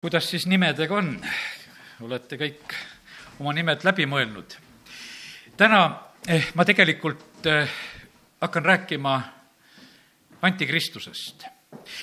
kuidas 0.00 0.30
siis 0.30 0.46
nimedega 0.48 0.96
on? 0.96 1.12
olete 2.00 2.38
kõik 2.40 2.72
oma 3.40 3.52
nimed 3.52 3.84
läbi 3.84 4.06
mõelnud? 4.08 4.54
täna 5.60 5.80
eh, 6.24 6.46
ma 6.56 6.64
tegelikult 6.64 7.44
eh, 7.46 7.74
hakkan 8.40 8.64
rääkima 8.64 9.12
antikristusest. 10.42 11.44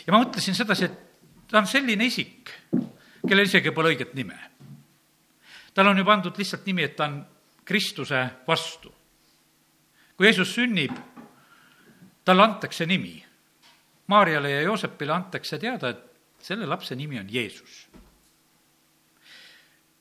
ja 0.05 0.13
ma 0.13 0.21
mõtlesin 0.21 0.55
sedasi, 0.55 0.85
et 0.85 1.47
ta 1.49 1.57
on 1.57 1.67
selline 1.67 2.05
isik, 2.05 2.53
kellel 3.27 3.49
isegi 3.49 3.73
pole 3.73 3.95
õiget 3.95 4.13
nime. 4.13 4.37
tal 5.73 5.89
on 5.89 5.97
ju 5.97 6.05
pandud 6.05 6.37
lihtsalt 6.37 6.69
nimi, 6.69 6.85
et 6.85 6.95
ta 6.95 7.09
on 7.09 7.23
Kristuse 7.65 8.27
vastu. 8.47 8.93
kui 10.17 10.29
Jeesus 10.29 10.53
sünnib, 10.53 10.93
talle 12.25 12.43
antakse 12.43 12.85
nimi. 12.85 13.23
Maarjale 14.07 14.51
ja 14.51 14.61
Joosepile 14.61 15.13
antakse 15.13 15.57
teada, 15.57 15.89
et 15.89 16.07
selle 16.41 16.67
lapse 16.69 16.95
nimi 16.95 17.19
on 17.19 17.27
Jeesus. 17.31 17.87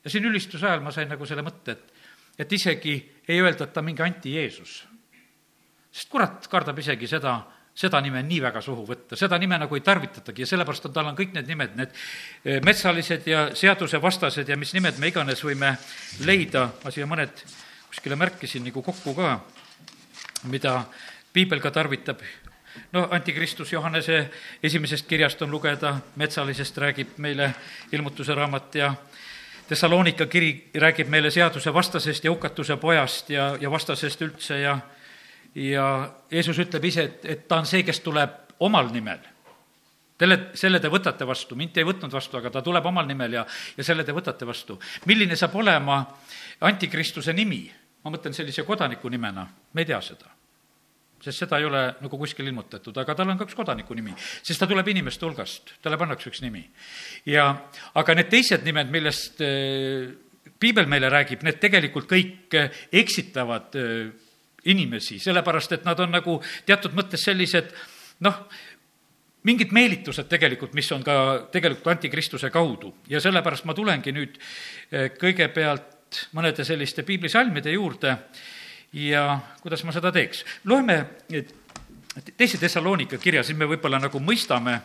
Ja 0.03 0.11
siin 0.11 0.25
ülistuse 0.25 0.67
ajal 0.67 0.83
ma 0.85 0.91
sain 0.95 1.09
nagu 1.11 1.25
selle 1.27 1.43
mõtte, 1.43 1.73
et, 1.75 1.93
et 2.39 2.53
isegi 2.53 2.95
ei 3.27 3.41
öelda, 3.41 3.67
et 3.67 3.73
ta 3.75 3.83
mingi 3.83 4.03
anti-Jeesus. 4.05 4.85
sest 5.91 6.09
kurat 6.13 6.47
kardab 6.47 6.77
isegi 6.79 7.07
seda, 7.09 7.39
seda 7.77 7.99
nime 8.01 8.21
nii 8.23 8.39
väga 8.41 8.61
suhu 8.61 8.85
võtta, 8.85 9.17
seda 9.17 9.37
nime 9.41 9.57
nagu 9.57 9.75
ei 9.75 9.81
tarvitatagi 9.85 10.43
ja 10.43 10.49
sellepärast 10.49 10.87
on, 10.89 10.93
tal 10.93 11.09
on 11.09 11.17
kõik 11.17 11.33
need 11.33 11.47
nimed, 11.49 11.75
need 11.77 11.93
eh, 12.45 12.59
metsalised 12.65 13.27
ja 13.27 13.47
seadusevastased 13.57 14.49
ja 14.49 14.57
mis 14.57 14.73
nimed 14.77 14.99
me 15.01 15.11
iganes 15.11 15.43
võime 15.45 15.73
leida, 16.25 16.67
ma 16.83 16.93
siia 16.93 17.09
mõned 17.09 17.43
kuskile 17.89 18.17
märkisin 18.19 18.65
nagu 18.67 18.83
kokku 18.85 19.13
ka, 19.17 19.33
mida 20.51 20.83
piibel 21.33 21.61
ka 21.63 21.71
tarvitab, 21.73 22.21
no 22.91 23.07
antikristus 23.11 23.73
Johannese 23.73 24.29
esimesest 24.63 25.07
kirjast 25.07 25.41
on 25.41 25.51
lugeda, 25.51 25.97
metsalisest 26.15 26.77
räägib 26.77 27.17
meile 27.17 27.53
ilmutuse 27.91 28.35
raamat 28.35 28.75
ja 28.75 28.93
Thessalonika 29.67 30.25
kiri 30.25 30.69
räägib 30.75 31.09
meile 31.11 31.31
seaduse 31.31 31.73
vastasest 31.73 32.23
ja 32.23 32.31
hukatuse 32.31 32.77
pojast 32.77 33.29
ja, 33.29 33.57
ja 33.59 33.71
vastasest 33.71 34.21
üldse 34.21 34.59
ja 34.59 34.79
ja 35.55 36.13
Jeesus 36.31 36.59
ütleb 36.59 36.85
ise, 36.85 37.03
et, 37.03 37.25
et 37.25 37.47
ta 37.47 37.57
on 37.61 37.65
see, 37.65 37.83
kes 37.83 37.99
tuleb 38.05 38.53
omal 38.59 38.91
nimel. 38.93 39.19
Selle, 40.17 40.37
selle 40.57 40.79
te 40.81 40.89
võtate 40.89 41.25
vastu, 41.29 41.55
mind 41.57 41.73
te 41.73 41.81
ei 41.81 41.87
võtnud 41.87 42.13
vastu, 42.13 42.39
aga 42.39 42.51
ta 42.53 42.63
tuleb 42.65 42.85
omal 42.89 43.05
nimel 43.09 43.37
ja, 43.37 43.43
ja 43.77 43.85
selle 43.85 44.05
te 44.05 44.15
võtate 44.15 44.47
vastu. 44.49 44.79
milline 45.05 45.35
saab 45.37 45.55
olema 45.55 45.99
antikristuse 46.61 47.33
nimi? 47.33 47.67
ma 48.03 48.13
mõtlen 48.13 48.33
sellise 48.33 48.63
kodaniku 48.63 49.09
nimena, 49.09 49.43
me 49.73 49.83
ei 49.83 49.89
tea 49.89 49.99
seda 50.01 50.36
sest 51.23 51.43
seda 51.43 51.59
ei 51.59 51.65
ole 51.65 51.81
nagu 52.01 52.19
kuskil 52.19 52.47
ilmutatud, 52.47 52.95
aga 53.01 53.15
tal 53.17 53.31
on 53.31 53.39
ka 53.39 53.47
üks 53.47 53.57
kodaniku 53.57 53.95
nimi, 53.97 54.13
sest 54.17 54.61
ta 54.61 54.69
tuleb 54.69 54.87
inimeste 54.93 55.25
hulgast, 55.25 55.73
talle 55.83 55.99
pannakse 55.99 56.29
üks 56.31 56.43
nimi. 56.45 56.63
ja, 57.29 57.49
aga 57.97 58.15
need 58.17 58.31
teised 58.31 58.65
nimed, 58.67 58.91
millest 58.93 59.41
äh, 59.45 60.07
piibel 60.59 60.89
meile 60.89 61.11
räägib, 61.13 61.43
need 61.45 61.59
tegelikult 61.63 62.09
kõik 62.09 62.57
äh, 62.57 62.71
eksitavad 63.01 63.77
äh, 63.81 64.07
inimesi, 64.69 65.19
sellepärast 65.23 65.77
et 65.77 65.85
nad 65.87 65.99
on 66.03 66.13
nagu 66.13 66.39
teatud 66.67 66.95
mõttes 66.97 67.23
sellised 67.25 67.71
noh, 68.25 68.41
mingid 69.47 69.71
meelitused 69.73 70.27
tegelikult, 70.29 70.73
mis 70.75 70.89
on 70.91 71.05
ka 71.05 71.47
tegelikult 71.53 71.93
antikristuse 71.93 72.49
kaudu. 72.51 72.89
Ja 73.07 73.21
sellepärast 73.23 73.63
ma 73.69 73.75
tulengi 73.77 74.11
nüüd 74.11 74.35
kõigepealt 75.21 76.19
mõnede 76.35 76.65
selliste 76.67 77.05
piiblisalmide 77.07 77.71
juurde 77.71 78.17
ja 78.93 79.39
kuidas 79.61 79.83
ma 79.83 79.91
seda 79.91 80.11
teeks? 80.11 80.45
loeme 80.65 81.05
teise 82.37 82.57
Thessalonika 82.57 83.17
kirja, 83.17 83.43
siis 83.43 83.57
me 83.57 83.67
võib-olla 83.69 83.99
nagu 84.01 84.19
mõistame 84.23 84.79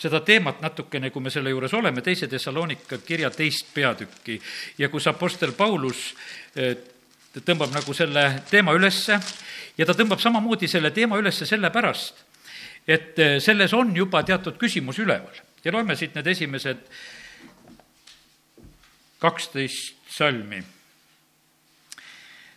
seda 0.00 0.22
teemat 0.24 0.62
natukene, 0.64 1.10
kui 1.12 1.22
me 1.22 1.32
selle 1.32 1.52
juures 1.52 1.74
oleme, 1.76 2.02
teise 2.04 2.28
Thessalonika 2.28 3.00
kirja 3.04 3.30
teist 3.34 3.68
peatükki. 3.74 4.38
Ja 4.78 4.88
kus 4.88 5.06
Apostel 5.10 5.52
Paulus 5.52 6.14
eh, 6.56 6.72
tõmbab 7.44 7.74
nagu 7.74 7.94
selle 7.96 8.24
teema 8.50 8.72
ülesse 8.76 9.18
ja 9.76 9.86
ta 9.86 9.96
tõmbab 9.96 10.22
samamoodi 10.22 10.68
selle 10.70 10.90
teema 10.96 11.20
ülesse 11.20 11.46
sellepärast, 11.48 12.24
et 12.88 13.18
eh, 13.18 13.36
selles 13.44 13.74
on 13.76 13.92
juba 13.96 14.22
teatud 14.24 14.56
küsimus 14.60 15.02
üleval. 15.02 15.42
Ja 15.64 15.74
loeme 15.74 15.96
siit 15.96 16.14
need 16.16 16.30
esimesed 16.32 16.86
kaksteist 19.20 19.98
salmi 20.08 20.62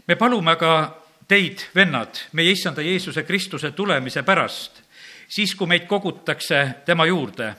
me 0.07 0.15
palume 0.15 0.51
aga 0.51 0.73
teid, 1.27 1.67
vennad, 1.75 2.19
meie 2.33 2.51
issanda 2.51 2.83
Jeesuse 2.83 3.23
Kristuse 3.23 3.71
tulemise 3.71 4.23
pärast, 4.23 4.81
siis 5.27 5.55
kui 5.55 5.69
meid 5.69 5.87
kogutakse 5.87 6.83
tema 6.85 7.05
juurde, 7.07 7.53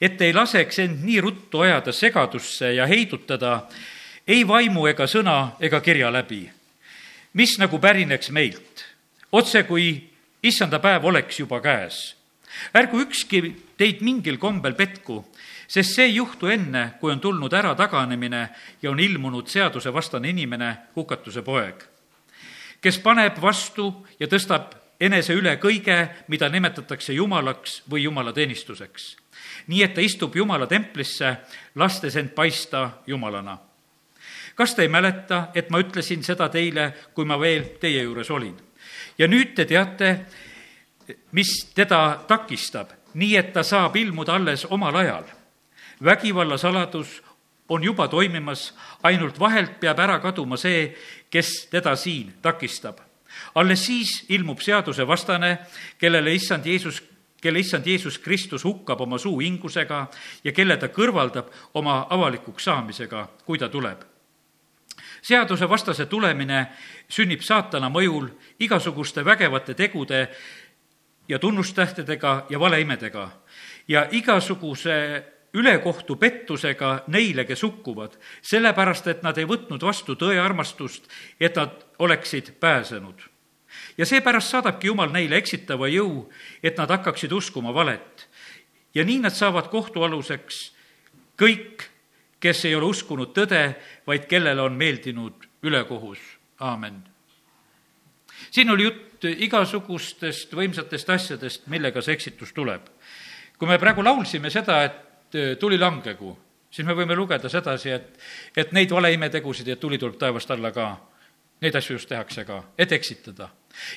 et 0.00 0.20
ei 0.22 0.32
laseks 0.34 0.80
end 0.84 1.04
nii 1.04 1.20
ruttu 1.20 1.60
ajada 1.64 1.92
segadusse 1.92 2.72
ja 2.74 2.86
heidutada 2.88 3.66
ei 4.26 4.46
vaimu 4.48 4.86
ega 4.88 5.06
sõna 5.10 5.54
ega 5.60 5.80
kirja 5.84 6.10
läbi, 6.12 6.42
mis 7.34 7.58
nagu 7.60 7.78
pärineks 7.78 8.32
meilt, 8.32 8.84
otse 9.32 9.64
kui 9.68 9.92
issanda 10.42 10.80
päev 10.80 11.04
oleks 11.04 11.40
juba 11.40 11.60
käes. 11.60 12.14
ärgu 12.74 13.00
ükski 13.02 13.42
teid 13.76 14.00
mingil 14.00 14.38
kombel 14.38 14.74
petku, 14.74 15.24
sest 15.68 15.94
see 15.94 16.04
ei 16.04 16.14
juhtu 16.14 16.46
enne, 16.46 16.94
kui 17.00 17.12
on 17.12 17.20
tulnud 17.20 17.52
ära 17.52 17.74
taganemine 17.74 18.48
ja 18.82 18.90
on 18.90 19.00
ilmunud 19.00 19.48
seadusevastane 19.48 20.28
inimene, 20.28 20.76
hukatuse 20.96 21.42
poeg, 21.42 21.84
kes 22.80 22.98
paneb 22.98 23.40
vastu 23.42 23.88
ja 24.20 24.28
tõstab 24.28 24.74
enese 25.00 25.34
üle 25.34 25.56
kõige, 25.62 25.96
mida 26.28 26.48
nimetatakse 26.48 27.12
jumalaks 27.12 27.82
või 27.90 28.04
jumalateenistuseks. 28.04 29.16
nii 29.66 29.82
et 29.82 29.94
ta 29.94 30.00
istub 30.00 30.36
Jumala 30.36 30.66
templisse, 30.66 31.36
lastes 31.74 32.16
end 32.16 32.34
paista 32.34 32.90
Jumalana. 33.06 33.58
kas 34.54 34.74
te 34.74 34.82
ei 34.82 34.88
mäleta, 34.88 35.48
et 35.54 35.70
ma 35.70 35.78
ütlesin 35.78 36.22
seda 36.22 36.48
teile, 36.48 36.94
kui 37.14 37.24
ma 37.24 37.40
veel 37.40 37.64
teie 37.80 38.02
juures 38.02 38.30
olin? 38.30 38.56
ja 39.18 39.28
nüüd 39.28 39.54
te 39.54 39.64
teate, 39.64 40.26
mis 41.32 41.72
teda 41.74 42.24
takistab, 42.28 42.88
nii 43.14 43.36
et 43.36 43.52
ta 43.52 43.62
saab 43.62 43.96
ilmuda 43.96 44.34
alles 44.34 44.66
omal 44.70 44.96
ajal 44.96 45.24
vägivalla 46.04 46.58
saladus 46.58 47.22
on 47.68 47.84
juba 47.84 48.08
toimimas, 48.08 48.74
ainult 49.02 49.40
vahelt 49.40 49.80
peab 49.80 49.98
ära 49.98 50.18
kaduma 50.20 50.56
see, 50.56 50.94
kes 51.30 51.66
teda 51.70 51.96
siin 51.96 52.34
takistab. 52.42 52.98
alles 53.54 53.86
siis 53.86 54.24
ilmub 54.28 54.60
seadusevastane, 54.60 55.58
kellele 55.98 56.34
issand 56.34 56.66
Jeesus 56.66 57.02
kelle 57.44 57.58
issand 57.58 57.86
Jeesus 57.86 58.18
Kristus 58.18 58.64
hukkab 58.64 59.00
oma 59.00 59.18
suu 59.18 59.40
ingusega 59.40 60.06
ja 60.44 60.52
kelle 60.52 60.76
ta 60.80 60.88
kõrvaldab 60.88 61.50
oma 61.74 62.06
avalikuks 62.10 62.64
saamisega, 62.64 63.28
kui 63.44 63.58
ta 63.58 63.68
tuleb. 63.68 64.04
seadusevastase 65.22 66.06
tulemine 66.06 66.66
sünnib 67.08 67.40
saatana 67.40 67.88
mõjul 67.88 68.28
igasuguste 68.60 69.24
vägevate 69.24 69.74
tegude 69.74 70.28
ja 71.28 71.38
tunnustähtedega 71.38 72.46
ja 72.50 72.60
valeimedega 72.60 73.28
ja 73.88 74.06
igasuguse 74.10 75.24
ülekohtu 75.54 76.16
pettusega 76.16 77.04
neile, 77.06 77.44
kes 77.44 77.62
hukkuvad, 77.62 78.16
sellepärast 78.42 79.06
et 79.12 79.22
nad 79.22 79.38
ei 79.38 79.46
võtnud 79.48 79.82
vastu 79.82 80.16
tõe 80.18 80.38
armastust, 80.42 81.06
et 81.40 81.56
nad 81.56 81.84
oleksid 81.98 82.56
pääsenud. 82.60 83.22
ja 83.98 84.06
seepärast 84.06 84.50
saadabki 84.50 84.86
Jumal 84.86 85.12
neile 85.12 85.36
eksitava 85.36 85.88
jõu, 85.88 86.30
et 86.62 86.78
nad 86.78 86.90
hakkaksid 86.90 87.32
uskuma 87.32 87.74
valet. 87.74 88.28
ja 88.94 89.04
nii 89.04 89.18
nad 89.18 89.32
saavad 89.32 89.68
kohtualuseks 89.68 90.72
kõik, 91.38 91.88
kes 92.40 92.64
ei 92.64 92.74
ole 92.74 92.84
uskunud 92.84 93.32
tõde, 93.32 93.74
vaid 94.06 94.26
kellele 94.26 94.62
on 94.62 94.72
meeldinud 94.72 95.48
ülekohus. 95.62 96.18
aamen. 96.60 97.02
siin 98.50 98.70
oli 98.70 98.82
jutt 98.82 99.24
igasugustest 99.24 100.52
võimsatest 100.52 101.10
asjadest, 101.10 101.66
millega 101.66 102.02
see 102.02 102.12
eksitus 102.12 102.52
tuleb. 102.52 102.82
kui 103.58 103.68
me 103.68 103.78
praegu 103.78 104.04
laulsime 104.04 104.50
seda, 104.50 104.82
et 104.84 105.03
tuli 105.60 105.78
langegu, 105.78 106.36
siis 106.70 106.86
me 106.86 106.94
võime 106.96 107.16
lugeda 107.16 107.48
sedasi, 107.48 107.90
et, 107.90 108.14
et 108.56 108.72
neid 108.72 108.90
valeimetegusid, 108.90 109.68
et 109.68 109.80
tuli 109.80 109.98
tuleb 109.98 110.18
taevast 110.18 110.50
alla 110.54 110.72
ka, 110.74 110.88
neid 111.62 111.76
asju 111.78 111.98
just 111.98 112.08
tehakse 112.10 112.44
ka, 112.44 112.62
et 112.78 112.92
eksitada. 112.92 113.48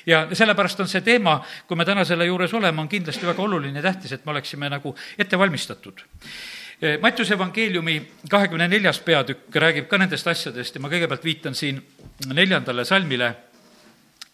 ja 0.06 0.26
sellepärast 0.32 0.80
on 0.80 0.88
see 0.90 1.00
teema, 1.06 1.38
kui 1.66 1.76
me 1.76 1.84
täna 1.84 2.04
selle 2.04 2.26
juures 2.26 2.54
oleme, 2.54 2.80
on 2.80 2.88
kindlasti 2.88 3.26
väga 3.26 3.42
oluline 3.42 3.78
ja 3.78 3.90
tähtis, 3.90 4.12
et 4.12 4.24
me 4.24 4.32
oleksime 4.34 4.70
nagu 4.70 4.94
ette 5.18 5.38
valmistatud. 5.38 6.00
Äh, 6.82 6.98
Mattiuse 7.02 7.34
evangeeliumi 7.34 8.00
kahekümne 8.30 8.68
neljas 8.68 9.00
peatükk 9.00 9.56
räägib 9.56 9.88
ka 9.90 9.98
nendest 9.98 10.26
asjadest 10.26 10.74
ja 10.74 10.80
ma 10.80 10.90
kõigepealt 10.90 11.24
viitan 11.24 11.54
siin 11.54 11.82
neljandale 12.26 12.84
salmile 12.84 13.34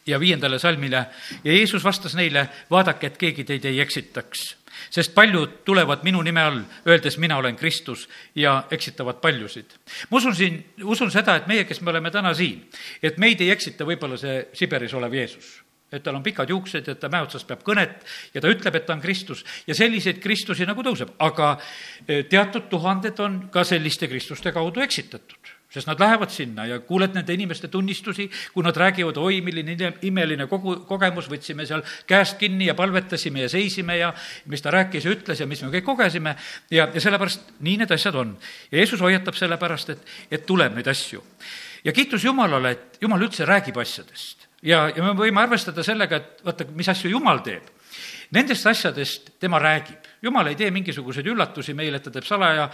ja 0.06 0.20
viiendale 0.20 0.58
salmile 0.58 1.06
ja 1.44 1.52
Jeesus 1.52 1.84
vastas 1.84 2.14
neile, 2.14 2.48
vaadake, 2.70 3.06
et 3.06 3.16
keegi 3.18 3.44
teid 3.44 3.64
ei 3.64 3.80
eksitaks 3.80 4.50
sest 4.90 5.14
paljud 5.14 5.60
tulevad 5.64 6.04
minu 6.04 6.22
nime 6.22 6.42
all, 6.42 6.62
öeldes 6.86 7.18
mina 7.18 7.36
olen 7.36 7.56
Kristus 7.56 8.08
ja 8.34 8.64
eksitavad 8.70 9.20
paljusid. 9.20 9.76
ma 10.10 10.16
usun 10.16 10.34
siin, 10.34 10.60
usun 10.84 11.10
seda, 11.10 11.36
et 11.36 11.46
meie, 11.46 11.64
kes 11.64 11.80
me 11.80 11.90
oleme 11.90 12.10
täna 12.10 12.34
siin, 12.34 12.64
et 13.02 13.18
meid 13.18 13.40
ei 13.40 13.50
eksita 13.50 13.86
võib-olla 13.86 14.18
see 14.20 14.48
Siberis 14.52 14.94
olev 14.94 15.14
Jeesus. 15.14 15.60
Et 15.92 16.02
tal 16.02 16.16
on 16.16 16.22
pikad 16.24 16.50
juuksed, 16.50 16.88
et 16.88 16.98
ta 16.98 17.08
mäe 17.12 17.22
otsas 17.22 17.44
peab 17.46 17.60
kõnet 17.62 18.00
ja 18.34 18.40
ta 18.42 18.50
ütleb, 18.50 18.74
et 18.74 18.86
ta 18.86 18.96
on 18.96 19.02
Kristus 19.02 19.44
ja 19.66 19.76
selliseid 19.78 20.18
Kristusi 20.22 20.66
nagu 20.66 20.82
tõuseb, 20.82 21.12
aga 21.22 21.54
eh, 22.08 22.24
teatud 22.26 22.66
tuhanded 22.72 23.20
on 23.22 23.44
ka 23.54 23.62
selliste 23.68 24.08
Kristuste 24.10 24.50
kaudu 24.52 24.82
eksitatud 24.82 25.53
sest 25.74 25.90
nad 25.90 26.00
lähevad 26.00 26.30
sinna 26.30 26.66
ja 26.70 26.78
kuuled 26.86 27.14
nende 27.16 27.34
inimeste 27.34 27.68
tunnistusi, 27.68 28.28
kui 28.54 28.64
nad 28.64 28.76
räägivad, 28.76 29.18
oi, 29.18 29.40
milline 29.44 29.92
imeline 30.06 30.46
kogu, 30.50 30.76
kogemus, 30.88 31.28
võtsime 31.30 31.66
seal 31.66 31.82
käest 32.06 32.38
kinni 32.38 32.68
ja 32.70 32.76
palvetasime 32.78 33.44
ja 33.44 33.50
seisime 33.50 33.98
ja 33.98 34.12
mis 34.50 34.62
ta 34.62 34.72
rääkis 34.74 35.08
ja 35.08 35.14
ütles 35.14 35.42
ja 35.42 35.50
mis 35.50 35.62
me 35.64 35.72
kõik 35.74 35.88
kogesime 35.88 36.36
ja, 36.70 36.86
ja 36.86 37.02
sellepärast 37.02 37.54
nii 37.66 37.82
need 37.82 37.94
asjad 37.94 38.22
on. 38.22 38.36
ja 38.70 38.78
Jeesus 38.78 39.02
hoiatab 39.02 39.38
selle 39.38 39.58
pärast, 39.60 39.94
et, 39.96 40.08
et 40.30 40.46
tuleb 40.46 40.78
neid 40.78 40.88
asju. 40.90 41.22
ja 41.84 41.92
kiitus 41.92 42.24
Jumalale, 42.24 42.70
et 42.70 42.98
Jumal 43.02 43.26
üldse 43.26 43.46
räägib 43.48 43.78
asjadest 43.82 44.48
ja, 44.62 44.88
ja 44.94 45.02
me 45.02 45.14
võime 45.18 45.42
arvestada 45.42 45.84
sellega, 45.86 46.20
et 46.20 46.44
vaata, 46.46 46.66
mis 46.76 46.88
asju 46.88 47.12
Jumal 47.12 47.42
teeb. 47.44 47.66
Nendest 48.34 48.66
asjadest 48.66 49.34
tema 49.42 49.60
räägib 49.62 50.13
jumal 50.24 50.48
ei 50.50 50.56
tee 50.58 50.70
mingisuguseid 50.74 51.28
üllatusi 51.30 51.74
meile, 51.76 52.00
ta 52.02 52.12
teeb 52.14 52.26
salaja, 52.26 52.66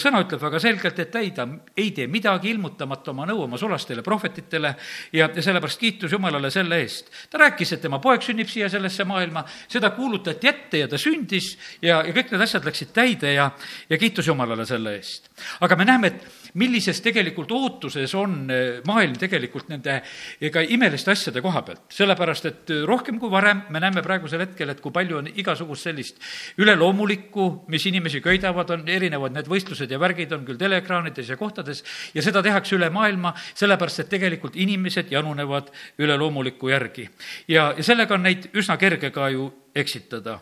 sõna 0.00 0.22
ütleb 0.24 0.42
väga 0.42 0.60
selgelt, 0.62 0.98
et 1.04 1.18
ei, 1.20 1.30
ta 1.36 1.46
ei 1.76 1.90
tee 1.96 2.08
midagi 2.10 2.50
ilmutamata 2.54 3.12
oma 3.12 3.26
nõu 3.28 3.44
oma 3.46 3.60
sulastele 3.60 4.02
prohvetitele 4.06 4.74
ja, 5.12 5.28
ja 5.28 5.44
sellepärast 5.44 5.80
kiitus 5.80 6.12
Jumalale 6.12 6.50
selle 6.54 6.80
eest. 6.82 7.10
ta 7.30 7.42
rääkis, 7.44 7.74
et 7.76 7.84
tema 7.84 8.00
poeg 8.02 8.24
sünnib 8.24 8.50
siia 8.50 8.70
sellesse 8.72 9.04
maailma, 9.08 9.44
seda 9.68 9.92
kuulutati 9.96 10.48
ette 10.48 10.84
ja 10.84 10.88
ta 10.88 11.00
sündis 11.00 11.54
ja, 11.82 12.00
ja 12.02 12.14
kõik 12.14 12.32
need 12.32 12.46
asjad 12.46 12.64
läksid 12.66 12.94
täide 12.96 13.34
ja, 13.36 13.50
ja 13.90 14.00
kiitus 14.00 14.28
Jumalale 14.30 14.66
selle 14.68 14.96
eest. 14.98 15.30
aga 15.60 15.76
me 15.76 15.88
näeme, 15.88 16.12
et 16.14 16.43
millises 16.60 17.00
tegelikult 17.02 17.50
ootuses 17.54 18.12
on 18.18 18.36
eh, 18.52 18.80
maailm 18.86 19.16
tegelikult 19.18 19.70
nende 19.72 19.96
ega 20.44 20.62
imeliste 20.62 21.10
asjade 21.14 21.42
koha 21.42 21.62
pealt. 21.66 21.82
sellepärast, 21.94 22.46
et 22.50 22.70
eh, 22.70 22.82
rohkem 22.86 23.18
kui 23.22 23.30
varem 23.30 23.64
me 23.74 23.82
näeme 23.82 24.02
praegusel 24.02 24.44
hetkel, 24.44 24.70
et 24.70 24.80
kui 24.84 24.94
palju 24.94 25.18
on 25.18 25.30
igasugust 25.34 25.88
sellist 25.88 26.22
üleloomulikku, 26.62 27.48
mis 27.74 27.86
inimesi 27.90 28.22
köidavad, 28.24 28.70
on 28.70 28.88
erinevad 28.88 29.34
need 29.34 29.50
võistlused 29.50 29.90
ja 29.90 29.98
värgid 29.98 30.32
on 30.36 30.46
küll 30.46 30.60
teleekraanides 30.60 31.34
ja 31.34 31.38
kohtades 31.40 31.82
ja 32.14 32.22
seda 32.22 32.42
tehakse 32.42 32.78
üle 32.78 32.90
maailma, 32.94 33.34
sellepärast 33.54 34.04
et 34.04 34.12
tegelikult 34.14 34.56
inimesed 34.56 35.10
janunevad 35.12 35.72
üleloomuliku 35.98 36.70
järgi. 36.70 37.08
ja, 37.48 37.72
ja 37.76 37.82
sellega 37.82 38.14
on 38.14 38.28
neid 38.28 38.50
üsna 38.54 38.78
kerge 38.78 39.10
ka 39.10 39.28
ju 39.34 39.50
eksitada. 39.74 40.38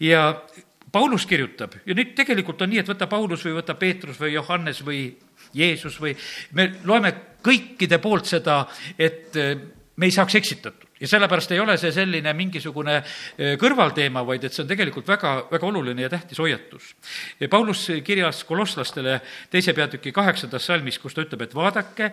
ja 0.00 0.42
Paulus 0.92 1.26
kirjutab. 1.26 1.74
Ja 1.86 1.94
nüüd 1.96 2.14
tegelikult 2.16 2.62
on 2.62 2.70
nii, 2.70 2.80
et 2.82 2.90
võta 2.90 3.08
Paulus 3.10 3.44
või 3.46 3.56
võta 3.58 3.74
Peetrus 3.78 4.20
või 4.20 4.34
Johannes 4.36 4.82
või 4.86 5.00
Jeesus 5.56 5.98
või 6.00 6.14
me 6.56 6.68
loeme 6.86 7.12
kõikide 7.44 7.98
poolt 8.02 8.28
seda, 8.30 8.64
et 8.98 9.36
eh, 9.36 9.56
me 9.96 10.08
ei 10.08 10.14
saaks 10.14 10.38
eksitatud. 10.38 10.84
Ja 11.00 11.08
sellepärast 11.10 11.50
ei 11.52 11.60
ole 11.60 11.74
see 11.76 11.90
selline 11.92 12.32
mingisugune 12.36 12.96
eh, 13.00 13.56
kõrvalteema, 13.60 14.22
vaid 14.26 14.46
et 14.46 14.54
see 14.54 14.64
on 14.64 14.70
tegelikult 14.70 15.08
väga, 15.10 15.34
väga 15.50 15.68
oluline 15.68 16.06
ja 16.06 16.12
tähtis 16.12 16.40
hoiatus. 16.40 16.94
Paulus 17.50 17.88
kirjas 18.04 18.44
kolosslastele 18.48 19.18
teise 19.52 19.74
peatüki 19.76 20.14
kaheksandas 20.16 20.70
salmis, 20.70 21.00
kus 21.02 21.16
ta 21.16 21.26
ütleb, 21.26 21.44
et 21.44 21.58
vaadake, 21.58 22.12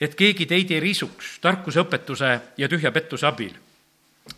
et 0.00 0.18
keegi 0.18 0.46
teid 0.50 0.74
ei 0.74 0.82
risuks 0.84 1.38
tarkuse 1.44 1.86
õpetuse 1.86 2.34
ja 2.58 2.68
tühja 2.68 2.92
pettuse 2.92 3.26
abil 3.30 3.56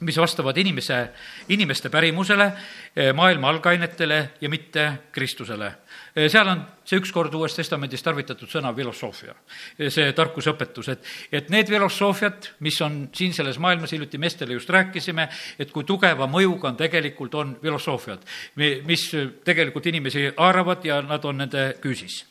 mis 0.01 0.17
vastavad 0.17 0.57
inimese, 0.57 1.11
inimeste 1.49 1.91
pärimusele, 1.91 2.53
eh, 2.97 3.13
maailma 3.13 3.49
algainetele 3.49 4.31
ja 4.41 4.49
mitte 4.49 4.93
Kristusele. 5.13 5.73
Eh, 6.17 6.31
seal 6.31 6.49
on 6.49 6.63
see 6.85 6.99
ükskord 6.99 7.35
Uues 7.35 7.55
Testamendis 7.55 8.03
tarvitatud 8.03 8.49
sõna 8.49 8.73
filosoofia, 8.77 9.35
eh, 9.79 9.91
see 9.91 10.13
tarkusõpetus, 10.13 10.89
et, 10.89 11.11
et 11.33 11.51
need 11.51 11.69
filosoofiad, 11.69 12.51
mis 12.61 12.81
on 12.81 13.09
siin 13.15 13.35
selles 13.37 13.59
maailmas, 13.59 13.93
hiljuti 13.93 14.19
meestele 14.19 14.57
just 14.57 14.71
rääkisime, 14.71 15.29
et 15.59 15.73
kui 15.73 15.85
tugeva 15.85 16.27
mõjuga 16.27 16.71
on 16.73 16.77
tegelikult, 16.77 17.35
on 17.35 17.57
filosoofiad, 17.63 18.25
mis 18.57 19.11
tegelikult 19.45 19.87
inimesi 19.87 20.31
haaravad 20.37 20.85
ja 20.85 21.03
nad 21.03 21.25
on 21.25 21.45
nende 21.45 21.75
küüsis. 21.83 22.25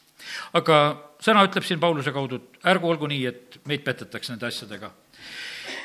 aga 0.53 0.75
sõna 1.23 1.45
ütleb 1.47 1.63
siin 1.63 1.79
Pauluse 1.79 2.11
kaudu, 2.11 2.35
et 2.35 2.65
ärgu 2.67 2.89
olgu 2.89 3.07
nii, 3.07 3.25
et 3.25 3.59
meid 3.65 3.83
petetakse 3.83 4.33
nende 4.33 4.45
asjadega 4.47 4.91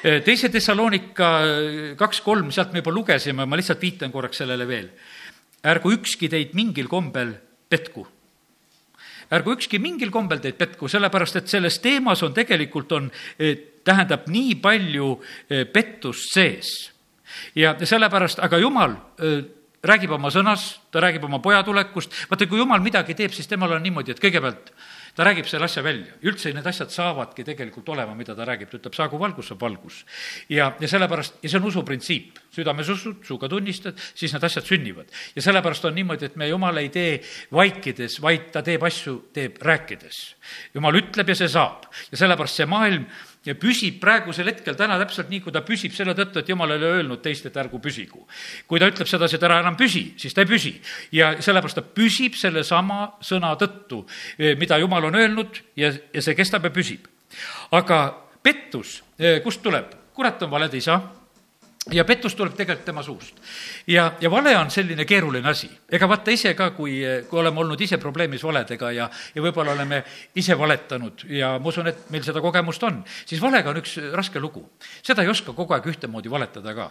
teise 0.04 0.50
Thessalonika 0.52 1.28
kaks 1.96 2.20
kolm, 2.24 2.50
sealt 2.52 2.74
me 2.74 2.82
juba 2.82 2.92
lugesime, 2.92 3.46
ma 3.48 3.56
lihtsalt 3.56 3.80
viitan 3.82 4.12
korraks 4.12 4.42
sellele 4.42 4.66
veel. 4.68 4.90
ärgu 5.64 5.94
ükski 5.96 6.28
teid 6.28 6.52
mingil 6.52 6.88
kombel 6.88 7.32
petku. 7.68 8.06
ärgu 9.32 9.54
ükski 9.56 9.78
mingil 9.78 10.10
kombel 10.10 10.42
teid 10.44 10.58
petku, 10.60 10.88
sellepärast 10.88 11.36
et 11.36 11.48
selles 11.48 11.78
teemas 11.80 12.22
on 12.22 12.34
tegelikult, 12.34 12.92
on, 12.92 13.10
eh, 13.38 13.56
tähendab 13.84 14.28
nii 14.28 14.54
palju 14.56 15.20
pettust 15.72 16.32
sees. 16.34 16.92
ja 17.54 17.74
sellepärast, 17.80 18.38
aga 18.38 18.58
jumal 18.58 18.96
räägib 19.84 20.12
oma 20.16 20.30
sõnas, 20.32 20.78
ta 20.90 21.00
räägib 21.00 21.24
oma 21.24 21.40
poja 21.44 21.62
tulekust, 21.62 22.12
vaata, 22.30 22.46
kui 22.46 22.58
jumal 22.58 22.80
midagi 22.80 23.14
teeb, 23.14 23.32
siis 23.32 23.48
temal 23.48 23.72
on 23.72 23.82
niimoodi, 23.82 24.14
et 24.14 24.20
kõigepealt 24.20 24.72
ta 25.14 25.25
räägib 25.25 25.46
selle 25.46 25.69
asja 25.69 25.82
välja, 25.84 26.16
üldse 26.26 26.52
need 26.55 26.66
asjad 26.66 26.90
saavadki 26.90 27.44
tegelikult 27.46 27.88
olema, 27.94 28.16
mida 28.19 28.34
ta 28.34 28.46
räägib, 28.49 28.70
ta 28.70 28.78
ütleb, 28.81 28.96
saagu 28.96 29.19
valgus, 29.20 29.50
saab 29.52 29.62
valgus. 29.62 30.00
ja, 30.49 30.72
ja 30.81 30.90
sellepärast, 30.90 31.38
ja 31.43 31.50
see 31.50 31.61
on 31.61 31.69
usuprintsiip, 31.70 32.40
südames 32.55 32.90
usud, 32.90 33.20
suuga 33.26 33.49
tunnistad, 33.50 34.00
siis 34.14 34.34
need 34.34 34.49
asjad 34.50 34.66
sünnivad. 34.66 35.12
ja 35.37 35.43
sellepärast 35.43 35.84
on 35.84 35.94
niimoodi, 35.94 36.31
et 36.31 36.37
me 36.40 36.49
Jumal 36.49 36.82
ei 36.82 36.90
tee 36.94 37.20
vaikides, 37.52 38.20
vaid 38.22 38.50
ta 38.55 38.62
teeb 38.66 38.82
asju, 38.82 39.20
teeb 39.34 39.62
rääkides. 39.62 40.25
Jumal 40.75 40.99
ütleb 40.99 41.31
ja 41.31 41.38
see 41.38 41.52
saab 41.52 41.87
ja 42.11 42.19
sellepärast 42.19 42.62
see 42.62 42.69
maailm 42.70 43.06
ja 43.44 43.55
püsib 43.58 43.99
praegusel 44.02 44.49
hetkel 44.50 44.76
täna 44.79 44.99
täpselt 45.00 45.31
nii, 45.32 45.41
kui 45.44 45.55
ta 45.55 45.62
püsib 45.67 45.94
selle 45.96 46.14
tõttu, 46.17 46.41
et 46.41 46.49
jumal 46.49 46.75
ei 46.75 46.81
ole 46.81 46.93
öelnud 46.99 47.23
teist, 47.25 47.46
et 47.46 47.56
ärgu 47.61 47.81
püsigu. 47.82 48.26
kui 48.67 48.81
ta 48.81 48.88
ütleb 48.91 49.08
sedasi, 49.08 49.37
et 49.37 49.46
ära 49.49 49.61
enam 49.61 49.76
püsi, 49.76 50.05
siis 50.20 50.35
ta 50.35 50.44
ei 50.44 50.50
püsi. 50.50 50.75
ja 51.12 51.35
sellepärast 51.41 51.81
ta 51.81 51.82
püsib 51.82 52.38
sellesama 52.38 53.19
sõna 53.20 53.55
tõttu, 53.61 54.05
eh, 54.38 54.56
mida 54.58 54.79
jumal 54.79 55.05
on 55.05 55.14
öelnud 55.14 55.61
ja, 55.76 55.93
ja 56.12 56.23
see 56.23 56.35
kestab 56.35 56.64
ja 56.64 56.70
püsib. 56.70 57.06
aga 57.73 58.14
pettus, 58.43 59.02
eh, 59.19 59.41
kust 59.43 59.62
tuleb? 59.62 59.93
kurat 60.14 60.43
on 60.43 60.50
valede 60.50 60.76
isa 60.79 61.00
ja 61.92 62.04
pettus 62.04 62.34
tuleb 62.34 62.54
tegelikult 62.56 62.84
tema 62.86 63.02
suust. 63.02 63.36
ja, 63.86 64.12
ja 64.20 64.31
vale 64.31 64.56
on 64.56 64.70
selline 64.70 65.04
keeruline 65.04 65.48
asi. 65.48 65.69
ega 65.90 66.08
vaata 66.08 66.31
ise 66.31 66.54
ka, 66.54 66.70
kui, 66.70 66.96
kui 67.28 67.40
oleme 67.40 67.60
olnud 67.60 67.81
ise 67.81 67.98
probleemis 67.98 68.44
valedega 68.44 68.90
ja, 68.92 69.10
ja 69.34 69.44
võib-olla 69.44 69.75
oleme 69.76 70.02
ise 70.34 70.56
valetanud 70.58 71.26
ja 71.28 71.54
ma 71.58 71.69
usun, 71.69 71.88
et 71.92 72.10
meil 72.10 72.25
seda 72.25 72.40
kogemust 72.40 72.82
on, 72.88 73.02
siis 73.26 73.42
valega 73.42 73.70
on 73.70 73.82
üks 73.82 73.98
raske 74.12 74.40
lugu. 74.40 74.64
seda 75.02 75.22
ei 75.22 75.28
oska 75.28 75.52
kogu 75.52 75.76
aeg 75.76 75.86
ühtemoodi 75.92 76.31
valetada 76.31 76.75
ka. 76.75 76.90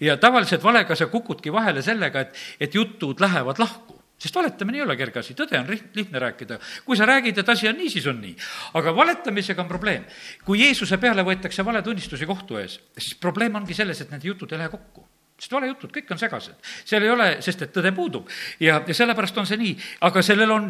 ja 0.00 0.16
tavaliselt 0.16 0.62
valega 0.64 0.96
sa 0.96 1.06
kukudki 1.06 1.52
vahele 1.52 1.82
sellega, 1.82 2.20
et, 2.20 2.36
et 2.60 2.74
jutud 2.74 3.20
lähevad 3.20 3.58
lahku 3.58 4.03
sest 4.18 4.34
valetamine 4.34 4.78
ei 4.78 4.84
ole 4.84 4.96
kerge 4.96 5.20
asi, 5.20 5.34
tõde 5.38 5.58
on 5.58 5.70
lihtne 5.70 6.18
rääkida. 6.18 6.58
kui 6.84 6.96
sa 6.96 7.06
räägid, 7.06 7.38
et 7.38 7.48
asi 7.48 7.68
on 7.68 7.76
nii, 7.76 7.90
siis 7.90 8.06
on 8.06 8.20
nii. 8.20 8.36
aga 8.74 8.94
valetamisega 8.96 9.62
on 9.62 9.68
probleem. 9.68 10.04
kui 10.44 10.60
Jeesuse 10.60 10.98
peale 10.98 11.22
võetakse 11.22 11.64
valetunnistusi 11.64 12.26
kohtu 12.26 12.56
ees, 12.56 12.80
siis 12.98 13.18
probleem 13.20 13.54
ongi 13.54 13.74
selles, 13.74 14.00
et 14.00 14.10
need 14.10 14.24
jutud 14.24 14.52
ei 14.52 14.58
lähe 14.58 14.72
kokku 14.72 15.08
sest 15.34 15.52
valejutud, 15.52 15.90
kõik 15.92 16.12
on 16.14 16.18
segased. 16.18 16.54
seal 16.86 17.02
ei 17.02 17.10
ole, 17.10 17.26
sest 17.42 17.62
et 17.66 17.72
tõde 17.74 17.90
puudub. 17.94 18.28
ja, 18.60 18.80
ja 18.86 18.94
sellepärast 18.94 19.38
on 19.38 19.46
see 19.46 19.58
nii, 19.58 19.74
aga 20.06 20.22
sellel 20.22 20.50
on 20.54 20.68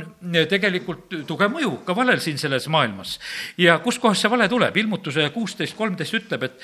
tegelikult 0.49 1.13
tugev 1.29 1.53
mõju 1.53 1.85
ka 1.85 1.97
valel 1.97 2.21
siin 2.21 2.39
selles 2.39 2.69
maailmas. 2.69 3.19
ja 3.59 3.79
kuskohast 3.79 4.25
see 4.25 4.31
vale 4.31 4.49
tuleb, 4.49 4.77
ilmutuse 4.77 5.29
kuusteist, 5.31 5.77
kolmteist 5.77 6.15
ütleb, 6.15 6.49
et, 6.49 6.61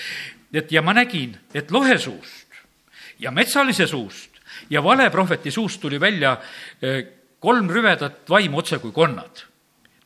et 0.53 0.73
ja 0.73 0.83
ma 0.83 0.97
nägin, 0.97 1.37
et 1.55 1.71
lohe 1.71 1.99
suust 1.99 2.49
ja 3.21 3.31
metsalise 3.31 3.87
suust 3.87 4.30
ja 4.71 4.83
valeprohveti 4.85 5.51
suust 5.51 5.81
tuli 5.81 6.01
välja 6.01 6.37
eh, 6.83 7.05
kolm 7.41 7.71
rüvedat 7.71 8.29
vaimu 8.29 8.61
otse 8.61 8.79
kui 8.79 8.93
konnad. 8.93 9.47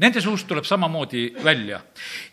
Nende 0.03 0.19
suust 0.19 0.49
tuleb 0.51 0.67
samamoodi 0.67 1.37
välja. 1.45 1.79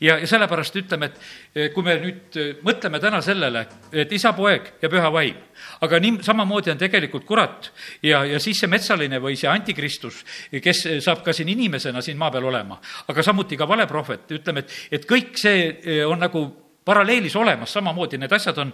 ja, 0.01 0.15
ja 0.17 0.27
sellepärast 0.27 0.75
ütleme, 0.81 1.05
et 1.11 1.19
eh, 1.55 1.69
kui 1.73 1.85
me 1.85 1.95
nüüd 2.01 2.37
eh, 2.41 2.55
mõtleme 2.65 2.99
täna 2.99 3.21
sellele, 3.21 3.65
et 3.93 4.11
isa, 4.11 4.33
poeg 4.33 4.73
ja 4.81 4.89
püha 4.89 5.11
vaim, 5.13 5.37
aga 5.85 5.99
nii, 6.01 6.17
samamoodi 6.25 6.73
on 6.73 6.81
tegelikult 6.81 7.25
kurat 7.25 7.71
ja, 8.01 8.23
ja 8.25 8.39
siis 8.39 8.59
see 8.59 8.69
metsaline 8.69 9.21
või 9.21 9.37
see 9.37 9.49
antikristus, 9.49 10.23
kes 10.51 10.87
saab 11.05 11.21
ka 11.25 11.33
siin 11.37 11.53
inimesena 11.53 12.01
siin 12.01 12.17
maa 12.17 12.31
peal 12.33 12.49
olema, 12.49 12.79
aga 13.07 13.23
samuti 13.23 13.57
ka 13.57 13.69
valeprohvet, 13.69 14.25
ütleme, 14.39 14.65
et, 14.65 14.77
et 14.97 15.09
kõik 15.09 15.37
see 15.37 16.05
on 16.09 16.17
nagu 16.19 16.47
paralleelis 16.85 17.35
olemas, 17.37 17.73
samamoodi 17.77 18.17
need 18.17 18.33
asjad 18.33 18.57
on 18.57 18.73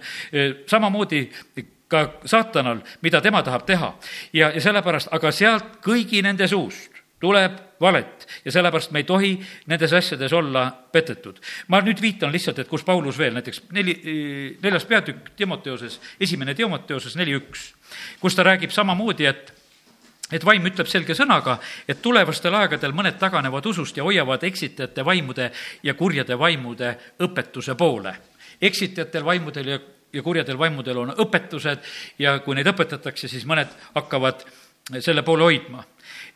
samamoodi 0.66 1.26
ka 1.88 2.20
saatanal, 2.24 2.82
mida 3.02 3.20
tema 3.20 3.42
tahab 3.42 3.66
teha. 3.66 3.94
ja, 4.32 4.50
ja 4.50 4.60
sellepärast, 4.60 5.08
aga 5.10 5.32
sealt 5.32 5.78
kõigi 5.84 6.22
nende 6.22 6.48
suust 6.48 6.98
tuleb 7.20 7.56
valet 7.80 8.26
ja 8.44 8.52
sellepärast 8.52 8.92
me 8.94 9.02
ei 9.02 9.06
tohi 9.06 9.30
nendes 9.66 9.92
asjades 9.92 10.32
olla 10.32 10.70
petetud. 10.92 11.38
ma 11.68 11.80
nüüd 11.80 12.00
viitan 12.00 12.32
lihtsalt, 12.32 12.58
et 12.58 12.68
kus 12.68 12.84
Paulus 12.84 13.18
veel, 13.18 13.34
näiteks 13.34 13.62
neli, 13.72 13.94
neljas 14.62 14.84
peatükk 14.84 15.32
Timoteoses, 15.36 16.00
esimene 16.20 16.54
Timoteoses 16.54 17.16
neli 17.16 17.34
üks, 17.34 17.72
kus 18.20 18.34
ta 18.34 18.46
räägib 18.46 18.70
samamoodi, 18.70 19.26
et 19.26 19.54
et 20.32 20.44
vaim 20.44 20.66
ütleb 20.68 20.86
selge 20.86 21.14
sõnaga, 21.16 21.56
et 21.88 22.02
tulevastel 22.04 22.54
aegadel 22.54 22.92
mõned 22.92 23.16
taganevad 23.18 23.66
usust 23.66 23.96
ja 23.96 24.04
hoiavad 24.04 24.42
eksitajate 24.44 25.04
vaimude 25.04 25.50
ja 25.82 25.94
kurjade 25.94 26.38
vaimude 26.38 26.96
õpetuse 27.24 27.74
poole. 27.74 28.16
eksitajatel 28.60 29.24
vaimudel 29.24 29.68
ja 29.68 29.78
ja 30.12 30.22
kurjadel 30.22 30.58
vaimudel 30.58 30.98
on 30.98 31.12
õpetused 31.24 31.84
ja 32.18 32.38
kui 32.44 32.56
neid 32.56 32.70
õpetatakse, 32.70 33.28
siis 33.28 33.44
mõned 33.46 33.72
hakkavad 33.94 34.46
selle 35.00 35.22
poole 35.22 35.44
hoidma. 35.44 35.84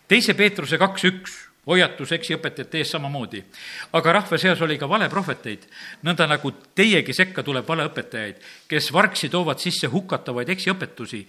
teise 0.08 0.34
Peetruse 0.34 0.78
kaks 0.78 1.04
üks 1.04 1.38
hoiatus 1.66 2.12
eksiõpetajate 2.12 2.78
ees 2.78 2.90
samamoodi. 2.90 3.44
aga 3.92 4.12
rahva 4.12 4.38
seas 4.38 4.60
oli 4.60 4.78
ka 4.78 4.88
valeprohveteid, 4.88 5.66
nõnda 6.02 6.26
nagu 6.26 6.52
teiegi 6.74 7.12
sekka 7.12 7.42
tuleb 7.42 7.68
valeõpetajaid, 7.68 8.40
kes 8.68 8.92
vargsi 8.92 9.28
toovad 9.28 9.58
sisse 9.58 9.86
hukatavaid 9.86 10.48
eksiõpetusi 10.48 11.26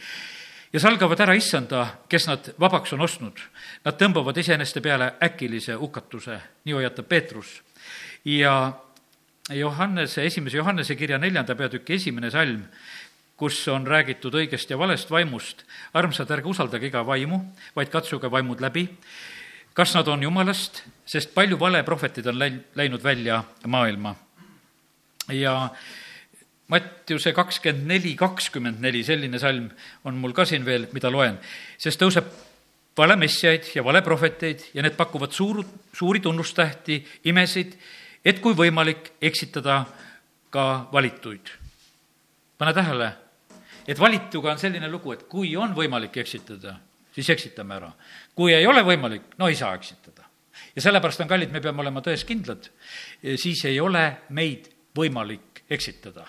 ja 0.74 0.80
salgavad 0.80 1.20
ära 1.20 1.36
issanda, 1.38 1.86
kes 2.10 2.28
nad 2.28 2.50
vabaks 2.60 2.94
on 2.94 3.06
ostnud. 3.06 3.38
Nad 3.86 4.00
tõmbavad 4.00 4.38
iseeneste 4.38 4.82
peale 4.82 5.14
äkilise 5.24 5.78
hukatuse, 5.78 6.40
nii 6.66 6.74
hoiatab 6.74 7.08
Peetrus. 7.08 7.62
ja 8.26 8.74
Johannese, 9.52 10.24
esimese 10.26 10.58
Johannese 10.58 10.96
kirja 10.96 11.18
neljanda 11.18 11.56
peatüki 11.56 11.98
esimene 11.98 12.32
salm, 12.32 12.64
kus 13.38 13.60
on 13.68 13.88
räägitud 13.88 14.34
õigest 14.40 14.70
ja 14.70 14.78
valest 14.78 15.12
vaimust. 15.12 15.66
armsad, 15.94 16.32
ärge 16.32 16.48
usaldage 16.48 16.88
iga 16.88 17.04
vaimu, 17.06 17.42
vaid 17.76 17.90
katsuge 17.90 18.32
vaimud 18.32 18.62
läbi 18.62 18.88
kas 19.74 19.96
nad 19.98 20.08
on 20.08 20.24
jumalast, 20.24 20.84
sest 21.06 21.34
palju 21.34 21.58
valeprohvetid 21.60 22.28
on 22.30 22.40
läin-, 22.40 22.62
läinud 22.76 23.04
välja 23.04 23.44
maailma. 23.68 24.16
ja 25.32 25.70
Mattiuse 26.68 27.34
kakskümmend 27.34 27.88
neli, 27.88 28.16
kakskümmend 28.16 28.80
neli, 28.82 29.04
selline 29.04 29.40
salm 29.40 29.68
on 30.08 30.16
mul 30.18 30.32
ka 30.34 30.46
siin 30.46 30.66
veel, 30.66 30.88
mida 30.94 31.12
loen, 31.12 31.36
sest 31.78 32.02
tõuseb 32.02 32.30
valemessiaid 32.98 33.74
ja 33.76 33.84
valeprohveteid 33.84 34.70
ja 34.74 34.82
need 34.86 34.96
pakuvad 34.98 35.34
suur, 35.36 35.64
suuri 35.94 36.22
tunnustähti, 36.24 37.02
imesid, 37.30 37.76
et 38.26 38.40
kui 38.40 38.56
võimalik, 38.56 39.14
eksitada 39.22 39.84
ka 40.50 40.88
valituid. 40.94 41.52
pane 42.58 42.74
tähele, 42.74 43.14
et 43.88 44.00
valituga 44.00 44.52
on 44.52 44.60
selline 44.60 44.90
lugu, 44.90 45.12
et 45.14 45.24
kui 45.28 45.56
on 45.58 45.74
võimalik 45.76 46.18
eksitada, 46.18 46.78
siis 47.12 47.30
eksitame 47.30 47.76
ära. 47.76 47.92
kui 48.36 48.54
ei 48.54 48.68
ole 48.68 48.84
võimalik, 48.84 49.36
no 49.38 49.48
ei 49.48 49.56
saa 49.56 49.76
eksitada. 49.76 50.24
ja 50.76 50.82
sellepärast 50.82 51.22
on 51.22 51.28
kallid, 51.28 51.52
me 51.52 51.62
peame 51.62 51.82
olema 51.82 52.02
tões 52.02 52.24
kindlad, 52.26 52.70
siis 53.36 53.66
ei 53.66 53.80
ole 53.80 54.18
meid 54.30 54.70
võimalik 54.96 55.66
eksitada 55.70 56.28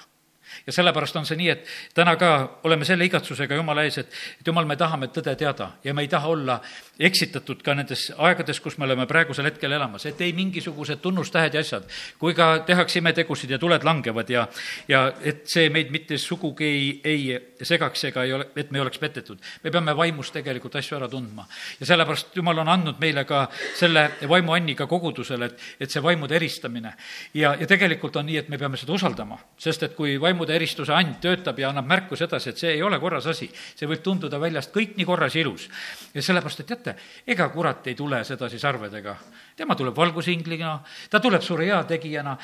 ja 0.66 0.72
sellepärast 0.72 1.16
on 1.16 1.26
see 1.26 1.38
nii, 1.40 1.50
et 1.50 1.66
täna 1.94 2.16
ka 2.20 2.60
oleme 2.64 2.84
selle 2.84 3.06
igatsusega 3.08 3.54
Jumala 3.54 3.84
ees, 3.84 3.98
et, 4.02 4.18
et 4.40 4.46
Jumal, 4.46 4.66
me 4.68 4.76
tahame 4.76 5.10
tõde 5.14 5.34
teada 5.38 5.70
ja 5.84 5.94
me 5.94 6.04
ei 6.04 6.08
taha 6.08 6.28
olla 6.28 6.60
eksitatud 6.98 7.62
ka 7.64 7.74
nendes 7.74 8.06
aegades, 8.18 8.60
kus 8.62 8.78
me 8.78 8.86
oleme 8.86 9.06
praegusel 9.10 9.48
hetkel 9.48 9.72
elamas, 9.72 10.06
et 10.06 10.20
ei 10.22 10.32
mingisugused 10.36 11.02
tunnustähed 11.02 11.54
ja 11.54 11.62
asjad, 11.64 11.88
kui 12.18 12.34
ka 12.34 12.58
tehakse 12.66 13.00
imetegusid 13.00 13.50
ja 13.50 13.58
tuled 13.58 13.84
langevad 13.84 14.30
ja, 14.30 14.46
ja 14.88 15.06
et 15.22 15.44
see 15.50 15.68
meid 15.74 15.90
mitte 15.94 16.18
sugugi 16.18 16.70
ei, 16.70 17.00
ei 17.04 17.64
segaks 17.64 18.04
ega 18.10 18.24
ei 18.24 18.32
ole, 18.36 18.46
et 18.56 18.70
me 18.70 18.78
ei 18.78 18.84
oleks 18.84 18.98
petetud. 19.02 19.38
me 19.64 19.70
peame 19.70 19.96
vaimus 19.96 20.30
tegelikult 20.34 20.76
asju 20.76 20.98
ära 20.98 21.08
tundma. 21.08 21.46
ja 21.80 21.86
sellepärast 21.86 22.36
Jumal 22.36 22.58
on 22.58 22.68
andnud 22.68 23.00
meile 23.00 23.24
ka 23.24 23.48
selle 23.76 24.10
vaimuanniga 24.28 24.86
kogudusele, 24.86 25.46
et, 25.46 25.60
et 25.80 25.90
see 25.90 26.02
vaimude 26.02 26.36
eristamine. 26.36 26.94
ja, 27.34 27.54
ja 27.60 27.66
tegelikult 27.66 28.16
on 28.16 28.26
nii, 28.26 28.38
et 28.44 28.48
me 28.48 28.58
peame 28.58 28.78
seda 28.80 28.92
usaldama, 28.92 29.38
sest 29.58 29.82
et 29.82 29.94
kui 29.94 30.16
vaimude 30.44 30.56
eristuse 30.56 30.92
and 30.92 31.16
töötab 31.20 31.58
ja 31.58 31.70
annab 31.70 31.86
märku 31.88 32.16
sedasi, 32.16 32.50
et 32.50 32.58
see 32.58 32.72
ei 32.76 32.82
ole 32.82 32.98
korras 33.00 33.26
asi, 33.26 33.48
see 33.48 33.88
võib 33.88 34.02
tunduda 34.02 34.38
väljast 34.40 34.72
kõik 34.74 34.96
nii 34.96 35.06
korras 35.06 35.34
ja 35.34 35.40
ilus. 35.40 35.68
ja 36.14 36.22
sellepärast, 36.22 36.60
et 36.60 36.66
teate, 36.66 36.94
ega 37.26 37.48
kurat 37.48 37.86
ei 37.86 37.94
tule 37.94 38.24
sedasi 38.24 38.58
sarvedega. 38.58 39.16
tema 39.56 39.74
tuleb 39.74 39.96
valgusinglina, 39.96 40.82
ta 41.10 41.20
tuleb 41.20 41.42
suure 41.42 41.66
heategijana. 41.66 42.36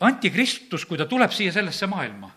antikristus, 0.00 0.84
kui 0.84 0.98
ta 0.98 1.06
tuleb 1.06 1.30
siia 1.30 1.52
sellesse 1.52 1.86
maailma, 1.86 2.30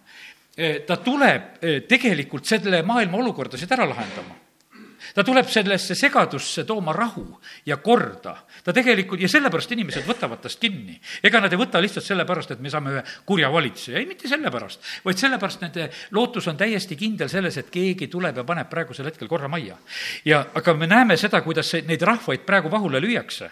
ta 0.88 0.98
tuleb 0.98 1.60
tegelikult 1.88 2.46
selle 2.46 2.81
maailma 2.81 3.17
olukordasid 3.17 3.72
ära 3.72 3.88
lahendama 3.88 4.49
ta 5.15 5.23
tuleb 5.23 5.47
sellesse 5.49 5.95
segadusse 5.95 6.63
tooma 6.63 6.93
rahu 6.93 7.25
ja 7.65 7.77
korda. 7.77 8.35
ta 8.63 8.73
tegelikult, 8.73 9.21
ja 9.21 9.29
sellepärast 9.29 9.71
inimesed 9.71 10.07
võtavad 10.07 10.41
tast 10.41 10.59
kinni. 10.59 10.99
ega 11.23 11.41
nad 11.41 11.53
ei 11.53 11.59
võta 11.59 11.81
lihtsalt 11.81 12.05
sellepärast, 12.05 12.51
et 12.51 12.59
me 12.59 12.69
saame 12.69 12.97
ühe 12.97 13.03
kurja 13.25 13.51
valitseja, 13.51 13.99
ei, 13.99 14.05
mitte 14.05 14.27
sellepärast, 14.27 14.83
vaid 15.05 15.17
sellepärast 15.17 15.61
nende 15.61 15.89
lootus 16.11 16.47
on 16.47 16.57
täiesti 16.57 16.95
kindel 16.95 17.29
selles, 17.29 17.57
et 17.57 17.69
keegi 17.69 18.07
tuleb 18.07 18.37
ja 18.37 18.43
paneb 18.43 18.69
praegusel 18.69 19.05
hetkel 19.05 19.27
korra 19.27 19.47
majja. 19.47 19.77
ja 20.25 20.45
aga 20.53 20.73
me 20.73 20.87
näeme 20.87 21.17
seda, 21.17 21.41
kuidas 21.41 21.73
neid 21.85 22.01
rahvaid 22.01 22.45
praegu 22.45 22.69
pahule 22.69 23.01
lüüakse 23.01 23.51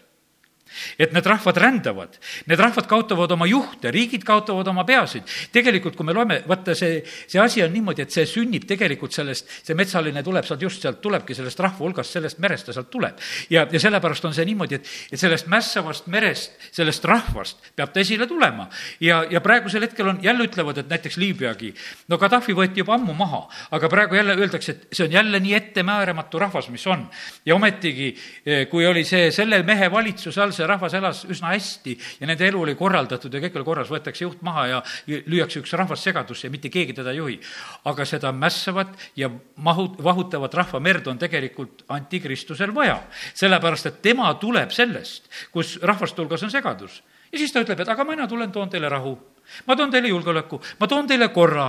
et 0.99 1.13
need 1.13 1.25
rahvad 1.25 1.57
rändavad, 1.57 2.17
need 2.47 2.59
rahvad 2.59 2.87
kaotavad 2.89 3.31
oma 3.31 3.47
juhte, 3.49 3.91
riigid 3.91 4.23
kaotavad 4.27 4.67
oma 4.67 4.85
peasid. 4.87 5.23
tegelikult, 5.51 5.95
kui 5.95 6.05
me 6.05 6.13
loeme, 6.13 6.41
vaata 6.47 6.75
see, 6.75 7.01
see 7.27 7.41
asi 7.41 7.63
on 7.63 7.73
niimoodi, 7.73 8.05
et 8.05 8.13
see 8.13 8.25
sünnib 8.29 8.67
tegelikult 8.67 9.15
sellest, 9.15 9.49
see 9.63 9.75
metsaline 9.77 10.23
tuleb 10.23 10.45
sealt 10.47 10.61
just 10.61 10.81
sealt 10.81 11.01
tulebki, 11.01 11.35
sellest 11.37 11.59
rahva 11.63 11.85
hulgast, 11.85 12.17
sellest 12.17 12.41
merest 12.43 12.69
ta 12.69 12.75
sealt 12.75 12.89
tuleb. 12.93 13.17
ja, 13.49 13.65
ja 13.71 13.79
sellepärast 13.79 14.25
on 14.25 14.35
see 14.35 14.45
niimoodi, 14.47 14.79
et, 14.79 14.91
et 15.11 15.19
sellest 15.19 15.47
mässavast 15.51 16.07
merest, 16.11 16.57
sellest 16.71 17.05
rahvast 17.07 17.71
peab 17.75 17.93
ta 17.93 18.01
esile 18.03 18.27
tulema. 18.27 18.67
ja, 19.03 19.23
ja 19.29 19.41
praegusel 19.41 19.87
hetkel 19.87 20.13
on, 20.13 20.19
jälle 20.23 20.47
ütlevad, 20.47 20.81
et 20.81 20.89
näiteks 20.89 21.17
Liibüagi, 21.21 21.73
no 22.07 22.17
Gaddafi 22.21 22.55
võeti 22.57 22.83
juba 22.83 22.95
ammu 22.97 23.15
maha, 23.17 23.43
aga 23.71 23.89
praegu 23.91 24.17
jälle 24.19 24.35
öeldakse, 24.37 24.75
et 24.75 24.97
see 24.97 25.07
on 25.07 25.15
jälle 25.17 25.39
nii 25.43 25.55
ettemääramatu 25.57 26.39
rahvas, 26.39 26.69
mis 26.73 26.85
on. 26.87 27.07
ja 27.45 27.55
ometigi, 27.55 28.13
eh, 28.45 28.67
kui 28.69 28.85
oli 28.85 29.03
see 29.07 29.31
selle 29.31 29.61
mehe 29.63 29.91
valitsuse 29.91 30.41
all, 30.41 30.51
see 30.55 30.66
rahvas 30.67 30.95
elas 30.97 31.23
üsna 31.29 31.53
hästi 31.53 31.95
ja 32.21 32.27
nende 32.29 32.47
elu 32.47 32.61
oli 32.61 32.75
korraldatud 32.79 33.33
ja 33.33 33.41
kõik 33.43 33.59
oli 33.59 33.67
korras, 33.67 33.91
võetakse 33.91 34.25
juht 34.25 34.41
maha 34.45 34.65
ja 34.71 34.81
lüüakse 35.07 35.61
üks 35.61 35.73
rahvas 35.79 36.03
segadusse 36.03 36.47
ja 36.47 36.53
mitte 36.53 36.71
keegi 36.73 36.97
teda 36.97 37.13
ei 37.15 37.21
juhi. 37.21 37.39
aga 37.85 38.05
seda 38.05 38.31
mässavat 38.31 38.93
ja 39.15 39.29
mahu, 39.55 39.89
vahutavat 40.03 40.53
rahvamerd 40.53 41.07
on 41.07 41.17
tegelikult 41.17 41.85
antikristusel 41.89 42.75
vaja, 42.75 42.99
sellepärast 43.33 43.91
et 43.91 44.01
tema 44.01 44.33
tuleb 44.41 44.71
sellest, 44.71 45.29
kus 45.51 45.77
rahvaste 45.81 46.21
hulgas 46.21 46.43
on 46.43 46.51
segadus. 46.51 47.01
ja 47.31 47.39
siis 47.39 47.53
ta 47.53 47.63
ütleb, 47.63 47.79
et 47.79 47.89
aga 47.89 48.03
mina 48.03 48.27
tulen, 48.27 48.51
toon 48.51 48.69
teile 48.69 48.89
rahu 48.89 49.17
ma 49.65 49.75
toon 49.75 49.91
teile 49.91 50.11
julgeoleku, 50.11 50.59
ma 50.79 50.87
toon 50.87 51.07
teile 51.07 51.29
korra, 51.33 51.67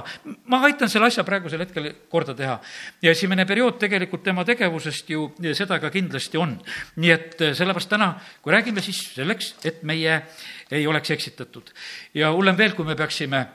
ma 0.51 0.61
aitan 0.67 0.91
selle 0.91 1.09
asja 1.11 1.25
praegusel 1.27 1.63
hetkel 1.65 1.91
korda 2.11 2.35
teha. 2.35 2.59
ja 3.03 3.11
esimene 3.11 3.47
periood 3.47 3.79
tegelikult 3.79 4.23
tema 4.23 4.45
tegevusest 4.45 5.11
ju 5.11 5.29
seda 5.55 5.79
ka 5.79 5.91
kindlasti 5.91 6.39
on. 6.39 6.59
nii 6.97 7.11
et 7.11 7.41
eh, 7.41 7.55
sellepärast 7.55 7.91
täna, 7.91 8.15
kui 8.43 8.53
räägime, 8.53 8.83
siis 8.85 9.01
selleks, 9.15 9.55
et 9.65 9.83
meie 9.83 10.23
ei 10.71 10.87
oleks 10.87 11.11
eksitatud. 11.11 11.71
ja 12.15 12.33
hullem 12.33 12.59
veel, 12.59 12.75
kui 12.75 12.85
me 12.85 12.97
peaksime 12.97 13.47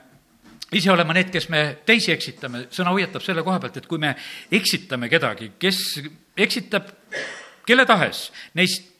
ise 0.74 0.90
olema 0.90 1.14
need, 1.14 1.30
kes 1.30 1.48
me 1.52 1.62
teisi 1.86 2.12
eksitame, 2.14 2.66
sõna 2.74 2.94
hoiatab 2.94 3.22
selle 3.22 3.44
koha 3.46 3.60
pealt, 3.62 3.76
et 3.78 3.86
kui 3.86 4.00
me 4.02 4.14
eksitame 4.50 5.08
kedagi, 5.12 5.52
kes 5.60 5.80
eksitab 6.36 6.90
kelle 7.66 7.86
tahes 7.88 8.28
neist 8.58 8.93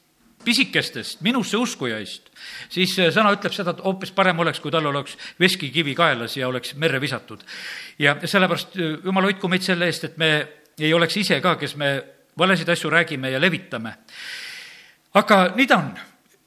pisikestest 0.44 1.22
minusse 1.24 1.58
uskujaist, 1.60 2.30
siis 2.72 2.96
äh, 2.98 3.10
sõna 3.14 3.32
ütleb 3.34 3.54
seda, 3.54 3.74
et 3.74 3.84
hoopis 3.84 4.12
parem 4.14 4.38
oleks, 4.44 4.60
kui 4.62 4.72
tal 4.72 4.86
oleks 4.90 5.16
veskikivi 5.40 5.94
kaelas 5.98 6.36
ja 6.36 6.48
oleks 6.48 6.74
merre 6.80 7.00
visatud. 7.00 7.44
ja 7.98 8.16
sellepärast 8.24 8.76
äh, 8.76 8.98
jumal 9.04 9.30
hoidku 9.30 9.48
meid 9.48 9.66
selle 9.66 9.88
eest, 9.90 10.04
et 10.04 10.18
me 10.18 10.30
ei 10.78 10.94
oleks 10.94 11.16
ise 11.16 11.40
ka, 11.40 11.56
kes 11.56 11.76
me 11.76 11.94
valesid 12.38 12.68
asju 12.68 12.90
räägime 12.90 13.30
ja 13.30 13.40
levitame. 13.40 13.94
aga 15.14 15.40
nii 15.56 15.66
ta 15.66 15.76
on. 15.78 15.94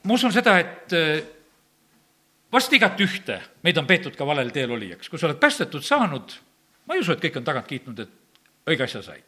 ma 0.03 0.13
usun 0.13 0.33
seda, 0.33 0.59
et 0.59 0.93
äh, 0.93 1.23
vast 2.51 2.73
igat 2.73 2.99
ühte 2.99 3.41
meid 3.63 3.77
on 3.77 3.87
peetud 3.87 4.15
ka 4.15 4.25
valel 4.25 4.51
teel 4.51 4.71
olijaks, 4.71 5.09
kui 5.09 5.19
sa 5.19 5.27
oled 5.27 5.39
päästetud 5.39 5.83
saanud, 5.83 6.39
ma 6.85 6.95
ei 6.95 7.03
usu, 7.03 7.13
et 7.13 7.23
kõik 7.23 7.41
on 7.41 7.47
tagant 7.47 7.67
kiitnud, 7.67 7.99
et 7.99 8.71
õige 8.71 8.83
asja 8.83 9.01
said. 9.01 9.23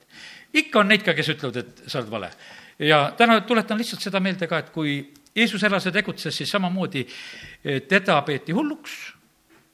ikka 0.54 0.80
on 0.80 0.88
neid 0.92 1.04
ka, 1.06 1.14
kes 1.14 1.36
ütlevad, 1.36 1.62
et 1.64 1.84
sa 1.88 2.02
oled 2.02 2.12
vale 2.12 2.32
ja 2.80 3.12
täna 3.18 3.42
tuletan 3.42 3.78
lihtsalt 3.78 4.02
seda 4.02 4.20
meelde 4.20 4.48
ka, 4.48 4.60
et 4.60 4.70
kui 4.76 5.00
Jeesus 5.36 5.64
elas 5.64 5.86
ja 5.86 5.92
tegutses, 5.92 6.36
siis 6.36 6.52
samamoodi 6.52 7.06
eh, 7.06 7.82
teda 7.88 8.22
peeti 8.28 8.56
hulluks, 8.56 8.96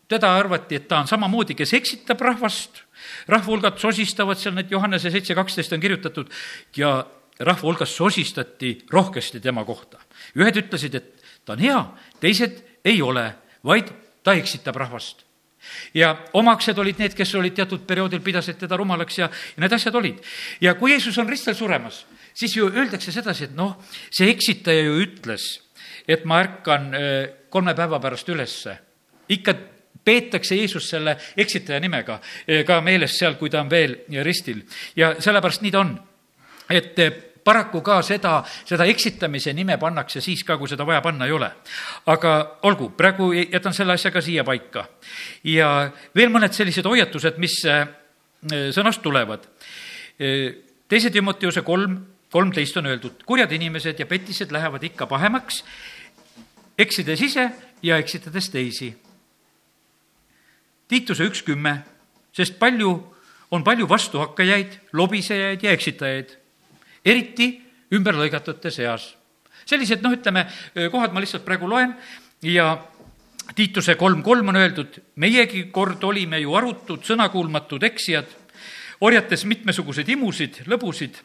teda 0.07 0.35
arvati, 0.37 0.75
et 0.75 0.87
ta 0.87 0.99
on 1.01 1.09
samamoodi, 1.09 1.55
kes 1.57 1.73
eksitab 1.73 2.21
rahvast, 2.21 2.83
rahva 3.31 3.51
hulgad 3.51 3.79
sosistavad 3.81 4.37
seal, 4.37 4.55
need 4.57 4.71
Johannese 4.71 5.11
seitse 5.13 5.35
kaksteist 5.37 5.73
on 5.73 5.81
kirjutatud, 5.81 6.33
ja 6.77 6.97
rahva 7.39 7.67
hulgas 7.67 7.95
sosistati 7.95 8.77
rohkesti 8.91 9.39
tema 9.39 9.65
kohta. 9.65 9.99
ühed 10.35 10.57
ütlesid, 10.61 10.95
et 10.95 11.23
ta 11.45 11.53
on 11.53 11.59
hea, 11.59 11.79
teised 12.19 12.61
ei 12.85 13.01
ole, 13.01 13.31
vaid 13.65 13.91
ta 14.23 14.33
eksitab 14.33 14.75
rahvast 14.75 15.25
ja 15.93 16.13
omaksed 16.33 16.77
olid 16.79 16.99
need, 16.99 17.15
kes 17.17 17.35
olid 17.35 17.55
teatud 17.55 17.85
perioodil, 17.87 18.23
pidasid 18.23 18.59
teda 18.59 18.77
rumalaks 18.77 19.19
ja, 19.19 19.29
ja 19.29 19.63
need 19.63 19.75
asjad 19.77 19.95
olid. 19.95 20.21
ja 20.61 20.75
kui 20.79 20.91
Jeesus 20.91 21.17
on 21.21 21.29
ristel 21.29 21.55
suremas, 21.55 22.05
siis 22.33 22.55
ju 22.57 22.69
öeldakse 22.69 23.11
sedasi, 23.11 23.49
et 23.49 23.55
noh, 23.55 23.77
see 24.11 24.29
eksitaja 24.31 24.87
ju 24.87 24.97
ütles, 25.03 25.47
et 26.07 26.25
ma 26.25 26.41
ärkan 26.43 26.91
äh, 26.93 27.21
kolme 27.49 27.75
päeva 27.75 27.99
pärast 27.99 28.29
ülesse. 28.29 28.77
ikka 29.29 29.55
peetakse 30.05 30.55
Jeesus 30.55 30.89
selle 30.89 31.17
eksitaja 31.37 31.79
nimega 31.79 32.19
äh, 32.19 32.65
ka 32.65 32.81
meeles 32.81 33.17
seal, 33.17 33.35
kui 33.39 33.49
ta 33.49 33.61
on 33.61 33.69
veel 33.69 33.97
ristil 34.23 34.61
ja 34.95 35.15
sellepärast 35.19 35.61
nii 35.61 35.71
ta 35.71 35.79
on, 35.79 35.95
et 36.69 36.99
äh, 36.99 37.23
paraku 37.45 37.81
ka 37.85 37.99
seda, 38.05 38.39
seda 38.65 38.87
eksitamise 38.89 39.53
nime 39.53 39.77
pannakse 39.81 40.21
siis 40.23 40.41
ka, 40.43 40.57
kui 40.57 40.69
seda 40.69 40.85
vaja 40.87 41.03
panna 41.05 41.27
ei 41.29 41.35
ole. 41.35 41.51
aga 42.09 42.33
olgu, 42.65 42.89
praegu 42.97 43.31
jätan 43.33 43.73
selle 43.73 43.93
asja 43.93 44.11
ka 44.11 44.21
siia 44.21 44.43
paika. 44.43 44.87
ja 45.43 45.91
veel 46.15 46.33
mõned 46.33 46.53
sellised 46.53 46.85
hoiatused, 46.85 47.37
mis 47.37 47.61
äh, 47.69 47.85
sõnast 48.73 49.03
tulevad. 49.05 49.45
Äh, 50.17 50.55
teise 50.89 51.11
Timoteuse 51.13 51.61
kolm, 51.61 51.99
kolmteist 52.31 52.77
on 52.77 52.89
öeldud, 52.89 53.21
kurjad 53.25 53.51
inimesed 53.51 53.99
ja 53.99 54.05
petised 54.09 54.51
lähevad 54.51 54.83
ikka 54.83 55.05
pahemaks, 55.07 55.63
eksides 56.77 57.21
ise 57.21 57.49
ja 57.85 57.99
eksitades 58.01 58.49
teisi. 58.49 58.89
Tiituse 60.87 61.25
üks 61.29 61.41
kümme, 61.45 61.77
sest 62.33 62.57
palju, 62.59 62.91
on 63.51 63.63
palju 63.63 63.87
vastuhakkajaid, 63.89 64.73
lobisejaid 64.93 65.63
ja 65.63 65.71
eksitajaid, 65.73 66.35
eriti 67.05 67.53
ümberlõigatute 67.93 68.71
seas. 68.71 69.15
sellised, 69.65 70.01
noh, 70.01 70.13
ütleme, 70.13 70.45
kohad 70.91 71.13
ma 71.13 71.21
lihtsalt 71.23 71.45
praegu 71.45 71.69
loen 71.69 71.95
ja 72.45 72.75
Tiituse 73.55 73.93
kolm 73.95 74.23
kolm 74.25 74.49
on 74.49 74.57
öeldud, 74.57 74.97
meiegi 75.21 75.67
kord 75.71 76.03
olime 76.03 76.39
ju 76.41 76.55
arutud, 76.57 77.03
sõnakuulmatud 77.05 77.83
eksijad, 77.85 78.25
orjates 79.05 79.45
mitmesuguseid 79.45 80.09
imusid, 80.09 80.63
lõbusid, 80.65 81.19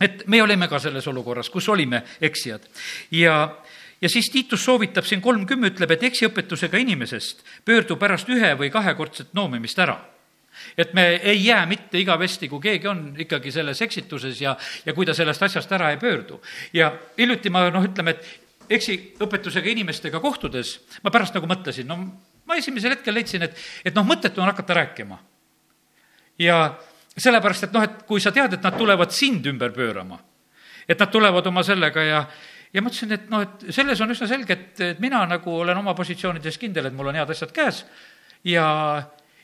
et 0.00 0.22
me 0.30 0.42
olime 0.42 0.68
ka 0.70 0.78
selles 0.78 1.06
olukorras, 1.10 1.50
kus 1.50 1.68
olime 1.68 2.04
eksijad. 2.20 2.62
ja 3.10 3.56
ja 4.02 4.08
siis 4.08 4.30
Tiitus 4.30 4.64
soovitab 4.64 5.04
siin 5.04 5.20
kolm 5.20 5.46
kümme, 5.46 5.70
ütleb, 5.70 5.90
et 5.90 6.02
eksiõpetusega 6.02 6.78
inimesest 6.78 7.42
pöördu 7.64 7.96
pärast 7.96 8.28
ühe 8.28 8.54
või 8.58 8.70
kahekordset 8.70 9.34
noomimist 9.34 9.78
ära 9.78 9.98
et 10.78 10.94
me 10.94 11.06
ei 11.16 11.44
jää 11.44 11.64
mitte 11.66 11.98
igavesti, 11.98 12.48
kui 12.48 12.60
keegi 12.60 12.88
on 12.88 13.02
ikkagi 13.18 13.52
selles 13.52 13.82
eksituses 13.82 14.40
ja, 14.40 14.56
ja 14.86 14.94
kui 14.94 15.06
ta 15.06 15.14
sellest 15.14 15.42
asjast 15.42 15.72
ära 15.72 15.90
ei 15.90 15.96
pöördu. 15.96 16.40
ja 16.72 16.92
hiljuti 17.18 17.50
ma 17.50 17.68
noh, 17.70 17.84
ütleme, 17.84 18.16
et 18.16 18.72
eksiõpetusega 18.72 19.68
inimestega 19.72 20.20
kohtudes 20.20 20.78
ma 21.02 21.10
pärast 21.10 21.34
nagu 21.36 21.48
mõtlesin, 21.50 21.88
no 21.88 21.98
ma 22.46 22.56
esimesel 22.58 22.96
hetkel 22.96 23.14
leidsin, 23.14 23.46
et, 23.46 23.58
et 23.84 23.94
noh, 23.94 24.06
mõttetu 24.06 24.42
on 24.42 24.50
hakata 24.50 24.74
rääkima. 24.80 25.18
ja 26.38 26.78
sellepärast, 27.18 27.68
et 27.68 27.74
noh, 27.74 27.84
et 27.84 28.02
kui 28.08 28.20
sa 28.20 28.32
tead, 28.32 28.56
et 28.56 28.64
nad 28.64 28.78
tulevad 28.78 29.12
sind 29.12 29.46
ümber 29.46 29.72
pöörama, 29.72 30.18
et 30.88 30.98
nad 30.98 31.10
tulevad 31.12 31.46
oma 31.46 31.62
sellega 31.62 32.02
ja, 32.02 32.22
ja 32.72 32.82
mõtlesin, 32.82 33.12
et 33.12 33.28
noh, 33.30 33.44
et 33.44 33.66
selles 33.74 34.00
on 34.00 34.14
üsna 34.14 34.28
selge, 34.30 34.52
et, 34.56 34.80
et 34.80 35.02
mina 35.02 35.20
nagu 35.28 35.58
olen 35.60 35.78
oma 35.78 35.94
positsioonides 35.98 36.58
kindel, 36.58 36.88
et 36.88 36.96
mul 36.96 37.12
on 37.12 37.20
head 37.20 37.34
asjad 37.34 37.52
käes 37.54 37.84
ja 38.44 38.66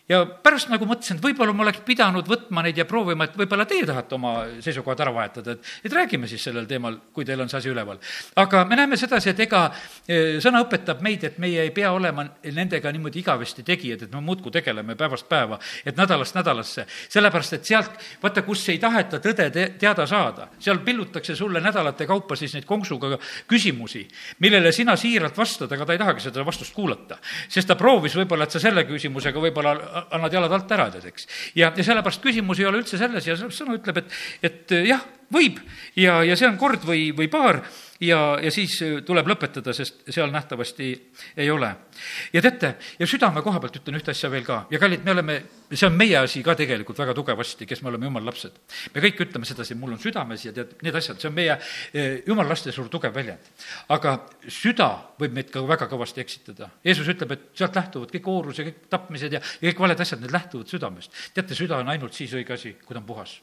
ja 0.09 0.23
pärast 0.43 0.71
nagu 0.73 0.87
mõtlesin, 0.89 1.19
et 1.19 1.25
võib-olla 1.25 1.53
ma 1.53 1.67
oleks 1.67 1.83
pidanud 1.85 2.29
võtma 2.29 2.63
neid 2.65 2.79
ja 2.81 2.87
proovima, 2.89 3.27
et 3.29 3.37
võib-olla 3.37 3.67
teie 3.69 3.85
tahate 3.89 4.17
oma 4.17 4.33
seisukohad 4.65 5.03
ära 5.05 5.13
vahetada, 5.13 5.57
et, 5.57 5.73
et 5.85 5.93
räägime 5.93 6.29
siis 6.31 6.47
sellel 6.49 6.65
teemal, 6.69 6.97
kui 7.13 7.27
teil 7.29 7.43
on 7.45 7.51
see 7.51 7.59
asi 7.61 7.73
üleval. 7.73 8.01
aga 8.41 8.65
me 8.65 8.79
näeme 8.81 8.97
sedasi, 8.97 9.31
et 9.35 9.43
ega 9.45 9.67
e, 10.09 10.39
sõna 10.45 10.63
õpetab 10.65 11.03
meid, 11.05 11.27
et 11.29 11.37
meie 11.39 11.67
ei 11.67 11.73
pea 11.77 11.91
olema 11.93 12.25
nendega 12.45 12.93
niimoodi 12.93 13.21
igavesti 13.21 13.65
tegijad, 13.67 14.07
et 14.07 14.15
me 14.17 14.23
muudkui 14.25 14.53
tegeleme 14.55 14.97
päevast 14.97 15.29
päeva, 15.29 15.59
et 15.85 15.97
nädalast 16.01 16.39
nädalasse. 16.39 16.87
sellepärast, 17.09 17.59
et 17.59 17.69
sealt, 17.69 18.01
vaata, 18.23 18.43
kus 18.43 18.65
ei 18.73 18.81
taheta 18.81 19.21
tõde 19.21 19.51
te 19.53 19.67
teada 19.79 20.07
saada, 20.07 20.49
seal 20.59 20.81
pillutakse 20.87 21.37
sulle 21.37 21.61
nädalate 21.61 22.07
kaupa 22.07 22.37
siis 22.37 22.55
neid 22.57 22.65
konksuga 22.65 23.19
küsimusi, 23.49 24.07
millele 24.41 24.73
sina 24.73 24.97
siiralt 24.97 25.37
vastad, 25.37 25.73
aga 25.73 25.85
ta 25.85 25.93
ei 25.93 26.01
tahagi 26.01 26.25
seda 26.25 26.47
vastust 26.47 26.73
kuulata. 26.75 27.19
sest 27.49 27.69
ta 27.69 27.77
proovis 27.77 28.17
võib-olla, 28.17 28.49
et 28.49 28.57
sa 28.57 28.61
selle 28.61 28.85
küsimusega 28.89 29.41
võib-olla 29.41 29.98
annad 30.17 30.39
jalad 30.39 30.55
alt 30.57 30.75
ära, 30.77 30.89
tead, 30.95 31.09
eks. 31.11 31.29
ja, 31.59 31.73
ja 31.75 31.87
sellepärast 31.87 32.25
küsimus 32.25 32.61
ei 32.61 32.69
ole 32.71 32.83
üldse 32.83 33.01
selles 33.01 33.27
ja 33.29 33.37
sõna 33.39 33.79
ütleb, 33.79 34.03
et, 34.03 34.19
et 34.51 34.77
jah, 34.89 35.05
võib 35.35 35.61
ja, 35.99 36.21
ja 36.27 36.37
see 36.39 36.49
on 36.49 36.59
kord 36.61 36.85
või, 36.89 37.11
või 37.17 37.31
paar 37.33 37.63
ja, 38.01 38.19
ja 38.43 38.51
siis 38.55 38.77
tuleb 39.07 39.29
lõpetada, 39.33 39.73
sest 39.75 40.07
seal 40.13 40.31
nähtavasti 40.33 40.89
ei 41.37 41.51
ole. 41.51 41.71
ja 42.33 42.43
teate, 42.43 42.75
ja 42.99 43.07
südame 43.07 43.43
koha 43.43 43.61
pealt 43.61 43.81
ütlen 43.81 43.99
ühte 43.99 44.13
asja 44.15 44.31
veel 44.31 44.47
ka 44.47 44.61
ja 44.71 44.79
kallid, 44.79 45.05
me 45.05 45.15
oleme, 45.15 45.39
see 45.73 45.87
on 45.89 45.97
meie 45.99 46.19
asi 46.21 46.43
ka 46.47 46.55
tegelikult 46.59 46.99
väga 46.99 47.15
tugevasti, 47.17 47.67
kes 47.67 47.83
me 47.83 47.91
oleme 47.93 48.09
jumala 48.09 48.31
lapsed. 48.31 48.61
me 48.95 49.05
kõik 49.05 49.25
ütleme 49.27 49.49
sedasi, 49.49 49.75
mul 49.79 49.97
on 49.97 50.03
südames 50.03 50.47
ja 50.47 50.55
tead, 50.55 50.77
need 50.87 51.01
asjad, 51.01 51.19
see 51.21 51.31
on 51.31 51.37
meie 51.37 51.59
eh, 51.59 52.23
jumala 52.27 52.55
laste 52.55 52.73
suur 52.75 52.89
tugev 52.93 53.15
väljend. 53.15 53.53
aga 53.89 54.17
süda 54.47 54.91
võib 55.19 55.35
meid 55.35 55.53
ka 55.53 55.65
väga 55.67 55.91
kõvasti 55.91 56.23
eksitada. 56.23 56.71
Jeesus 56.85 57.09
ütleb, 57.11 57.35
et 57.35 57.51
sealt 57.59 57.77
lähtuvad 57.77 58.15
kõik 58.15 58.31
oorus 58.31 58.63
ja 58.63 58.69
kõik 58.69 58.87
tapmised 58.91 59.39
ja, 59.39 59.43
ja 59.61 59.73
kõik 59.73 59.87
valed 59.89 60.07
asjad, 60.07 60.23
need 60.23 60.35
lähtuvad 60.35 60.71
südamest. 60.71 61.13
teate, 61.35 61.59
süda 61.59 61.83
on 61.83 61.95
ainult 61.95 62.15
siis 62.15 62.35
õige 62.35 62.55
asi, 62.55 62.77
kui 62.85 62.95
ta 62.95 63.03
on 63.03 63.09
puhas 63.09 63.41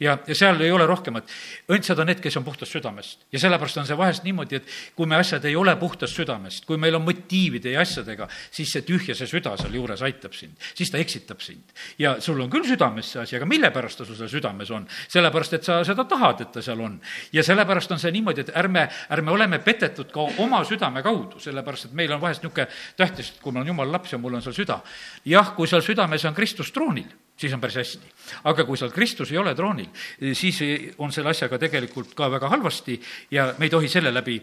ja, 0.00 0.18
ja 0.26 0.34
seal 0.34 0.60
ei 0.60 0.72
ole 0.72 0.86
rohkemat. 0.86 1.30
õndsad 1.72 2.00
on 2.00 2.08
need, 2.10 2.20
kes 2.22 2.36
on 2.40 2.44
puhtast 2.44 2.72
südamest. 2.72 3.26
ja 3.32 3.40
sellepärast 3.42 3.78
on 3.82 3.86
see 3.88 3.98
vahest 3.98 4.24
niimoodi, 4.24 4.60
et 4.60 4.68
kui 4.96 5.06
me 5.06 5.16
asjad 5.16 5.44
ei 5.44 5.56
ole 5.56 5.76
puhtast 5.76 6.16
südamest, 6.16 6.64
kui 6.68 6.78
meil 6.80 6.94
on 6.94 7.04
motiivide 7.04 7.74
ja 7.74 7.82
asjadega, 7.84 8.28
siis 8.50 8.72
see 8.72 8.84
tühja 8.86 9.16
see 9.16 9.28
süda 9.30 9.56
sealjuures 9.60 10.02
aitab 10.06 10.34
sind, 10.36 10.56
siis 10.74 10.90
ta 10.90 10.98
eksitab 10.98 11.42
sind. 11.44 11.74
ja 11.98 12.16
sul 12.20 12.40
on 12.40 12.50
küll 12.50 12.66
südames 12.68 13.12
see 13.12 13.22
asi, 13.22 13.36
aga 13.36 13.48
mille 13.48 13.70
pärast 13.74 14.00
ta 14.00 14.08
sul 14.08 14.18
seal 14.18 14.32
südames 14.36 14.70
on? 14.70 14.86
sellepärast, 15.08 15.58
et 15.58 15.64
sa 15.64 15.80
seda 15.84 16.06
tahad, 16.10 16.44
et 16.44 16.52
ta 16.52 16.62
seal 16.62 16.80
on. 16.80 17.00
ja 17.32 17.42
sellepärast 17.46 17.92
on 17.92 18.02
see 18.02 18.12
niimoodi, 18.14 18.46
et 18.46 18.54
ärme, 18.56 18.88
ärme 19.10 19.34
oleme 19.34 19.58
petetud 19.64 20.12
ka 20.14 20.28
oma 20.44 20.64
südame 20.68 21.02
kaudu, 21.02 21.40
sellepärast 21.40 21.90
et 21.90 21.98
meil 21.98 22.12
on 22.12 22.20
vahest 22.20 22.42
niisugune 22.44 22.68
tähtis, 22.96 23.34
et 23.34 23.42
kui 23.42 23.52
ma 23.52 23.62
olen 23.62 23.74
jumala 23.74 23.98
laps 23.98 24.12
ja 24.12 24.18
mul 24.18 24.34
on 24.34 24.42
seal 24.42 24.56
süda. 24.56 24.80
jah, 25.24 25.54
kui 25.56 25.68
seal 25.70 25.82
südames 25.82 26.24
on 26.24 26.34
Kristus 26.34 26.72
troonil 26.72 27.10
siis 27.36 27.52
on 27.52 27.60
päris 27.60 27.76
hästi. 27.76 28.12
aga 28.44 28.64
kui 28.64 28.78
seal 28.78 28.92
Kristus 28.94 29.32
ei 29.32 29.38
ole 29.38 29.54
troonil, 29.54 29.88
siis 30.32 30.60
on 30.98 31.12
selle 31.12 31.30
asjaga 31.30 31.58
tegelikult 31.58 32.14
ka 32.14 32.30
väga 32.30 32.48
halvasti 32.48 33.00
ja 33.30 33.52
me 33.58 33.66
ei 33.66 33.70
tohi 33.70 33.88
selle 33.88 34.14
läbi 34.14 34.38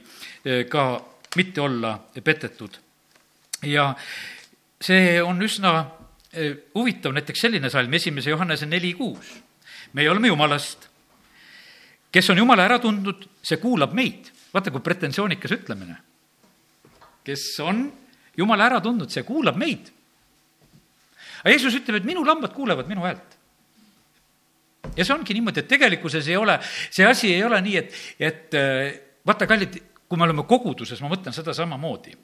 eh, 0.45 0.65
ka 0.69 1.01
mitte 1.35 1.61
olla 1.61 1.97
petetud. 2.23 2.77
ja 3.63 3.93
see 4.81 5.21
on 5.23 5.41
üsna 5.41 5.73
eh, 6.33 6.55
huvitav, 6.75 7.13
näiteks 7.15 7.47
selline 7.47 7.69
salm, 7.69 7.93
esimese 7.93 8.29
Johannese 8.29 8.65
neli 8.65 8.93
kuus. 8.93 9.33
meie 9.93 10.09
oleme 10.09 10.27
Jumalast. 10.27 10.89
kes 12.11 12.29
on 12.29 12.37
Jumala 12.37 12.67
ära 12.67 12.79
tundnud, 12.79 13.27
see 13.41 13.57
kuulab 13.57 13.93
meid. 13.93 14.31
vaata, 14.53 14.71
kui 14.71 14.81
pretensioonikas 14.81 15.51
ütlemine. 15.51 15.95
kes 17.23 17.59
on 17.59 17.91
Jumala 18.37 18.65
ära 18.65 18.81
tundnud, 18.81 19.09
see 19.09 19.23
kuulab 19.23 19.55
meid 19.55 19.91
aga 21.41 21.53
Jeesus 21.53 21.77
ütleb, 21.81 21.99
et 22.01 22.07
minu 22.07 22.25
lambad 22.25 22.53
kuulevad 22.55 22.89
minu 22.89 23.05
häält. 23.05 23.37
ja 24.97 25.05
see 25.05 25.15
ongi 25.15 25.37
niimoodi, 25.37 25.63
et 25.63 25.71
tegelikkuses 25.71 26.27
ei 26.27 26.37
ole, 26.37 26.57
see 26.89 27.05
asi 27.07 27.33
ei 27.33 27.43
ole 27.43 27.61
nii, 27.61 27.77
et, 27.77 28.01
et 28.19 28.59
äh, 28.59 28.99
vaata, 29.27 29.47
kallid, 29.47 29.79
kui 30.07 30.19
me 30.19 30.27
oleme 30.27 30.43
koguduses, 30.49 30.99
ma 31.01 31.11
mõtlen 31.11 31.35
seda 31.35 31.55
samamoodi 31.55 32.17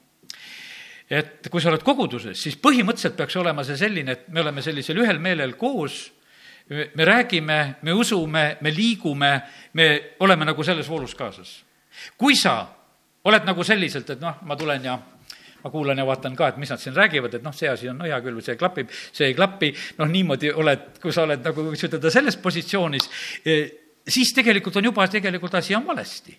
et 1.08 1.48
kui 1.48 1.62
sa 1.64 1.70
oled 1.72 1.82
koguduses, 1.84 2.36
siis 2.36 2.58
põhimõtteliselt 2.60 3.16
peaks 3.16 3.36
olema 3.40 3.64
see 3.64 3.78
selline, 3.80 4.12
et 4.12 4.26
me 4.28 4.42
oleme 4.42 4.60
sellisel 4.64 5.00
ühel 5.00 5.20
meelel 5.24 5.54
koos, 5.56 6.02
me 6.68 7.04
räägime, 7.04 7.78
me 7.82 7.94
usume, 7.96 8.58
me 8.60 8.72
liigume, 8.74 9.30
me 9.72 9.86
oleme 10.20 10.50
nagu 10.50 10.64
selles 10.64 10.88
voolus 10.88 11.14
kaasas. 11.16 11.64
kui 12.18 12.36
sa 12.36 12.66
oled 13.24 13.44
nagu 13.44 13.64
selliselt, 13.64 14.10
et 14.10 14.20
noh, 14.20 14.36
ma 14.42 14.56
tulen 14.56 14.84
ja 14.84 14.98
ma 15.64 15.70
kuulan 15.70 15.98
ja 15.98 16.06
vaatan 16.06 16.36
ka, 16.38 16.52
et 16.52 16.58
mis 16.60 16.70
nad 16.70 16.80
siin 16.80 16.96
räägivad, 16.96 17.34
et 17.38 17.44
noh, 17.44 17.54
see 17.54 17.68
asi 17.70 17.88
on 17.90 17.98
no 17.98 18.06
hea 18.06 18.18
küll, 18.24 18.40
see 18.44 18.56
klapib, 18.58 18.90
see 19.12 19.30
ei 19.30 19.36
klapi, 19.36 19.72
noh, 19.98 20.10
niimoodi 20.10 20.52
oled, 20.54 20.90
kui 21.02 21.14
sa 21.14 21.24
oled 21.26 21.44
nagu, 21.44 21.68
võiks 21.70 21.86
ütelda, 21.88 22.12
selles 22.14 22.38
positsioonis, 22.42 23.08
e, 23.42 23.56
siis 24.08 24.32
tegelikult 24.36 24.78
on 24.78 24.90
juba, 24.90 25.08
tegelikult 25.10 25.58
asi 25.58 25.76
on 25.78 25.86
valesti. 25.86 26.36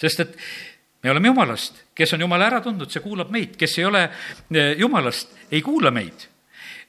sest 0.00 0.20
et 0.20 0.38
me 1.04 1.10
oleme 1.10 1.28
jumalast, 1.28 1.82
kes 1.94 2.14
on 2.16 2.24
jumala 2.24 2.46
ära 2.48 2.60
tundnud, 2.64 2.90
see 2.90 3.02
kuulab 3.04 3.30
meid, 3.30 3.58
kes 3.60 3.78
ei 3.78 3.84
ole 3.84 4.06
e, 4.08 4.70
jumalast, 4.80 5.36
ei 5.52 5.60
kuula 5.62 5.92
meid. 5.92 6.30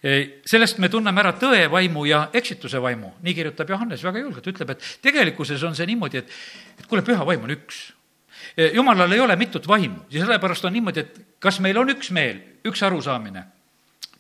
E, 0.06 0.16
sellest 0.48 0.80
me 0.80 0.88
tunneme 0.92 1.20
ära 1.20 1.34
tõe 1.40 1.66
vaimu 1.72 2.06
ja 2.08 2.30
eksituse 2.34 2.80
vaimu, 2.82 3.18
nii 3.26 3.36
kirjutab 3.36 3.76
Johannes 3.76 4.04
väga 4.06 4.24
julgelt, 4.24 4.48
ütleb, 4.54 4.72
et 4.76 4.88
tegelikkuses 5.04 5.64
on 5.68 5.76
see 5.76 5.88
niimoodi, 5.92 6.24
et, 6.24 6.34
et 6.80 6.88
kuule, 6.88 7.04
püha 7.04 7.28
vaim 7.28 7.44
on 7.44 7.56
üks 7.58 7.90
jumalal 8.74 9.12
ei 9.12 9.20
ole 9.20 9.36
mitut 9.36 9.68
vaimu. 9.68 10.06
Ja 10.10 10.26
sellepärast 10.26 10.66
on 10.66 10.74
niimoodi, 10.74 11.00
et 11.06 11.20
kas 11.40 11.60
meil 11.64 11.78
on 11.78 11.92
üks 11.96 12.12
meel, 12.16 12.42
üks 12.66 12.84
arusaamine 12.86 13.46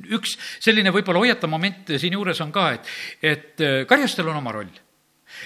üks 0.03 0.35
selline 0.63 0.91
võib-olla 0.93 1.21
hoiatav 1.23 1.51
moment 1.51 1.93
siinjuures 1.99 2.41
on 2.43 2.51
ka, 2.55 2.65
et, 2.75 2.89
et 3.23 3.63
äh, 3.63 3.77
karjastel 3.89 4.27
on 4.31 4.39
oma 4.41 4.53
roll. 4.55 4.71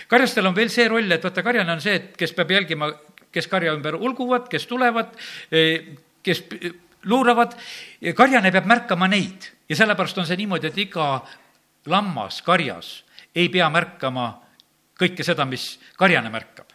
karjastel 0.10 0.48
on 0.50 0.56
veel 0.58 0.72
see 0.74 0.88
roll, 0.90 1.12
et 1.12 1.24
vaata, 1.24 1.44
karjane 1.46 1.76
on 1.76 1.84
see, 1.84 1.96
et 2.00 2.18
kes 2.18 2.34
peab 2.38 2.54
jälgima, 2.56 2.90
kes 3.34 3.48
karja 3.50 3.76
ümber 3.78 3.98
ulguvad, 4.00 4.50
kes 4.52 4.66
tulevad, 4.70 5.14
äh, 5.54 5.94
kes 6.26 6.44
luuravad, 7.10 7.56
karjane 8.16 8.52
peab 8.52 8.68
märkama 8.70 9.08
neid. 9.12 9.52
Ja 9.70 9.78
sellepärast 9.78 10.18
on 10.18 10.28
see 10.28 10.40
niimoodi, 10.40 10.72
et 10.72 10.82
iga 10.82 11.12
lammas 11.90 12.42
karjas 12.46 13.04
ei 13.38 13.52
pea 13.54 13.70
märkama 13.70 14.32
kõike 15.00 15.24
seda, 15.24 15.46
mis 15.48 15.76
karjane 15.98 16.32
märkab 16.34 16.69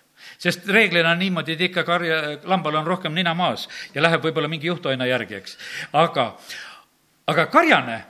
sest 0.44 0.68
reeglina 0.68 1.14
on 1.14 1.22
niimoodi, 1.22 1.56
et 1.56 1.66
ikka 1.70 1.84
karja, 1.86 2.20
lambal 2.50 2.80
on 2.80 2.88
rohkem 2.88 3.14
nina 3.16 3.34
maas 3.36 3.68
ja 3.94 4.04
läheb 4.04 4.24
võib-olla 4.24 4.50
mingi 4.52 4.68
juhtoina 4.70 5.08
järgi, 5.08 5.40
eks. 5.40 5.58
aga, 5.92 6.30
aga 7.32 7.46
karjane 7.52 8.00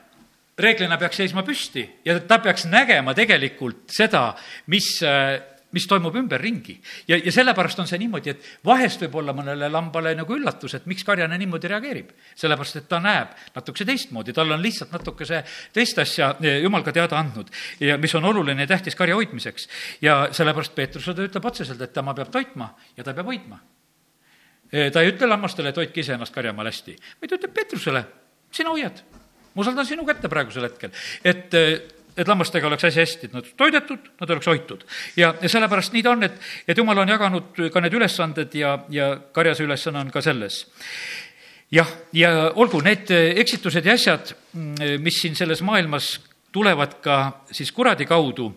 reeglina 0.58 0.98
peaks 0.98 1.22
seisma 1.22 1.42
püsti 1.46 1.84
ja 2.06 2.18
ta 2.20 2.38
peaks 2.42 2.66
nägema 2.70 3.14
tegelikult 3.16 3.86
seda, 3.94 4.28
mis 4.70 4.96
mis 5.74 5.86
toimub 5.90 6.14
ümberringi. 6.16 6.76
ja, 7.08 7.18
ja 7.18 7.32
sellepärast 7.32 7.80
on 7.82 7.88
see 7.90 7.98
niimoodi, 7.98 8.30
et 8.30 8.46
vahest 8.64 9.02
võib 9.04 9.18
olla 9.20 9.34
mõnele 9.36 9.68
lambale 9.72 10.14
nagu 10.14 10.36
üllatus, 10.36 10.76
et 10.78 10.86
miks 10.90 11.04
karjane 11.04 11.38
niimoodi 11.38 11.70
reageerib. 11.70 12.12
sellepärast, 12.34 12.76
et 12.80 12.88
ta 12.88 13.00
näeb 13.02 13.34
natukese 13.54 13.86
teistmoodi, 13.88 14.32
tal 14.32 14.52
on 14.54 14.62
lihtsalt 14.62 14.92
natukese 14.94 15.42
teist 15.72 15.98
asja 15.98 16.34
eh, 16.40 16.60
jumal 16.62 16.84
ka 16.86 16.92
teada 16.92 17.18
andnud 17.18 17.50
ja 17.80 17.98
mis 17.98 18.14
on 18.14 18.24
oluline 18.30 18.62
ja 18.62 18.72
tähtis 18.74 18.94
karja 18.94 19.18
hoidmiseks. 19.18 19.68
ja 20.02 20.28
sellepärast 20.32 20.74
Peetrus 20.74 21.10
ta 21.10 21.26
ütleb 21.26 21.44
otseselt, 21.44 21.80
et 21.80 21.92
tema 21.92 22.14
peab 22.14 22.30
toitma 22.30 22.74
ja 22.96 23.04
ta 23.04 23.14
peab 23.14 23.26
hoidma. 23.26 23.60
Eh, 24.72 24.90
ta 24.92 25.02
ei 25.02 25.12
ütle 25.12 25.28
lammastele, 25.28 25.68
et 25.68 25.76
hoidke 25.76 26.00
ise 26.00 26.14
ennast 26.14 26.34
karjamaal 26.34 26.70
hästi, 26.70 26.96
vaid 27.20 27.36
ütleb 27.38 27.52
Peetrusele, 27.54 28.04
sina 28.54 28.70
hoiad 28.70 29.02
ma 29.54 29.62
usaldan 29.62 29.86
sinu 29.86 30.04
kätte 30.06 30.30
praegusel 30.30 30.66
hetkel, 30.68 30.90
et 31.24 31.54
eh, 31.54 31.76
et 32.16 32.28
lammastega 32.28 32.66
oleks 32.66 32.84
asi 32.88 33.00
hästi, 33.02 33.28
et 33.28 33.32
nad 33.36 33.48
toidetud, 33.56 34.10
nad 34.20 34.30
oleks 34.30 34.46
hoitud. 34.46 34.84
ja, 35.16 35.34
ja 35.42 35.48
sellepärast 35.48 35.94
nii 35.94 36.02
ta 36.02 36.12
on, 36.14 36.22
et, 36.26 36.36
et 36.68 36.78
jumal 36.78 37.02
on 37.02 37.10
jaganud 37.10 37.64
ka 37.72 37.82
need 37.82 37.96
ülesanded 37.98 38.54
ja, 38.58 38.76
ja 38.90 39.10
karjase 39.32 39.66
ülesanne 39.66 40.04
on 40.04 40.12
ka 40.14 40.22
selles. 40.22 40.64
jah, 41.74 41.90
ja 42.12 42.30
olgu, 42.54 42.80
need 42.84 43.10
eksitused 43.44 43.86
ja 43.86 43.98
asjad, 43.98 44.34
mis 45.02 45.20
siin 45.22 45.36
selles 45.36 45.62
maailmas 45.62 46.14
tulevad 46.54 47.00
ka 47.02 47.20
siis 47.50 47.72
kuradi 47.74 48.06
kaudu, 48.06 48.52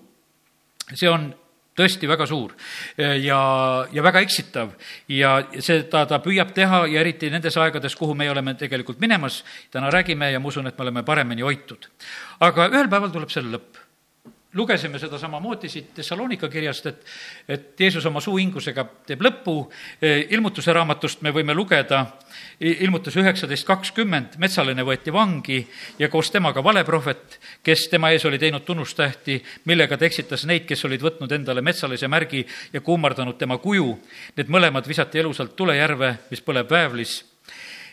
see 0.93 1.09
on 1.09 1.31
tõesti 1.77 2.09
väga 2.09 2.27
suur. 2.29 2.55
Ja, 2.97 3.39
ja 3.93 4.03
väga 4.03 4.21
eksitav. 4.25 4.73
Ja 5.11 5.37
seda 5.59 6.05
ta 6.09 6.21
püüab 6.23 6.53
teha 6.57 6.85
ja 6.91 7.01
eriti 7.01 7.31
nendes 7.33 7.57
aegades, 7.57 7.95
kuhu 7.95 8.15
me 8.17 8.29
oleme 8.31 8.55
tegelikult 8.59 9.01
minemas, 9.03 9.43
täna 9.71 9.91
räägime 9.93 10.31
ja 10.33 10.39
ma 10.41 10.51
usun, 10.51 10.67
et 10.67 10.77
me 10.77 10.87
oleme 10.87 11.05
paremini 11.07 11.45
hoitud. 11.45 11.89
aga 12.39 12.69
ühel 12.69 12.89
päeval 12.89 13.13
tuleb 13.13 13.31
selle 13.33 13.57
lõpp 13.57 13.86
lugesime 14.53 14.99
seda 14.99 15.19
samamoodi 15.19 15.69
siit 15.69 15.89
Thessalonika 15.95 16.47
kirjast, 16.49 16.85
et, 16.85 17.01
et 17.47 17.79
Jeesus 17.79 18.05
oma 18.07 18.21
suuhingusega 18.23 18.85
teeb 19.07 19.21
lõpu, 19.25 19.55
ilmutuse 20.33 20.73
raamatust 20.73 21.21
me 21.25 21.33
võime 21.35 21.55
lugeda, 21.57 22.03
ilmutus 22.59 23.17
üheksateist 23.19 23.67
kakskümmend, 23.67 24.37
metsaline 24.41 24.85
võeti 24.87 25.13
vangi 25.13 25.59
ja 25.99 26.09
koos 26.09 26.31
temaga 26.31 26.63
valeprohvet, 26.63 27.39
kes 27.63 27.87
tema 27.91 28.11
ees 28.15 28.25
oli 28.25 28.39
teinud 28.41 28.65
tunnustähti, 28.65 29.41
millega 29.69 29.97
ta 29.97 30.07
eksitas 30.07 30.47
neid, 30.49 30.65
kes 30.69 30.85
olid 30.87 31.03
võtnud 31.03 31.35
endale 31.37 31.61
metsalise 31.65 32.07
märgi 32.07 32.45
ja 32.73 32.81
kummardanud 32.81 33.37
tema 33.37 33.59
kuju. 33.61 33.91
Need 34.37 34.53
mõlemad 34.53 34.87
visati 34.87 35.19
elusalt 35.19 35.57
tulejärve, 35.59 36.15
mis 36.31 36.43
põleb 36.45 36.71
väävlis 36.71 37.19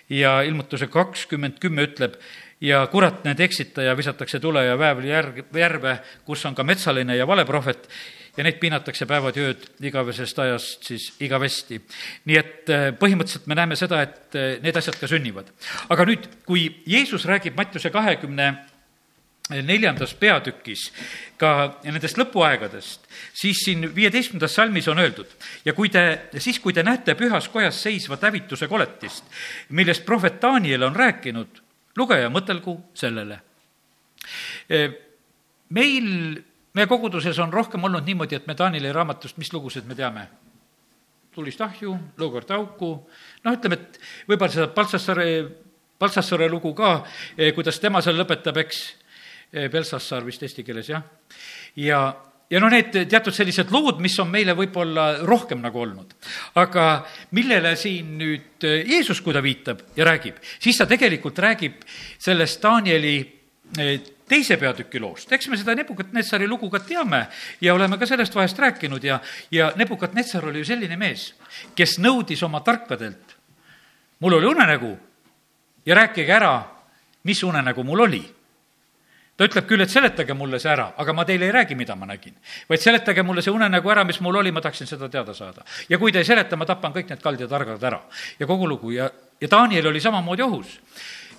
ja 0.08 0.42
ilmutuse 0.44 0.86
kakskümmend 0.92 1.58
kümme 1.60 1.86
ütleb, 1.88 2.18
ja 2.64 2.84
kurat, 2.90 3.22
need 3.26 3.40
eksitaja 3.44 3.96
visatakse 3.96 4.40
tule 4.40 4.64
ja 4.64 4.78
väävli 4.78 5.10
järg, 5.10 5.40
järve, 5.54 5.98
kus 6.24 6.44
on 6.48 6.54
ka 6.56 6.64
metsaline 6.64 7.16
ja 7.16 7.26
valeprohvet 7.26 7.88
ja 8.36 8.44
neid 8.44 8.58
piinatakse 8.62 9.06
päevad 9.06 9.36
ja 9.36 9.48
ööd 9.50 9.66
igavesest 9.84 10.38
ajast 10.42 10.88
siis 10.88 11.10
igavesti. 11.22 11.80
nii 12.24 12.38
et 12.40 12.70
äh, 12.72 12.86
põhimõtteliselt 12.98 13.48
me 13.50 13.58
näeme 13.58 13.76
seda, 13.78 14.02
et 14.02 14.38
äh, 14.38 14.54
need 14.62 14.76
asjad 14.76 14.96
ka 15.00 15.10
sünnivad. 15.10 15.50
aga 15.88 16.06
nüüd, 16.08 16.28
kui 16.46 16.68
Jeesus 16.86 17.26
räägib 17.30 17.56
Mattiuse 17.56 17.90
kahekümne 17.94 18.54
neljandas 19.50 20.14
peatükis 20.16 20.86
ka 21.36 21.80
nendest 21.84 22.16
lõpuaegadest, 22.16 23.02
siis 23.36 23.60
siin 23.66 23.84
viieteistkümnendas 23.94 24.54
salmis 24.56 24.88
on 24.88 25.02
öeldud 25.02 25.28
ja 25.66 25.74
kui 25.76 25.90
te, 25.92 26.30
siis 26.40 26.58
kui 26.64 26.72
te 26.72 26.82
näete 26.82 27.14
pühas 27.14 27.50
kojas 27.52 27.82
seisvat 27.84 28.24
hävituse 28.24 28.68
koletist, 28.72 29.28
millest 29.68 30.06
prohvet 30.08 30.40
Daniel 30.40 30.88
on 30.88 30.96
rääkinud, 30.96 31.60
lugeja, 31.96 32.30
mõtelgu 32.32 32.76
sellele. 32.96 33.40
Meil, 35.74 36.08
meie 36.74 36.88
koguduses 36.90 37.38
on 37.42 37.52
rohkem 37.52 37.84
olnud 37.84 38.06
niimoodi, 38.06 38.38
et 38.38 38.48
me 38.48 38.56
Taanili 38.58 38.92
raamatust, 38.92 39.38
mis 39.40 39.52
lugusid 39.52 39.88
me 39.90 39.98
teame? 39.98 40.28
tulist 41.34 41.58
ahju, 41.64 41.90
Lõugord 42.22 42.50
auku, 42.54 42.88
noh, 43.42 43.54
ütleme, 43.56 43.74
et 43.74 43.96
võib-olla 44.28 44.52
seda 44.54 44.68
Paltsassaare, 44.70 45.24
Paltsassaare 45.98 46.46
lugu 46.46 46.70
ka, 46.78 46.92
kuidas 47.56 47.80
tema 47.82 47.98
seal 48.06 48.14
lõpetab, 48.20 48.60
eks, 48.62 48.84
Belsassar 49.72 50.22
vist 50.22 50.46
eesti 50.46 50.62
keeles, 50.62 50.92
jah, 50.92 51.02
ja 51.74 51.98
ja 51.98 52.14
noh, 52.60 52.70
need 52.72 52.92
teatud 53.08 53.34
sellised 53.34 53.70
lood, 53.72 54.00
mis 54.04 54.16
on 54.22 54.28
meile 54.30 54.54
võib-olla 54.56 55.24
rohkem 55.24 55.62
nagu 55.64 55.80
olnud. 55.80 56.14
aga 56.60 57.04
millele 57.36 57.74
siin 57.76 58.16
nüüd 58.18 58.66
eh, 58.68 58.84
Jeesus, 58.88 59.20
kui 59.24 59.34
ta 59.34 59.42
viitab 59.42 59.80
ja 59.96 60.04
räägib, 60.04 60.40
siis 60.58 60.78
ta 60.78 60.86
tegelikult 60.86 61.38
räägib 61.38 61.80
sellest 62.18 62.62
Danieli 62.62 63.16
eh, 63.78 63.94
teise 64.28 64.56
peatüki 64.60 65.00
loost, 65.00 65.32
eks 65.32 65.48
me 65.48 65.56
seda 65.60 65.74
Nebukat-Netsari 65.78 66.48
lugu 66.48 66.70
ka 66.72 66.80
teame 66.84 67.26
ja 67.60 67.74
oleme 67.74 67.98
ka 68.00 68.06
sellest 68.08 68.34
vahest 68.34 68.58
rääkinud 68.58 69.04
ja, 69.04 69.18
ja 69.52 69.72
Nebukat-Netsar 69.76 70.48
oli 70.48 70.62
ju 70.62 70.68
selline 70.68 70.96
mees, 71.00 71.32
kes 71.76 71.98
nõudis 72.00 72.44
oma 72.44 72.60
tarkadelt, 72.64 73.36
mul 74.20 74.38
oli 74.38 74.52
unenägu 74.52 74.94
ja 75.86 76.00
rääkige 76.00 76.32
ära, 76.32 76.54
mis 77.24 77.42
unenägu 77.44 77.84
mul 77.84 78.06
oli 78.08 78.24
ta 79.36 79.48
ütleb 79.48 79.66
küll, 79.66 79.82
et 79.82 79.90
seletage 79.90 80.34
mulle 80.36 80.60
see 80.62 80.70
ära, 80.70 80.90
aga 81.00 81.14
ma 81.16 81.24
teile 81.26 81.48
ei 81.48 81.54
räägi, 81.54 81.74
mida 81.78 81.96
ma 81.98 82.06
nägin. 82.06 82.34
vaid 82.68 82.80
seletage 82.80 83.22
mulle 83.22 83.42
see 83.42 83.52
unenägu 83.54 83.90
ära, 83.90 84.04
mis 84.04 84.20
mul 84.20 84.36
oli, 84.38 84.52
ma 84.54 84.62
tahaksin 84.62 84.86
seda 84.86 85.08
teada 85.08 85.34
saada. 85.34 85.64
ja 85.88 85.98
kui 85.98 86.12
te 86.12 86.22
ei 86.22 86.24
seleta, 86.24 86.56
ma 86.56 86.66
tapan 86.66 86.94
kõik 86.94 87.10
need 87.10 87.22
kald 87.22 87.40
ja 87.40 87.48
targad 87.48 87.82
ära. 87.82 88.00
ja 88.38 88.46
kogu 88.46 88.68
lugu 88.68 88.90
ja, 88.94 89.10
ja 89.40 89.50
Daniel 89.50 89.90
oli 89.90 90.00
samamoodi 90.00 90.42
ohus. 90.42 90.78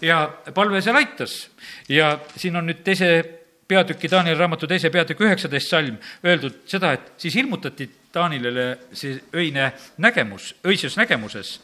ja 0.02 0.28
palve 0.54 0.82
seal 0.82 0.96
aitas 0.96 1.50
ja 1.90 2.18
siin 2.36 2.56
on 2.56 2.68
nüüd 2.68 2.84
teise 2.84 3.24
peatüki, 3.68 4.12
Danieli 4.12 4.40
raamatu 4.40 4.68
teise 4.68 4.90
peatüki 4.94 5.24
üheksateist 5.24 5.72
salm 5.72 5.98
öeldud 6.26 6.66
seda, 6.70 6.94
et 6.94 7.14
siis 7.18 7.36
ilmutati 7.36 7.90
Taanilile 8.16 8.78
see 8.96 9.18
öine 9.36 9.74
nägemus, 10.00 10.54
öises 10.68 10.96
nägemuses 10.96 11.60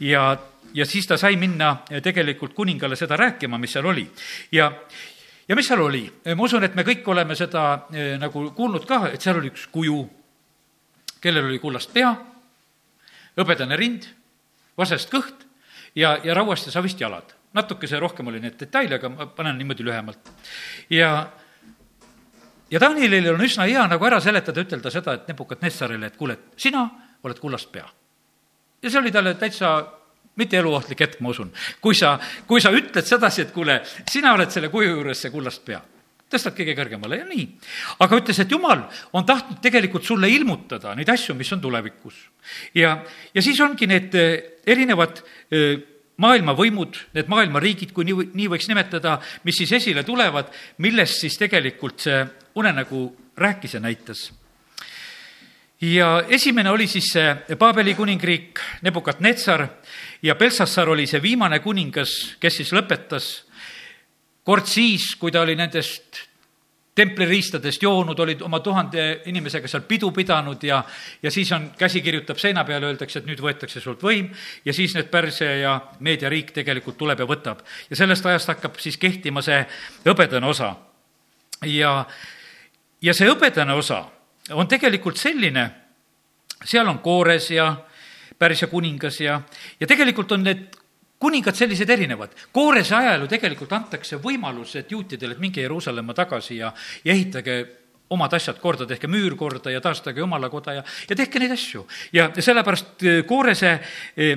ja 0.00 0.32
ja 0.74 0.86
siis 0.86 1.06
ta 1.06 1.16
sai 1.16 1.36
minna 1.38 1.76
tegelikult 2.02 2.54
kuningale 2.54 2.96
seda 2.98 3.16
rääkima, 3.16 3.58
mis 3.58 3.76
seal 3.76 3.86
oli. 3.86 4.08
ja, 4.52 4.72
ja 5.48 5.56
mis 5.56 5.68
seal 5.68 5.82
oli? 5.84 6.04
ma 6.34 6.46
usun, 6.46 6.64
et 6.64 6.74
me 6.74 6.84
kõik 6.86 7.06
oleme 7.12 7.36
seda 7.38 7.86
eh, 7.92 8.14
nagu 8.20 8.48
kuulnud 8.56 8.86
ka, 8.88 9.08
et 9.12 9.22
seal 9.22 9.40
oli 9.40 9.52
üks 9.52 9.66
kuju, 9.72 10.00
kellel 11.24 11.48
oli 11.48 11.60
kullast 11.62 11.92
pea, 11.92 12.12
hõbedane 13.38 13.78
rind, 13.78 14.08
vasest 14.78 15.10
kõht 15.12 15.46
ja, 15.94 16.16
ja 16.24 16.34
rauast 16.34 16.68
ja 16.68 16.74
savist 16.74 17.00
jalad. 17.00 17.34
natukese 17.54 18.00
rohkem 18.02 18.26
oli 18.26 18.40
neid 18.42 18.58
detaile, 18.58 18.96
aga 18.98 19.08
ma 19.08 19.26
panen 19.26 19.58
niimoodi 19.58 19.84
lühemalt. 19.84 20.30
ja, 20.90 21.10
ja 22.70 22.80
Danielil 22.80 23.34
on 23.34 23.44
üsna 23.44 23.68
hea 23.68 23.86
nagu 23.88 24.06
ära 24.06 24.20
seletada, 24.20 24.60
ütelda 24.60 24.90
seda, 24.90 25.14
et 25.14 25.28
Nebukat-Nessarile, 25.28 26.06
et 26.06 26.16
kuule, 26.16 26.34
et 26.38 26.60
sina 26.60 26.88
oled 27.22 27.38
kullast 27.38 27.72
pea. 27.72 27.86
ja 28.82 28.90
see 28.90 29.00
oli 29.00 29.12
talle 29.12 29.34
täitsa 29.34 29.76
mitte 30.40 30.58
eluohtlik 30.58 31.00
hetk, 31.04 31.20
ma 31.20 31.32
usun. 31.34 31.52
kui 31.80 31.94
sa, 31.94 32.16
kui 32.46 32.62
sa 32.62 32.72
ütled 32.74 33.06
sedasi, 33.06 33.46
et 33.46 33.54
kuule, 33.54 33.80
sina 34.10 34.34
oled 34.34 34.50
selle 34.50 34.70
kuju 34.72 34.96
juures 34.96 35.24
see 35.24 35.32
kullast 35.32 35.64
pea, 35.66 35.80
tõstad 36.30 36.56
kõige 36.56 36.74
kõrgemale 36.78 37.20
ja 37.20 37.26
nii. 37.28 37.46
aga 38.04 38.20
ütles, 38.20 38.40
et 38.42 38.50
jumal 38.50 38.86
on 39.12 39.26
tahtnud 39.26 39.62
tegelikult 39.62 40.06
sulle 40.06 40.30
ilmutada 40.30 40.94
neid 40.98 41.10
asju, 41.14 41.36
mis 41.38 41.52
on 41.54 41.62
tulevikus. 41.62 42.14
ja, 42.74 42.98
ja 43.34 43.42
siis 43.42 43.60
ongi 43.60 43.88
need 43.90 44.14
eh, 44.18 44.60
erinevad 44.66 45.22
eh, 45.50 45.82
maailmavõimud, 46.22 47.00
need 47.14 47.30
maailmariigid, 47.30 47.90
kui 47.94 48.06
nii, 48.06 48.30
nii 48.38 48.46
võiks 48.52 48.68
nimetada, 48.70 49.18
mis 49.44 49.58
siis 49.58 49.72
esile 49.80 50.04
tulevad, 50.06 50.52
millest 50.78 51.24
siis 51.24 51.38
tegelikult 51.40 52.06
see 52.06 52.22
unenägu 52.54 53.08
rääkis 53.38 53.74
ja 53.74 53.82
näitas 53.82 54.28
ja 55.92 56.24
esimene 56.28 56.70
oli 56.70 56.86
siis 56.88 57.10
see 57.12 57.56
Paabeli 57.58 57.94
kuningriik, 57.94 58.60
Nebukat-Netsar 58.82 59.66
ja 60.22 60.34
Belsassar 60.34 60.88
oli 60.88 61.06
see 61.06 61.22
viimane 61.22 61.58
kuningas, 61.60 62.36
kes 62.40 62.60
siis 62.62 62.72
lõpetas 62.72 63.32
kord 64.44 64.68
siis, 64.68 65.14
kui 65.20 65.32
ta 65.32 65.42
oli 65.44 65.56
nendest 65.56 66.22
templiriistadest 66.94 67.82
joonud, 67.82 68.18
olid 68.22 68.42
oma 68.46 68.60
tuhande 68.62 69.06
inimesega 69.26 69.68
seal 69.68 69.82
pidu 69.88 70.12
pidanud 70.14 70.62
ja, 70.62 70.78
ja 71.22 71.30
siis 71.30 71.50
on, 71.52 71.72
käsi 71.78 72.00
kirjutab 72.04 72.38
seina 72.38 72.62
peale, 72.64 72.86
öeldakse, 72.92 73.18
et 73.18 73.26
nüüd 73.26 73.42
võetakse 73.42 73.82
sult 73.82 74.04
võim 74.06 74.28
ja 74.64 74.72
siis 74.72 74.94
need 74.94 75.10
Pärsia 75.10 75.56
ja 75.58 75.74
Meedia 76.06 76.30
riik 76.30 76.54
tegelikult 76.54 76.98
tuleb 77.00 77.24
ja 77.24 77.26
võtab. 77.26 77.64
ja 77.90 77.98
sellest 77.98 78.26
ajast 78.26 78.54
hakkab 78.54 78.78
siis 78.78 78.96
kehtima 78.96 79.42
see 79.42 79.64
hõbedane 80.06 80.46
osa. 80.46 80.76
ja, 81.66 82.04
ja 83.02 83.14
see 83.14 83.26
hõbedane 83.32 83.74
osa 83.74 84.04
on 84.50 84.68
tegelikult 84.68 85.16
selline, 85.16 85.70
seal 86.64 86.88
on 86.88 86.98
koores 86.98 87.50
ja 87.50 87.74
Pärsia 88.38 88.66
kuningas 88.68 89.20
ja, 89.20 89.40
ja 89.80 89.86
tegelikult 89.86 90.32
on 90.32 90.42
need 90.42 90.64
kuningad 91.18 91.54
sellised 91.54 91.90
erinevad. 91.90 92.34
koorese 92.52 92.94
ajal 92.94 93.24
ju 93.24 93.28
tegelikult 93.30 93.72
antakse 93.72 94.18
võimalus, 94.20 94.74
et 94.76 94.90
juutidele, 94.90 95.32
et 95.32 95.40
minge 95.40 95.62
Jeruusalemma 95.62 96.14
tagasi 96.14 96.58
ja, 96.58 96.72
ja 97.04 97.12
ehitage 97.12 97.54
omad 98.10 98.34
asjad 98.36 98.58
korda, 98.60 98.86
tehke 98.86 99.08
müür 99.08 99.36
korda 99.36 99.72
ja 99.72 99.80
taastage 99.80 100.20
jumalakoda 100.20 100.74
ja, 100.80 100.82
ja 101.08 101.16
tehke 101.16 101.40
neid 101.40 101.54
asju. 101.54 101.86
ja 102.12 102.28
sellepärast 102.36 103.06
eh, 103.06 103.22
koorese 103.26 103.78
eh, 104.16 104.34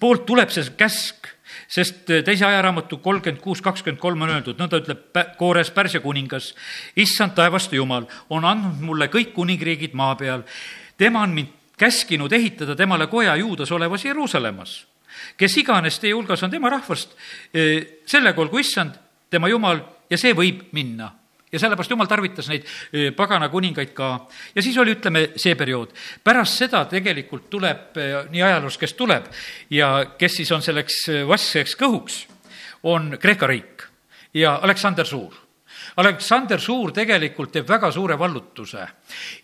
poolt 0.00 0.26
tuleb 0.26 0.50
see 0.50 0.72
käsk 0.76 1.30
sest 1.70 2.08
teise 2.26 2.46
ajaraamatu 2.46 2.98
kolmkümmend 2.98 3.42
kuus, 3.42 3.62
kakskümmend 3.62 4.00
kolm 4.02 4.22
on 4.26 4.32
öeldud, 4.34 4.58
nõnda 4.58 4.80
ütleb 4.82 5.20
Koores 5.38 5.70
Pärsia 5.70 6.02
kuningas, 6.02 6.50
issand 6.98 7.36
taevaste 7.38 7.78
jumal 7.78 8.08
on 8.30 8.46
andnud 8.48 8.82
mulle 8.82 9.10
kõik 9.12 9.32
kuningriigid 9.36 9.94
maa 9.94 10.16
peal. 10.18 10.42
tema 10.98 11.22
on 11.22 11.30
mind 11.30 11.54
käskinud 11.78 12.32
ehitada 12.32 12.76
temale 12.76 13.06
koja 13.06 13.36
juudas 13.36 13.70
olevas 13.72 14.04
Jeruusalemmas. 14.04 14.86
kes 15.36 15.56
iganes 15.56 15.98
teie 15.98 16.12
hulgas 16.12 16.42
on 16.42 16.50
tema 16.50 16.70
rahvast, 16.70 17.16
eh, 17.54 18.02
sellega 18.06 18.40
olgu 18.40 18.58
issand, 18.58 18.94
tema 19.30 19.48
jumal 19.48 19.80
ja 20.10 20.18
see 20.18 20.34
võib 20.34 20.62
minna 20.72 21.19
ja 21.52 21.58
sellepärast 21.58 21.90
jumal 21.90 22.08
tarvitas 22.10 22.48
neid 22.50 22.66
pagana 23.16 23.48
kuningaid 23.48 23.92
ka. 23.94 24.10
ja 24.54 24.62
siis 24.62 24.78
oli, 24.78 24.94
ütleme, 24.98 25.30
see 25.36 25.54
periood. 25.58 25.94
pärast 26.24 26.58
seda 26.62 26.84
tegelikult 26.90 27.50
tuleb, 27.50 27.98
nii 28.30 28.42
ajaloos, 28.42 28.78
kes 28.78 28.94
tuleb 28.94 29.30
ja 29.70 29.92
kes 30.18 30.40
siis 30.40 30.52
on 30.52 30.62
selleks 30.62 31.02
vaskseks 31.28 31.76
kõhuks, 31.80 32.24
on 32.82 33.16
Kreeka 33.20 33.46
riik 33.46 33.86
ja 34.34 34.58
Aleksander 34.62 35.06
Suur. 35.06 35.34
Aleksander 35.96 36.60
Suur 36.60 36.92
tegelikult 36.92 37.52
teeb 37.52 37.68
väga 37.68 37.90
suure 37.92 38.18
vallutuse 38.18 38.86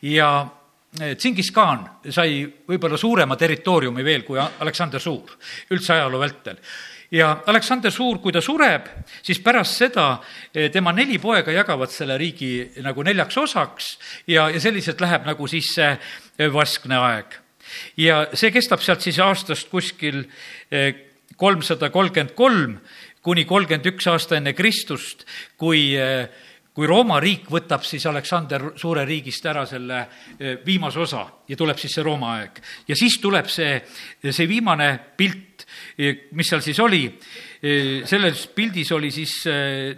ja 0.03 0.31
Tsingis 0.97 1.51
khan 1.53 1.83
sai 2.09 2.45
võib-olla 2.69 2.97
suurema 2.97 3.37
territooriumi 3.37 4.05
veel 4.05 4.23
kui 4.25 4.39
Aleksander 4.41 5.03
Suur 5.03 5.35
üldse 5.75 5.93
ajaloo 5.93 6.21
vältel 6.23 6.61
ja 7.11 7.31
Aleksander 7.47 7.93
Suur, 7.93 8.19
kui 8.23 8.35
ta 8.35 8.43
sureb, 8.43 8.89
siis 9.25 9.41
pärast 9.45 9.79
seda 9.81 10.07
eh, 10.53 10.71
tema 10.73 10.93
neli 10.97 11.19
poega 11.23 11.55
jagavad 11.55 11.93
selle 11.93 12.19
riigi 12.19 12.83
nagu 12.85 13.05
neljaks 13.07 13.39
osaks 13.43 13.91
ja, 14.27 14.49
ja 14.51 14.61
selliselt 14.63 15.01
läheb 15.03 15.27
nagu 15.29 15.49
siis 15.51 15.73
see 15.77 15.93
eh, 15.93 16.53
vaskne 16.53 16.99
aeg. 16.99 17.41
ja 17.97 18.27
see 18.35 18.53
kestab 18.55 18.83
sealt 18.83 19.03
siis 19.03 19.19
aastast 19.23 19.71
kuskil 19.71 20.25
eh, 20.71 20.93
kolmsada 21.37 21.91
kolmkümmend 21.91 22.35
kolm 22.35 22.79
kuni 23.27 23.45
kolmkümmend 23.45 23.87
üks 23.91 24.07
aasta 24.07 24.37
enne 24.39 24.53
Kristust, 24.55 25.25
kui 25.59 25.91
kui 26.77 26.89
Rooma 26.89 27.17
riik 27.23 27.49
võtab 27.53 27.85
siis 27.89 28.05
Aleksander 28.07 28.71
Suure 28.77 29.07
riigist 29.09 29.47
ära 29.49 29.65
selle 29.67 30.03
viimase 30.67 31.01
osa 31.01 31.25
ja 31.49 31.57
tuleb 31.57 31.81
siis 31.81 31.97
see 31.97 32.05
Rooma 32.05 32.35
aeg. 32.37 32.61
ja 32.89 32.97
siis 32.99 33.17
tuleb 33.23 33.49
see, 33.49 33.81
see 34.29 34.49
viimane 34.49 34.91
pilt 35.17 35.65
mis 36.37 36.51
seal 36.51 36.61
siis 36.61 36.79
oli, 36.85 37.03
selles 38.05 38.47
pildis 38.55 38.93
oli 38.93 39.11
siis 39.15 39.39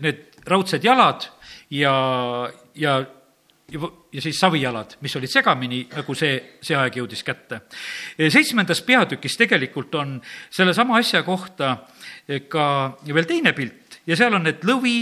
need 0.01 0.43
raudsed 0.47 0.85
jalad 0.85 1.27
ja, 1.75 1.95
ja 2.79 2.99
ja 4.13 4.23
siis 4.23 4.39
savijalad, 4.41 4.95
mis 5.05 5.13
olid 5.19 5.29
segamini, 5.29 5.83
nagu 5.93 6.15
see, 6.17 6.39
see 6.65 6.77
aeg 6.79 6.95
jõudis 6.97 7.21
kätte. 7.21 7.61
seitsmendas 8.17 8.81
peatükis 8.83 9.37
tegelikult 9.37 9.95
on 10.01 10.15
sellesama 10.49 10.97
asja 10.99 11.21
kohta 11.23 11.75
ka 12.49 12.65
veel 13.05 13.29
teine 13.29 13.53
pilt 13.53 14.01
ja 14.09 14.17
seal 14.17 14.39
on 14.39 14.49
need 14.49 14.65
lõvi, 14.65 14.97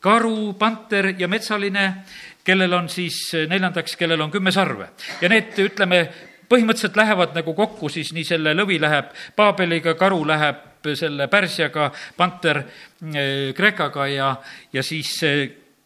karu, 0.00 0.54
panter 0.58 1.12
ja 1.18 1.28
metsaline, 1.28 2.04
kellel 2.44 2.72
on 2.72 2.88
siis 2.88 3.18
neljandaks, 3.48 3.96
kellel 3.96 4.20
on 4.20 4.30
kümme 4.30 4.52
sarve. 4.52 4.90
ja 5.20 5.28
need, 5.28 5.52
ütleme, 5.58 6.08
põhimõtteliselt 6.48 6.96
lähevad 6.96 7.36
nagu 7.36 7.54
kokku 7.54 7.90
siis 7.92 8.12
nii 8.16 8.24
selle 8.24 8.54
lõvi 8.56 8.80
läheb 8.80 9.12
Paabeliga, 9.36 9.94
karu 9.94 10.24
läheb 10.26 10.64
selle 10.96 11.28
Pärsiaga, 11.28 11.90
panter 12.16 12.62
eh, 12.62 13.52
Kreekaga 13.54 14.06
ja, 14.08 14.34
ja 14.72 14.82
siis 14.82 15.18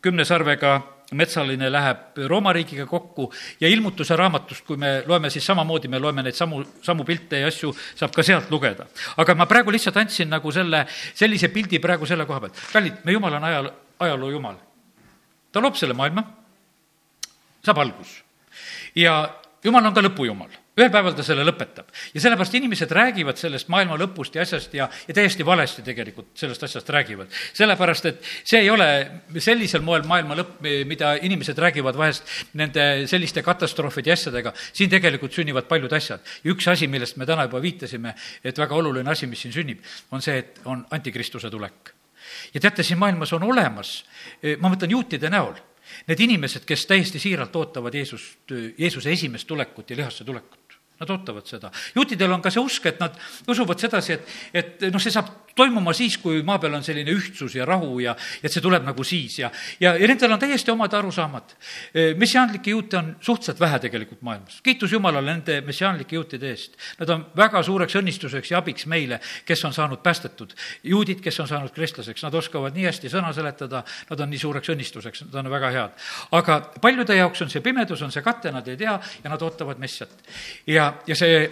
kümne 0.02 0.24
sarvega 0.24 0.76
metsaline 1.12 1.70
läheb 1.72 2.18
Rooma 2.28 2.52
riigiga 2.52 2.86
kokku 2.86 3.28
ja 3.60 3.68
ilmutuse 3.68 4.16
raamatust, 4.16 4.64
kui 4.66 4.76
me 4.80 5.02
loeme, 5.06 5.30
siis 5.30 5.46
samamoodi 5.46 5.90
me 5.92 6.00
loeme 6.00 6.24
neid 6.24 6.36
samu, 6.36 6.62
samu 6.82 7.04
pilte 7.08 7.42
ja 7.42 7.50
asju, 7.52 7.72
saab 7.98 8.14
ka 8.14 8.24
sealt 8.26 8.50
lugeda. 8.50 8.86
aga 9.16 9.34
ma 9.34 9.46
praegu 9.46 9.72
lihtsalt 9.72 9.96
andsin 9.96 10.30
nagu 10.32 10.52
selle, 10.52 10.84
sellise 11.14 11.48
pildi 11.52 11.80
praegu 11.82 12.06
selle 12.08 12.26
koha 12.26 12.40
pealt. 12.40 12.60
kallid, 12.72 13.04
me 13.04 13.12
Jumal 13.12 13.38
on 13.38 13.44
ajal, 13.50 13.70
ajaloo 14.06 14.30
Jumal. 14.30 14.56
ta 15.52 15.60
loob 15.60 15.76
selle 15.76 15.94
maailma, 15.94 16.24
saab 17.64 17.78
algus. 17.78 18.22
ja 18.94 19.34
jumal 19.64 19.86
on 19.86 19.94
ka 19.94 20.04
lõpujumal 20.04 20.62
ühel 20.72 20.88
päeval 20.88 21.12
ta 21.12 21.24
selle 21.24 21.44
lõpetab 21.44 21.90
ja 22.14 22.20
sellepärast 22.22 22.54
inimesed 22.56 22.92
räägivad 22.96 23.36
sellest 23.36 23.68
maailma 23.72 23.98
lõpust 24.00 24.38
ja 24.38 24.44
asjast 24.46 24.72
ja, 24.76 24.86
ja 24.88 25.16
täiesti 25.16 25.44
valesti 25.44 25.84
tegelikult 25.84 26.30
sellest 26.38 26.64
asjast 26.64 26.88
räägivad. 26.94 27.28
sellepärast, 27.52 28.08
et 28.08 28.30
see 28.40 28.62
ei 28.64 28.70
ole 28.72 28.88
sellisel 29.36 29.84
moel 29.84 30.06
maailma 30.08 30.38
lõpp, 30.38 30.64
mida 30.88 31.14
inimesed 31.20 31.58
räägivad 31.60 31.98
vahest 32.00 32.24
nende 32.56 33.06
selliste 33.10 33.44
katastroofide 33.44 34.14
ja 34.14 34.16
asjadega. 34.16 34.54
siin 34.72 34.90
tegelikult 34.90 35.36
sünnivad 35.36 35.68
paljud 35.68 35.92
asjad. 35.92 36.24
ja 36.44 36.54
üks 36.54 36.70
asi, 36.72 36.88
millest 36.88 37.20
me 37.20 37.28
täna 37.28 37.44
juba 37.50 37.60
viitasime, 37.60 38.14
et 38.44 38.58
väga 38.58 38.74
oluline 38.74 39.12
asi, 39.12 39.28
mis 39.28 39.44
siin 39.44 39.52
sünnib, 39.52 39.84
on 40.10 40.24
see, 40.24 40.38
et 40.40 40.64
on 40.64 40.86
antikristuse 40.90 41.50
tulek. 41.52 41.92
Ja 42.54 42.60
teate, 42.60 42.82
siin 42.82 42.98
maailmas 42.98 43.32
on 43.32 43.42
olemas, 43.48 44.02
ma 44.58 44.70
mõtlen 44.72 44.94
juutide 44.94 45.30
näol 45.32 45.54
Need 46.08 46.20
inimesed, 46.24 46.64
kes 46.66 46.86
täiesti 46.86 47.20
siiralt 47.22 47.56
ootavad 47.56 47.94
Jeesust, 47.94 48.52
Jeesuse 48.78 49.12
esimest 49.12 49.46
tulekut 49.46 49.90
ja 49.90 49.96
lihasse 49.96 50.24
tulekut. 50.24 50.78
Nad 51.02 51.10
ootavad 51.10 51.46
seda. 51.46 51.70
juutidel 51.94 52.30
on 52.30 52.42
ka 52.42 52.50
see 52.54 52.62
usk, 52.62 52.86
et 52.86 53.00
nad 53.02 53.16
usuvad 53.50 53.80
sedasi, 53.82 54.14
et, 54.14 54.28
et 54.54 54.84
noh, 54.92 55.02
see 55.02 55.10
saab 55.10 55.32
toimuma 55.54 55.92
siis, 55.96 56.16
kui 56.18 56.42
maa 56.46 56.58
peal 56.62 56.74
on 56.78 56.84
selline 56.84 57.12
ühtsus 57.12 57.56
ja 57.56 57.66
rahu 57.68 58.00
ja, 58.00 58.14
ja 58.14 58.48
et 58.48 58.52
see 58.52 58.62
tuleb 58.64 58.84
nagu 58.86 59.04
siis 59.04 59.38
ja, 59.38 59.50
ja, 59.80 59.94
ja 59.98 60.08
nendel 60.08 60.32
on 60.32 60.40
täiesti 60.42 60.70
omad 60.72 60.92
arusaamad. 60.94 61.54
messiaanlikke 62.18 62.70
juute 62.70 62.96
on 62.98 63.16
suhteliselt 63.20 63.60
vähe 63.60 63.78
tegelikult 63.78 64.22
maailmas. 64.22 64.60
kiitus 64.62 64.92
Jumalale 64.92 65.32
nende 65.32 65.60
messiaanlike 65.66 66.16
juutide 66.16 66.50
eest. 66.50 66.76
Nad 67.00 67.10
on 67.10 67.26
väga 67.36 67.62
suureks 67.62 67.96
õnnistuseks 68.00 68.52
ja 68.52 68.58
abiks 68.62 68.86
meile, 68.86 69.20
kes 69.44 69.64
on 69.64 69.72
saanud 69.72 70.02
päästetud. 70.02 70.54
juudid, 70.82 71.20
kes 71.20 71.40
on 71.40 71.48
saanud 71.48 71.70
kristlaseks, 71.74 72.22
nad 72.22 72.34
oskavad 72.34 72.74
nii 72.76 72.88
hästi 72.88 73.10
sõna 73.12 73.32
seletada, 73.34 73.84
nad 74.10 74.20
on 74.20 74.30
nii 74.30 74.38
suureks 74.38 74.72
õnnistuseks, 74.74 75.26
nad 75.28 75.40
on 75.44 75.50
väga 75.50 75.70
head. 75.70 75.98
aga 76.32 76.60
paljude 76.80 77.16
jaoks 77.16 77.42
on 77.42 77.50
see 77.50 77.60
pimedus, 77.60 78.02
on 78.02 78.12
see 78.12 78.22
kate, 78.22 78.52
nad 78.52 78.68
ei 78.68 78.76
tea 78.76 78.98
ja 79.24 79.30
nad 79.30 79.42
ootavad 79.42 79.78
messiat. 79.78 80.10
ja 80.66 80.92
ja, 81.06 81.16
see, 81.16 81.42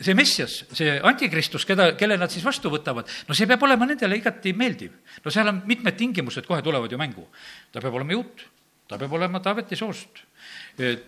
see 0.00 0.14
Messias, 0.14 0.58
see 0.76 0.94
antikristus, 1.04 1.66
keda, 1.68 1.92
kelle 1.98 2.18
nad 2.20 2.32
siis 2.32 2.44
vastu 2.44 2.70
võtavad, 2.72 3.08
no 3.28 3.31
see 3.34 3.48
peab 3.50 3.62
olema 3.62 3.86
nendele 3.88 4.18
igati 4.18 4.52
meeldiv. 4.52 4.92
no 5.24 5.30
seal 5.30 5.48
on 5.48 5.62
mitmed 5.66 5.96
tingimused 5.96 6.46
kohe 6.46 6.62
tulevad 6.62 6.92
ju 6.92 6.98
mängu. 6.98 7.26
ta 7.72 7.80
peab 7.80 7.94
olema 7.94 8.12
juut, 8.12 8.46
ta 8.88 8.98
peab 8.98 9.12
olema 9.12 9.40
Taaveti 9.40 9.76
soost, 9.76 10.24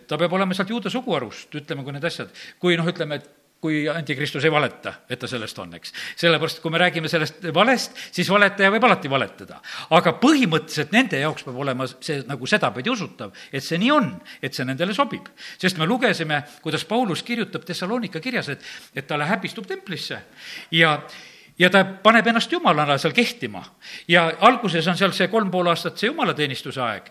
ta 0.09 0.19
peab 0.19 0.33
olema 0.33 0.55
sealt 0.55 0.71
juuda 0.71 0.91
suguharust, 0.91 1.55
ütleme, 1.55 1.85
kui 1.85 1.93
need 1.93 2.05
asjad, 2.05 2.31
kui 2.59 2.77
noh, 2.77 2.89
ütleme, 2.89 3.21
et 3.21 3.33
kui 3.65 3.87
antikristus 3.89 4.45
ei 4.45 4.53
valeta, 4.53 4.91
et 5.09 5.17
ta 5.17 5.29
sellest 5.29 5.59
on, 5.63 5.71
eks. 5.79 5.93
sellepärast, 6.21 6.59
kui 6.61 6.73
me 6.73 6.81
räägime 6.83 7.09
sellest 7.09 7.47
valest, 7.57 7.97
siis 8.13 8.29
valetaja 8.29 8.69
võib 8.75 8.85
alati 8.85 9.09
valetada. 9.09 9.61
aga 9.97 10.13
põhimõtteliselt 10.21 10.93
nende 10.93 11.23
jaoks 11.23 11.47
peab 11.47 11.63
olema 11.65 11.87
see 11.95 12.19
nagu 12.29 12.49
sedapidi 12.51 12.93
usutav, 12.93 13.33
et 13.49 13.65
see 13.65 13.81
nii 13.81 13.93
on, 13.95 14.11
et 14.45 14.53
see 14.53 14.69
nendele 14.69 14.93
sobib. 14.97 15.31
sest 15.57 15.81
me 15.81 15.89
lugesime, 15.89 16.43
kuidas 16.61 16.85
Paulus 16.85 17.25
kirjutab 17.25 17.65
Thessalonika 17.65 18.21
kirjas, 18.21 18.53
et, 18.53 18.69
et 18.95 19.09
ta 19.09 19.17
häbistub 19.33 19.65
templisse 19.71 20.21
ja 20.77 20.99
ja 21.59 21.71
ta 21.71 21.85
paneb 21.85 22.27
ennast 22.27 22.53
jumalana 22.53 22.97
seal 22.99 23.15
kehtima. 23.15 23.63
ja 24.09 24.27
alguses 24.41 24.87
on 24.89 24.97
seal 24.97 25.13
see 25.13 25.29
kolm 25.29 25.51
pool 25.51 25.71
aastat 25.71 25.99
see 25.99 26.11
jumalateenistuse 26.11 26.83
aeg, 26.83 27.11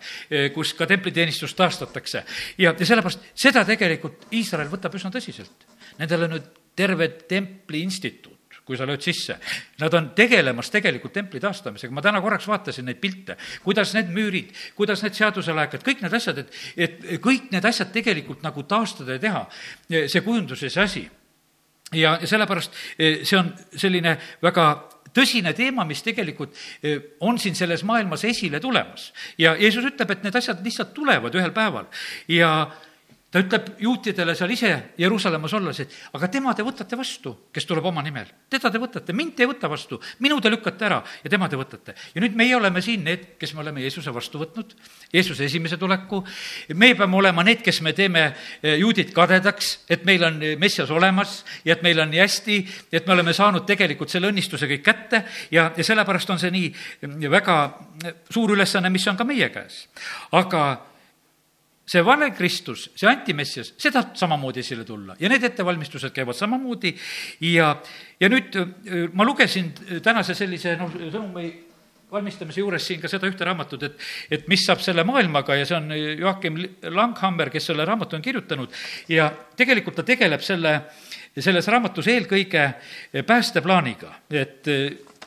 kus 0.53 0.73
ka 0.73 0.88
templiteenistus 0.88 1.53
taastatakse. 1.53 2.23
ja, 2.58 2.75
ja 2.79 2.86
sellepärast 2.86 3.32
seda 3.36 3.65
tegelikult 3.65 4.27
Iisrael 4.32 4.71
võtab 4.71 4.95
üsna 4.95 5.12
tõsiselt 5.13 5.67
Nendel 5.99 6.25
on 6.25 6.38
nüüd 6.38 6.45
terve 6.75 7.08
templi 7.29 7.84
instituut 7.86 8.34
kui 8.63 8.77
sa 8.79 8.86
lööd 8.88 9.03
sisse. 9.03 9.36
Nad 9.82 9.93
on 9.97 10.06
tegelemas 10.15 10.69
tegelikult 10.71 11.12
templi 11.15 11.41
taastamisega, 11.43 11.91
ma 11.91 12.03
täna 12.03 12.21
korraks 12.23 12.47
vaatasin 12.47 12.88
neid 12.88 13.01
pilte, 13.01 13.36
kuidas 13.63 13.91
need 13.97 14.13
müürid, 14.15 14.53
kuidas 14.77 15.03
need 15.03 15.17
seaduselaekad, 15.17 15.84
kõik 15.84 16.03
need 16.06 16.15
asjad, 16.15 16.39
et, 16.39 16.56
et 16.77 17.03
kõik 17.23 17.51
need 17.51 17.67
asjad 17.67 17.91
tegelikult 17.91 18.45
nagu 18.45 18.63
taastada 18.63 19.17
ja 19.17 19.23
teha, 19.25 19.43
see 19.91 20.23
kujundus 20.23 20.63
ja 20.63 20.71
see 20.71 20.86
asi. 20.86 21.03
Ja, 21.91 22.17
ja 22.22 22.28
sellepärast 22.28 22.74
eh, 22.98 23.22
see 23.28 23.39
on 23.39 23.52
selline 23.76 24.17
väga 24.43 24.67
tõsine 25.13 25.54
teema, 25.58 25.86
mis 25.86 26.02
tegelikult 26.06 26.56
eh, 26.82 26.98
on 27.26 27.38
siin 27.39 27.56
selles 27.56 27.84
maailmas 27.88 28.26
esile 28.30 28.60
tulemas. 28.63 29.12
ja 29.38 29.56
Jeesus 29.60 29.86
ütleb, 29.91 30.12
et 30.12 30.24
need 30.24 30.36
asjad 30.36 30.63
lihtsalt 30.65 30.93
tulevad 30.93 31.36
ühel 31.36 31.54
päeval 31.56 31.89
ja 32.32 32.54
ta 33.34 33.41
ütleb 33.41 33.69
juutidele 33.82 34.36
seal 34.38 34.52
ise 34.54 34.72
Jeruusalemmas 35.02 35.54
olles, 35.58 35.80
et 35.82 35.93
aga 36.13 36.28
tema 36.30 36.54
te 36.54 36.65
võtate 36.65 36.98
vastu, 36.98 37.34
kes 37.54 37.65
tuleb 37.65 37.86
oma 37.89 38.04
nimel. 38.06 38.28
teda 38.50 38.69
te 38.69 38.78
võtate, 38.78 39.13
mind 39.13 39.34
te 39.34 39.43
ei 39.43 39.50
võta 39.50 39.69
vastu, 39.69 39.98
minu 40.22 40.38
te 40.41 40.52
lükkate 40.54 40.86
ära 40.86 41.00
ja 41.24 41.32
tema 41.34 41.50
te 41.50 41.58
võtate. 41.58 41.96
ja 42.13 42.22
nüüd 42.22 42.38
meie 42.38 42.56
oleme 42.56 42.82
siin 42.86 43.04
need, 43.04 43.26
kes 43.41 43.56
me 43.58 43.63
oleme 43.65 43.82
Jeesuse 43.82 44.13
vastu 44.13 44.38
võtnud, 44.43 44.76
Jeesuse 45.13 45.48
esimese 45.50 45.78
tuleku, 45.82 46.22
meie 46.78 46.96
peame 46.96 47.17
olema 47.17 47.43
need, 47.43 47.63
kes 47.65 47.82
me 47.82 47.96
teeme 47.98 48.28
eh, 48.30 48.78
juudid 48.78 49.10
kadedaks, 49.15 49.74
et 49.89 50.06
meil 50.06 50.24
on 50.30 50.39
eh, 50.43 50.56
Messias 50.60 50.93
olemas 50.93 51.41
ja 51.65 51.74
et 51.74 51.82
meil 51.82 52.00
on 52.06 52.13
nii 52.13 52.22
hästi, 52.22 52.62
et 52.93 53.08
me 53.08 53.17
oleme 53.17 53.34
saanud 53.34 53.65
tegelikult 53.65 54.13
selle 54.13 54.30
õnnistuse 54.30 54.69
kõik 54.69 54.86
kätte 54.86 55.26
ja, 55.52 55.72
ja 55.74 55.84
sellepärast 55.84 56.30
on 56.30 56.41
see 56.41 56.54
nii 56.54 56.69
eh, 56.69 57.30
väga 57.34 57.60
suur 58.30 58.54
ülesanne, 58.54 58.93
mis 58.93 59.10
on 59.10 59.17
ka 59.17 59.26
meie 59.26 59.50
käes. 59.50 59.88
aga, 60.38 60.92
see 61.86 62.04
vale 62.06 62.32
Kristus, 62.36 62.89
see 62.96 63.10
antimessias, 63.10 63.74
see 63.78 63.91
tahab 63.91 64.15
samamoodi 64.19 64.63
esile 64.63 64.86
tulla. 64.88 65.17
Ja 65.19 65.30
need 65.32 65.43
ettevalmistused 65.43 66.13
käivad 66.15 66.38
samamoodi. 66.38 66.93
Ja, 67.50 67.76
ja 68.19 68.32
nüüd 68.32 68.56
äh, 68.60 69.06
ma 69.13 69.28
lugesin 69.28 69.74
tänase 70.04 70.36
sellise 70.38 70.78
noh, 70.80 70.93
sõnumi 71.12 71.52
valmistamise 72.13 72.62
juures 72.62 72.86
siin 72.86 73.02
ka 73.02 73.10
seda 73.10 73.28
ühte 73.30 73.46
raamatut, 73.48 73.88
et, 73.88 74.04
et 74.38 74.43
mis 74.52 74.62
saab 74.65 74.84
selle 74.86 75.06
maailmaga 75.08 75.58
ja 75.58 75.65
see 75.65 75.80
on 75.80 75.89
Joakim 75.96 76.60
Langhammer, 76.93 77.50
kes 77.54 77.72
selle 77.72 77.88
raamatu 77.89 78.17
on 78.17 78.26
kirjutanud. 78.26 78.76
Ja 79.10 79.32
tegelikult 79.58 79.98
ta 79.98 80.06
tegeleb 80.08 80.43
selle, 80.46 80.76
selles 81.34 81.69
raamatus 81.74 82.12
eelkõige 82.13 82.67
päästeplaaniga, 83.26 84.13
et 84.30 84.69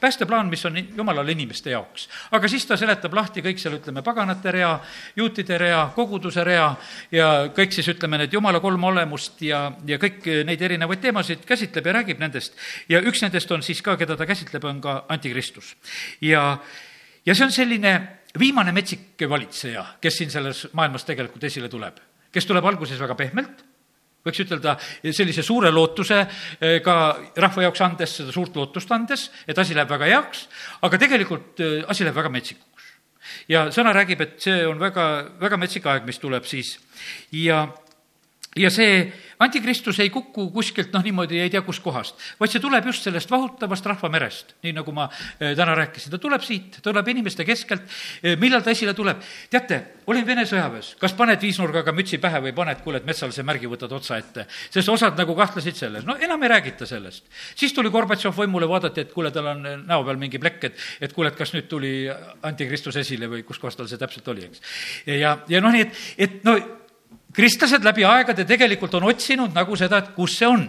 päästeplaan, 0.00 0.48
mis 0.48 0.64
on 0.64 0.76
jumalale 0.96 1.32
inimeste 1.32 1.70
jaoks. 1.70 2.08
aga 2.30 2.48
siis 2.48 2.66
ta 2.66 2.76
seletab 2.76 3.14
lahti 3.14 3.42
kõik 3.42 3.60
seal, 3.60 3.76
ütleme, 3.78 4.02
paganate 4.02 4.52
rea, 4.52 4.72
juutide 5.16 5.58
rea, 5.58 5.82
koguduse 5.94 6.44
rea 6.44 6.68
ja 7.12 7.28
kõik 7.56 7.74
siis, 7.74 7.88
ütleme, 7.94 8.18
need 8.18 8.32
jumala 8.32 8.60
kolm 8.60 8.84
olemust 8.84 9.42
ja, 9.42 9.72
ja 9.86 9.98
kõik 10.02 10.26
neid 10.46 10.62
erinevaid 10.62 11.02
teemasid 11.02 11.46
käsitleb 11.46 11.86
ja 11.86 11.96
räägib 12.00 12.20
nendest. 12.22 12.56
ja 12.88 13.00
üks 13.00 13.22
nendest 13.22 13.52
on 13.52 13.62
siis 13.62 13.82
ka, 13.82 13.96
keda 13.96 14.16
ta 14.16 14.26
käsitleb, 14.26 14.64
on 14.64 14.80
ka 14.80 14.98
antikristus. 15.08 15.76
ja, 16.20 16.58
ja 17.26 17.34
see 17.34 17.44
on 17.44 17.52
selline 17.52 17.96
viimane 18.38 18.72
metsik 18.72 19.28
valitseja, 19.28 19.84
kes 20.00 20.20
siin 20.22 20.30
selles 20.30 20.66
maailmas 20.72 21.04
tegelikult 21.04 21.44
esile 21.44 21.68
tuleb, 21.72 21.98
kes 22.32 22.46
tuleb 22.46 22.64
alguses 22.64 23.00
väga 23.00 23.14
pehmelt 23.14 23.65
võiks 24.26 24.42
ütelda 24.44 24.76
sellise 25.14 25.44
suure 25.46 25.70
lootuse 25.74 26.20
eh, 26.22 26.78
ka 26.84 26.96
rahva 27.36 27.66
jaoks 27.66 27.84
andes, 27.86 28.18
seda 28.20 28.34
suurt 28.34 28.56
lootust 28.58 28.92
andes, 28.92 29.28
et 29.46 29.58
asi 29.58 29.76
läheb 29.76 29.90
väga 29.90 30.10
heaks, 30.10 30.46
aga 30.86 31.00
tegelikult 31.02 31.62
eh, 31.64 31.80
asi 31.88 32.06
läheb 32.06 32.18
väga 32.18 32.32
metsikuks. 32.34 32.92
ja 33.48 33.66
sõna 33.74 33.94
räägib, 33.96 34.20
et 34.22 34.38
see 34.42 34.66
on 34.66 34.78
väga, 34.82 35.06
väga 35.40 35.58
metsik 35.60 35.86
aeg, 35.86 36.06
mis 36.06 36.22
tuleb 36.22 36.46
siis 36.46 36.76
ja 37.32 37.66
ja 38.56 38.70
see 38.72 39.06
antikristus 39.38 39.98
ei 40.00 40.10
kuku 40.10 40.48
kuskilt 40.50 40.94
noh, 40.94 41.04
niimoodi 41.04 41.40
ei 41.42 41.50
tea 41.52 41.60
kuskohast, 41.64 42.16
vaid 42.40 42.52
see 42.52 42.62
tuleb 42.62 42.86
just 42.88 43.04
sellest 43.04 43.30
vahutavast 43.30 43.86
rahvamerest, 43.92 44.54
nii 44.64 44.72
nagu 44.78 44.94
ma 44.96 45.08
eh, 45.10 45.52
täna 45.58 45.74
rääkisin, 45.76 46.12
ta 46.14 46.20
tuleb 46.22 46.44
siit, 46.44 46.78
tuleb 46.84 47.08
inimeste 47.12 47.44
keskelt. 47.44 47.84
Eh, 48.22 48.36
millal 48.40 48.64
ta 48.64 48.72
esile 48.72 48.94
tuleb? 48.96 49.20
teate, 49.50 49.80
olin 50.08 50.26
Vene 50.26 50.46
sõjaväes, 50.48 50.94
kas 51.00 51.14
paned 51.16 51.40
viisnurgaga 51.42 51.92
mütsi 51.94 52.18
pähe 52.22 52.40
või 52.46 52.54
paned, 52.56 52.80
kuule, 52.84 53.02
et 53.02 53.08
metsalise 53.08 53.44
märgi 53.46 53.68
võtad 53.70 53.92
otsa 53.92 54.18
ette, 54.20 54.46
sest 54.72 54.88
osad 54.92 55.18
nagu 55.20 55.36
kahtlesid 55.36 55.76
selles, 55.76 56.06
no 56.08 56.16
enam 56.20 56.42
ei 56.42 56.52
räägita 56.54 56.88
sellest. 56.88 57.26
siis 57.54 57.74
tuli 57.76 57.92
Gorbatšov 57.92 58.36
võimule, 58.40 58.68
vaadati, 58.68 59.04
et 59.04 59.12
kuule, 59.12 59.30
tal 59.34 59.52
on 59.52 59.62
näo 59.84 60.04
peal 60.04 60.20
mingi 60.20 60.40
plekk, 60.40 60.64
et, 60.70 60.80
et 61.00 61.12
kuule, 61.12 61.30
et 61.32 61.38
kas 61.38 61.52
nüüd 61.54 61.68
tuli 61.68 61.92
antikristus 62.42 62.96
esile 62.96 63.28
või 63.30 63.44
kus 63.44 63.60
kohas 63.60 63.76
tal 63.76 63.88
see 63.90 64.00
täpselt 64.00 64.28
oli, 64.32 64.48
eks. 64.48 64.64
ja, 65.12 65.38
ja 65.48 65.60
noh, 65.60 65.74
nii 65.74 65.86
et, 65.86 66.02
et 66.26 66.44
no 66.46 66.56
kristlased 67.36 67.84
läbi 67.84 68.04
aegade 68.08 68.46
tegelikult 68.48 68.94
on 68.96 69.10
otsinud 69.10 69.54
nagu 69.54 69.76
seda, 69.76 70.00
et 70.00 70.12
kus 70.16 70.38
see 70.40 70.48
on. 70.48 70.66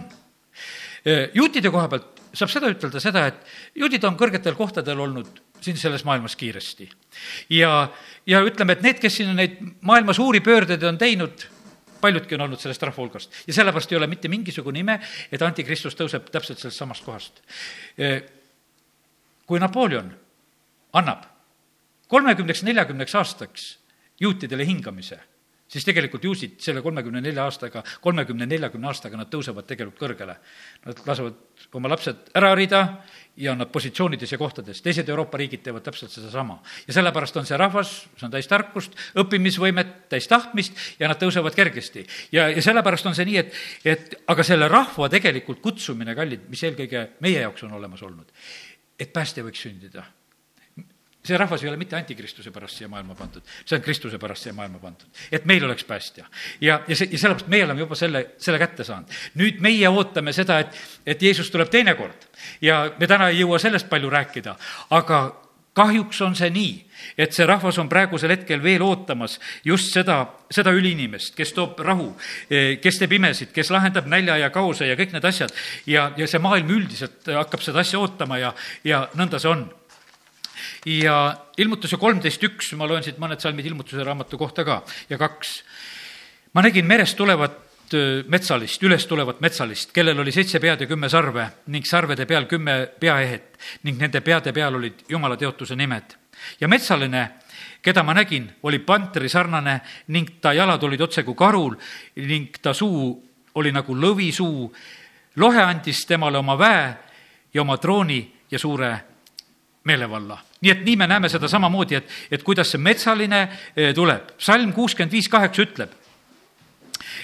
juutide 1.34 1.70
koha 1.72 1.88
pealt 1.88 2.18
saab 2.36 2.50
seda 2.52 2.70
ütelda, 2.70 3.00
seda, 3.00 3.26
et 3.30 3.78
juudid 3.78 4.04
on 4.04 4.16
kõrgetel 4.18 4.56
kohtadel 4.58 5.00
olnud 5.00 5.40
siin 5.64 5.78
selles 5.80 6.04
maailmas 6.04 6.36
kiiresti. 6.36 6.88
ja, 7.56 7.88
ja 8.26 8.42
ütleme, 8.44 8.76
et 8.76 8.82
need, 8.84 8.98
kes 9.02 9.16
siin 9.20 9.32
neid 9.36 9.56
maailma 9.80 10.12
suuri 10.16 10.40
pöördeid 10.44 10.84
on 10.84 10.98
teinud, 10.98 11.46
paljudki 12.00 12.36
on 12.36 12.46
olnud 12.46 12.60
sellest 12.62 12.82
rahva 12.82 13.02
hulgast 13.02 13.40
ja 13.46 13.56
sellepärast 13.56 13.92
ei 13.92 13.98
ole 13.98 14.06
mitte 14.06 14.28
mingisugune 14.30 14.84
ime, 14.84 15.00
et 15.32 15.42
antikristus 15.42 15.96
tõuseb 15.98 16.28
täpselt 16.30 16.60
sellest 16.60 16.78
samast 16.78 17.04
kohast. 17.04 17.42
kui 19.46 19.58
Napoleon 19.58 20.12
annab 20.92 21.24
kolmekümneks, 22.08 22.62
neljakümneks 22.62 23.14
aastaks 23.14 23.66
juutidele 24.20 24.66
hingamise 24.66 25.18
siis 25.68 25.84
tegelikult 25.84 26.24
juusid 26.24 26.56
selle 26.64 26.82
kolmekümne 26.82 27.20
nelja 27.22 27.44
aastaga, 27.44 27.82
kolmekümne, 28.04 28.46
neljakümne 28.48 28.88
aastaga 28.88 29.20
nad 29.20 29.30
tõusevad 29.32 29.68
tegelikult 29.68 30.00
kõrgele. 30.00 30.36
Nad 30.86 31.02
lasevad 31.06 31.68
oma 31.76 31.90
lapsed 31.92 32.30
ära 32.38 32.52
harida 32.54 32.82
ja 33.38 33.54
nad 33.54 33.70
positsioonides 33.72 34.32
ja 34.32 34.38
kohtades, 34.40 34.80
teised 34.82 35.08
Euroopa 35.08 35.38
riigid 35.38 35.62
teevad 35.62 35.84
täpselt 35.86 36.10
sedasama. 36.10 36.58
ja 36.88 36.94
sellepärast 36.96 37.36
on 37.36 37.46
see 37.46 37.56
rahvas, 37.60 37.92
see 38.16 38.26
on 38.26 38.34
täis 38.34 38.48
tarkust, 38.50 38.96
õppimisvõimet, 39.22 39.94
täis 40.08 40.28
tahtmist 40.28 40.74
ja 40.98 41.08
nad 41.08 41.20
tõusevad 41.20 41.54
kergesti. 41.54 42.06
ja, 42.32 42.48
ja 42.48 42.62
sellepärast 42.62 43.06
on 43.06 43.14
see 43.14 43.28
nii, 43.28 43.36
et, 43.38 43.54
et 43.84 44.14
aga 44.26 44.42
selle 44.42 44.68
rahva 44.68 45.08
tegelikult 45.08 45.60
kutsumine, 45.62 46.16
kallid, 46.18 46.48
mis 46.48 46.64
eelkõige 46.64 47.08
meie 47.20 47.44
jaoks 47.44 47.62
on 47.68 47.76
olemas 47.78 48.02
olnud, 48.02 48.32
et 48.98 49.12
päästja 49.12 49.44
võiks 49.46 49.62
sündida 49.62 50.06
see 51.28 51.38
rahvas 51.40 51.64
ei 51.64 51.70
ole 51.70 51.80
mitte 51.80 51.96
antikristuse 51.98 52.52
pärast 52.54 52.80
siia 52.80 52.88
maailma 52.88 53.16
pandud, 53.18 53.44
see 53.64 53.76
on 53.78 53.84
Kristuse 53.84 54.20
pärast 54.20 54.48
siia 54.48 54.56
maailma 54.56 54.80
pandud. 54.82 55.08
et 55.32 55.44
meil 55.44 55.64
oleks 55.64 55.84
päästja. 55.84 56.24
ja, 56.60 56.80
ja 56.88 56.96
see, 56.96 57.08
ja 57.12 57.18
sellepärast 57.18 57.50
meie 57.52 57.64
oleme 57.64 57.84
juba 57.84 57.98
selle, 57.98 58.24
selle 58.38 58.58
kätte 58.58 58.84
saanud. 58.84 59.18
nüüd 59.40 59.60
meie 59.64 59.88
ootame 59.88 60.32
seda, 60.32 60.60
et, 60.64 60.78
et 61.06 61.22
Jeesus 61.22 61.50
tuleb 61.50 61.70
teinekord 61.70 62.30
ja 62.62 62.86
me 62.98 63.06
täna 63.06 63.28
ei 63.28 63.42
jõua 63.42 63.60
sellest 63.62 63.90
palju 63.90 64.10
rääkida, 64.10 64.56
aga 64.96 65.20
kahjuks 65.78 66.20
on 66.26 66.34
see 66.38 66.50
nii, 66.50 66.72
et 67.20 67.34
see 67.36 67.46
rahvas 67.46 67.78
on 67.78 67.88
praegusel 67.90 68.32
hetkel 68.34 68.62
veel 68.62 68.82
ootamas 68.82 69.36
just 69.66 69.92
seda, 69.94 70.20
seda 70.50 70.72
üliinimest, 70.74 71.34
kes 71.38 71.52
toob 71.54 71.78
rahu, 71.86 72.08
kes 72.82 72.98
teeb 72.98 73.14
imesid, 73.18 73.52
kes 73.54 73.70
lahendab 73.74 74.08
nälja 74.10 74.40
ja 74.42 74.50
kaose 74.54 74.88
ja 74.88 74.96
kõik 74.98 75.14
need 75.14 75.28
asjad. 75.28 75.54
ja, 75.86 76.10
ja 76.16 76.26
see 76.26 76.42
maailm 76.42 76.72
üldiselt 76.78 77.30
hakkab 77.30 77.62
seda 77.62 77.84
asja 77.84 78.00
ootama 78.02 78.40
ja, 78.42 78.54
ja 78.84 79.06
nõnda 79.18 79.38
see 79.42 79.52
on 79.52 79.68
ja 80.86 81.36
ilmutuse 81.58 81.96
kolmteist 81.96 82.44
üks, 82.44 82.72
ma 82.76 82.86
loen 82.86 83.02
siit 83.02 83.18
mõned 83.18 83.40
salmid 83.42 83.66
ilmutuse 83.66 84.04
raamatu 84.04 84.38
kohta 84.38 84.64
ka 84.64 84.82
ja 85.10 85.18
kaks. 85.18 85.62
ma 86.54 86.62
nägin 86.62 86.86
merest 86.86 87.16
tulevat 87.16 87.64
metsalist, 88.28 88.82
üles 88.82 89.06
tulevat 89.06 89.40
metsalist, 89.40 89.92
kellel 89.92 90.18
oli 90.20 90.32
seitse 90.32 90.60
pead 90.60 90.80
ja 90.80 90.86
kümme 90.86 91.08
sarve 91.08 91.46
ning 91.72 91.86
sarvede 91.86 92.26
peal 92.26 92.46
kümme 92.46 92.86
peaehet 93.00 93.58
ning 93.84 94.00
nende 94.00 94.20
peade 94.20 94.52
peal 94.52 94.74
olid 94.74 95.04
jumala 95.08 95.36
teotuse 95.36 95.76
nimed. 95.76 96.14
ja 96.60 96.68
metsaline, 96.68 97.30
keda 97.82 98.02
ma 98.02 98.14
nägin, 98.14 98.50
oli 98.62 98.78
pantri 98.78 99.28
sarnane 99.28 99.80
ning 100.08 100.40
ta 100.40 100.52
jalad 100.52 100.82
olid 100.82 101.00
otse 101.00 101.22
kui 101.22 101.34
karul 101.34 101.76
ning 102.16 102.56
ta 102.62 102.74
suu 102.74 103.24
oli 103.54 103.72
nagu 103.72 103.94
lõvisuu. 103.94 104.72
lohe 105.36 105.62
andis 105.62 106.06
temale 106.06 106.38
oma 106.38 106.58
väe 106.58 106.96
ja 107.54 107.62
oma 107.62 107.76
trooni 107.76 108.34
ja 108.50 108.58
suure 108.58 109.00
meelevalla 109.84 110.47
nii 110.60 110.70
et 110.70 110.84
nii 110.84 110.96
me 110.96 111.06
näeme 111.06 111.28
seda 111.28 111.48
samamoodi, 111.48 111.98
et, 111.98 112.10
et 112.30 112.42
kuidas 112.42 112.72
see 112.72 112.82
metsaline 112.82 113.40
eh, 113.76 113.94
tuleb. 113.94 114.34
salm 114.38 114.72
kuuskümmend 114.72 115.12
viis 115.12 115.28
kaheksa 115.30 115.62
ütleb, 115.62 115.94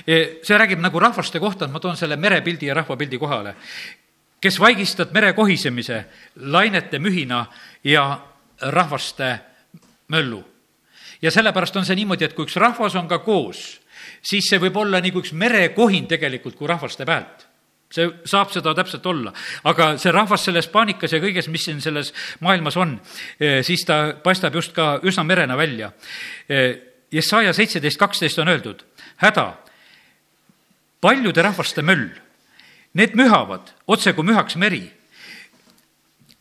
eh, 0.07 0.39
see 0.43 0.59
räägib 0.59 0.83
nagu 0.83 1.01
rahvaste 1.01 1.41
kohta, 1.43 1.69
ma 1.69 1.83
toon 1.83 1.97
selle 1.97 2.17
merepildi 2.17 2.71
ja 2.71 2.79
rahvapildi 2.79 3.19
kohale, 3.19 3.55
kes 4.41 4.61
vaigistad 4.61 5.13
mere 5.13 5.33
kohisemise, 5.33 6.05
lainete 6.37 6.99
mühina 6.99 7.47
ja 7.85 8.21
rahvaste 8.61 9.39
möllu. 10.09 10.45
ja 11.23 11.31
sellepärast 11.31 11.77
on 11.77 11.87
see 11.87 11.97
niimoodi, 11.97 12.25
et 12.25 12.35
kui 12.37 12.45
üks 12.45 12.57
rahvas 12.61 12.95
on 12.95 13.09
ka 13.09 13.19
koos, 13.25 13.81
siis 14.23 14.47
see 14.49 14.61
võib 14.61 14.77
olla 14.77 15.01
nagu 15.01 15.23
üks 15.23 15.33
merekohin 15.33 16.07
tegelikult 16.07 16.55
kui 16.55 16.69
rahvaste 16.69 17.07
pealt 17.09 17.44
see 17.95 18.09
saab 18.29 18.51
seda 18.55 18.75
täpselt 18.77 19.07
olla, 19.07 19.33
aga 19.71 19.95
see 20.01 20.13
rahvas 20.15 20.47
selles 20.49 20.69
paanikas 20.73 21.15
ja 21.15 21.21
kõiges, 21.23 21.49
mis 21.53 21.67
siin 21.69 21.81
selles 21.85 22.11
maailmas 22.45 22.79
on, 22.81 22.97
eh, 23.39 23.61
siis 23.67 23.85
ta 23.87 24.17
paistab 24.23 24.55
just 24.55 24.75
ka 24.75 24.99
üsna 25.07 25.25
merena 25.27 25.57
välja. 25.57 25.93
Eh, 26.49 26.75
Jesaja 27.15 27.53
seitseteist 27.55 27.99
kaksteist 27.99 28.39
on 28.43 28.51
öeldud, 28.51 28.83
häda, 29.23 29.55
paljude 31.01 31.43
rahvaste 31.43 31.83
möll, 31.83 32.11
need 32.95 33.15
mühavad 33.15 33.71
otse 33.87 34.13
kui 34.13 34.25
mühaks 34.25 34.57
meri. 34.57 34.91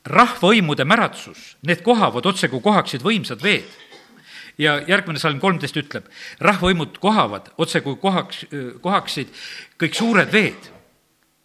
rahvahõimude 0.04 0.84
märatsus, 0.84 1.56
need 1.64 1.80
kohavad 1.80 2.26
otse 2.26 2.50
kui 2.52 2.60
kohaksid 2.60 3.00
võimsad 3.00 3.40
veed 3.40 3.70
ja 4.58 4.82
järgmine 4.84 5.20
salm 5.20 5.40
kolmteist 5.40 5.78
ütleb, 5.80 6.10
rahvahõimud 6.44 6.98
kohavad 7.00 7.48
otse 7.58 7.80
kui 7.80 7.96
kohaks, 7.96 8.44
kohaksid 8.82 9.32
kõik 9.80 9.96
suured 9.96 10.28
veed 10.34 10.73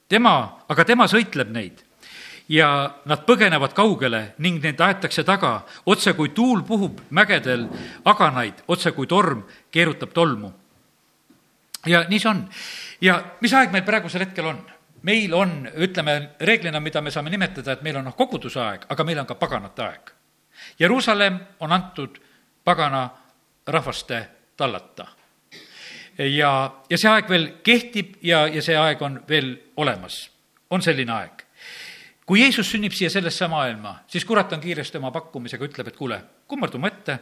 tema, 0.09 0.65
aga 0.69 0.85
tema 0.85 1.07
sõitleb 1.11 1.53
neid 1.53 1.85
ja 2.49 2.69
nad 3.05 3.25
põgenevad 3.29 3.75
kaugele 3.77 4.23
ning 4.41 4.63
neid 4.65 4.81
aetakse 4.81 5.25
taga, 5.25 5.61
otse 5.87 6.15
kui 6.17 6.33
tuul 6.35 6.63
puhub 6.65 7.03
mägedel 7.11 7.67
aganaid, 8.09 8.65
otse 8.69 8.93
kui 8.97 9.07
torm 9.07 9.45
keerutab 9.71 10.15
tolmu. 10.17 10.53
ja 11.87 12.05
nii 12.09 12.19
see 12.19 12.31
on. 12.31 12.49
ja 13.01 13.23
mis 13.41 13.53
aeg 13.55 13.73
meil 13.73 13.85
praegusel 13.85 14.25
hetkel 14.25 14.47
on? 14.47 14.65
meil 15.03 15.35
on, 15.35 15.69
ütleme 15.77 16.35
reeglina, 16.41 16.81
mida 16.81 17.01
me 17.01 17.11
saame 17.11 17.31
nimetada, 17.31 17.73
et 17.73 17.83
meil 17.83 17.97
on 17.97 18.05
noh, 18.05 18.17
koguduse 18.17 18.61
aeg, 18.61 18.89
aga 18.89 19.05
meil 19.05 19.21
on 19.21 19.27
ka 19.27 19.35
paganate 19.39 19.83
aeg. 19.83 20.11
Jeruusalemm 20.81 21.39
on 21.61 21.73
antud 21.73 22.19
pagana 22.65 23.09
rahvaste 23.67 24.25
tallata 24.57 25.07
ja, 26.19 26.53
ja 26.91 26.99
see 26.99 27.11
aeg 27.11 27.29
veel 27.31 27.51
kehtib 27.65 28.17
ja, 28.27 28.47
ja 28.51 28.63
see 28.65 28.77
aeg 28.79 29.03
on 29.05 29.21
veel 29.29 29.53
olemas, 29.77 30.27
on 30.71 30.83
selline 30.83 31.15
aeg. 31.15 31.45
kui 32.29 32.43
Jeesus 32.43 32.69
sünnib 32.69 32.93
siia 32.93 33.09
sellesse 33.11 33.47
maailma, 33.49 34.03
siis 34.07 34.25
kurat 34.29 34.53
on 34.53 34.61
kiiresti 34.61 34.99
oma 34.99 35.11
pakkumisega, 35.15 35.65
ütleb, 35.65 35.89
et 35.89 35.97
kuule, 35.97 36.19
kummardu 36.47 36.79
mu 36.79 36.91
ette 36.91 37.21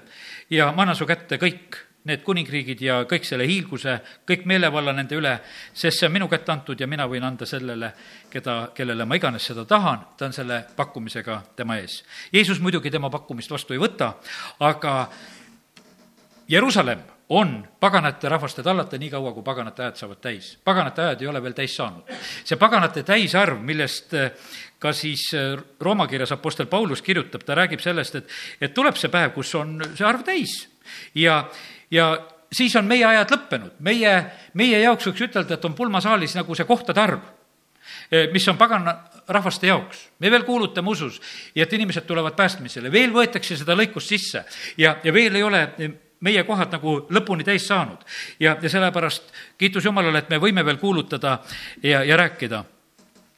ja 0.50 0.72
ma 0.72 0.82
annan 0.82 0.98
su 0.98 1.06
kätte 1.06 1.38
kõik, 1.38 1.78
need 2.06 2.22
kuningriigid 2.22 2.82
ja 2.82 3.00
kõik 3.10 3.24
selle 3.26 3.46
hiilguse, 3.46 3.96
kõik 4.26 4.44
meelevalla 4.46 4.92
nende 4.94 5.16
üle, 5.18 5.32
sest 5.74 5.98
see 5.98 6.06
on 6.06 6.14
minu 6.14 6.28
kätte 6.30 6.52
antud 6.54 6.80
ja 6.80 6.86
mina 6.86 7.06
võin 7.10 7.24
anda 7.26 7.46
sellele, 7.46 7.90
keda, 8.30 8.56
kellele 8.74 9.06
ma 9.06 9.18
iganes 9.18 9.46
seda 9.50 9.64
tahan, 9.66 10.04
ta 10.18 10.28
on 10.28 10.34
selle 10.34 10.60
pakkumisega 10.76 11.40
tema 11.58 11.80
ees. 11.82 12.04
Jeesus 12.32 12.62
muidugi 12.62 12.90
tema 12.94 13.10
pakkumist 13.10 13.50
vastu 13.50 13.74
ei 13.74 13.82
võta, 13.82 14.12
aga 14.62 14.94
Jeruusalemm 16.48 17.15
on 17.28 17.68
paganate 17.80 18.28
rahvaste 18.28 18.62
tallata 18.62 18.98
nii 18.98 19.10
kaua, 19.10 19.32
kui 19.34 19.42
paganate 19.42 19.82
ajad 19.82 19.96
saavad 19.98 20.20
täis. 20.22 20.52
paganate 20.64 21.02
ajad 21.02 21.22
ei 21.22 21.28
ole 21.28 21.42
veel 21.42 21.56
täis 21.58 21.76
saanud. 21.76 22.06
see 22.44 22.56
paganate 22.56 23.02
täisarv, 23.02 23.58
millest 23.62 24.14
eh, 24.14 24.30
ka 24.78 24.92
siis 24.92 25.26
eh, 25.34 25.56
Rooma 25.80 26.06
kirjas 26.06 26.32
Apostel 26.32 26.66
Paulus 26.66 27.02
kirjutab, 27.02 27.42
ta 27.42 27.54
räägib 27.54 27.82
sellest, 27.82 28.14
et, 28.14 28.30
et 28.60 28.74
tuleb 28.74 28.96
see 28.96 29.10
päev, 29.10 29.32
kus 29.34 29.54
on 29.54 29.80
see 29.94 30.06
arv 30.06 30.22
täis 30.22 30.68
ja, 31.14 31.48
ja 31.90 32.12
siis 32.52 32.76
on 32.76 32.86
meie 32.86 33.04
ajad 33.04 33.34
lõppenud. 33.34 33.74
meie, 33.80 34.14
meie 34.54 34.80
jaoks 34.80 35.10
võiks 35.10 35.26
ütelda, 35.26 35.58
et 35.58 35.64
on 35.64 35.74
pulmasaalis 35.74 36.38
nagu 36.38 36.54
see 36.54 36.68
kohtade 36.68 37.02
arv, 37.02 37.26
eh, 38.10 38.30
mis 38.32 38.46
on 38.48 38.56
pagana 38.56 39.00
rahvaste 39.26 39.66
jaoks. 39.66 40.08
me 40.18 40.30
veel 40.30 40.46
kuulutame 40.46 40.94
usus 40.94 41.20
ja 41.54 41.66
et 41.66 41.72
inimesed 41.72 42.06
tulevad 42.06 42.38
päästmisele, 42.38 42.92
veel 42.92 43.10
võetakse 43.10 43.58
seda 43.58 43.74
lõikust 43.74 44.14
sisse 44.14 44.44
ja, 44.78 45.00
ja 45.02 45.12
veel 45.12 45.34
ei 45.34 45.42
ole 45.42 45.68
meie 46.20 46.44
kohad 46.44 46.72
nagu 46.72 46.98
lõpuni 47.10 47.44
täis 47.44 47.66
saanud. 47.68 47.98
ja, 48.40 48.56
ja 48.62 48.68
sellepärast 48.68 49.32
kiitus 49.58 49.84
Jumalale, 49.84 50.18
et 50.18 50.30
me 50.30 50.40
võime 50.40 50.64
veel 50.64 50.80
kuulutada 50.80 51.38
ja, 51.82 52.04
ja 52.04 52.16
rääkida 52.16 52.64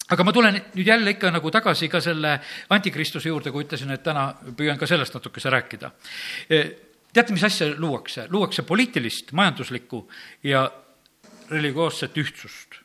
aga 0.09 0.25
ma 0.25 0.33
tulen 0.33 0.57
nüüd 0.75 0.89
jälle 0.89 1.13
ikka 1.15 1.31
nagu 1.33 1.51
tagasi 1.53 1.89
ka 1.93 2.01
selle 2.01 2.39
antikristuse 2.73 3.29
juurde, 3.29 3.53
kui 3.53 3.67
ütlesin, 3.67 3.93
et 3.93 4.03
täna 4.05 4.31
püüan 4.57 4.79
ka 4.81 4.89
sellest 4.89 5.17
natukese 5.19 5.53
rääkida. 5.53 5.91
E, 6.49 6.63
teate, 7.13 7.35
mis 7.37 7.45
asja 7.45 7.69
luuakse? 7.77 8.27
luuakse 8.33 8.65
poliitilist, 8.65 9.33
majanduslikku 9.33 10.07
ja 10.49 10.69
religioosset 11.51 12.17
ühtsust. 12.17 12.81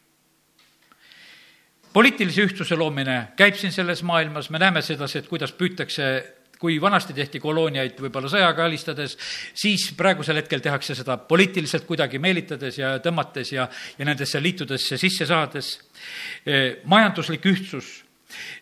poliitilise 1.94 2.41
ühtsuse 2.41 2.76
loomine 2.76 3.34
käib 3.38 3.56
siin 3.56 3.72
selles 3.72 4.04
maailmas, 4.04 4.50
me 4.50 4.60
näeme 4.60 4.82
sedasi, 4.82 5.20
et 5.20 5.28
kuidas 5.28 5.54
püütakse 5.54 6.08
kui 6.64 6.78
vanasti 6.80 7.11
tehti 7.11 7.41
kolooniaid 7.43 7.97
võib-olla 8.05 8.30
sõjaga 8.32 8.64
alistades, 8.70 9.18
siis 9.51 9.89
praegusel 9.99 10.39
hetkel 10.39 10.64
tehakse 10.64 10.95
seda 10.95 11.18
poliitiliselt 11.28 11.84
kuidagi 11.89 12.22
meelitades 12.24 12.80
ja 12.80 12.95
tõmmates 13.03 13.51
ja, 13.51 13.68
ja 13.99 14.07
nendesse 14.07 14.39
liitudesse 14.39 14.95
sisse 15.01 15.28
saades. 15.28 15.76
E, 16.47 16.80
majanduslik 16.88 17.43
ühtsus, 17.51 17.97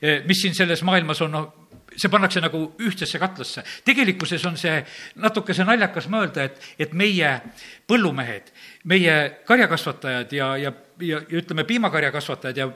e, 0.02 0.22
mis 0.26 0.42
siin 0.42 0.58
selles 0.58 0.82
maailmas 0.88 1.22
on, 1.22 1.38
noh, 1.38 1.48
see 1.92 2.10
pannakse 2.10 2.42
nagu 2.42 2.64
ühtsesse 2.82 3.20
katlasse. 3.22 3.62
tegelikkuses 3.86 4.46
on 4.50 4.58
see 4.58 4.80
natukese 5.22 5.66
naljakas 5.68 6.10
mõelda, 6.10 6.50
et, 6.50 6.62
et 6.80 6.94
meie 6.98 7.36
põllumehed, 7.86 8.50
meie 8.90 9.18
karjakasvatajad 9.46 10.34
ja, 10.34 10.54
ja, 10.58 10.74
ja, 10.98 11.20
ja 11.22 11.44
ütleme, 11.44 11.70
piimakarjakasvatajad 11.70 12.64
ja 12.64 12.72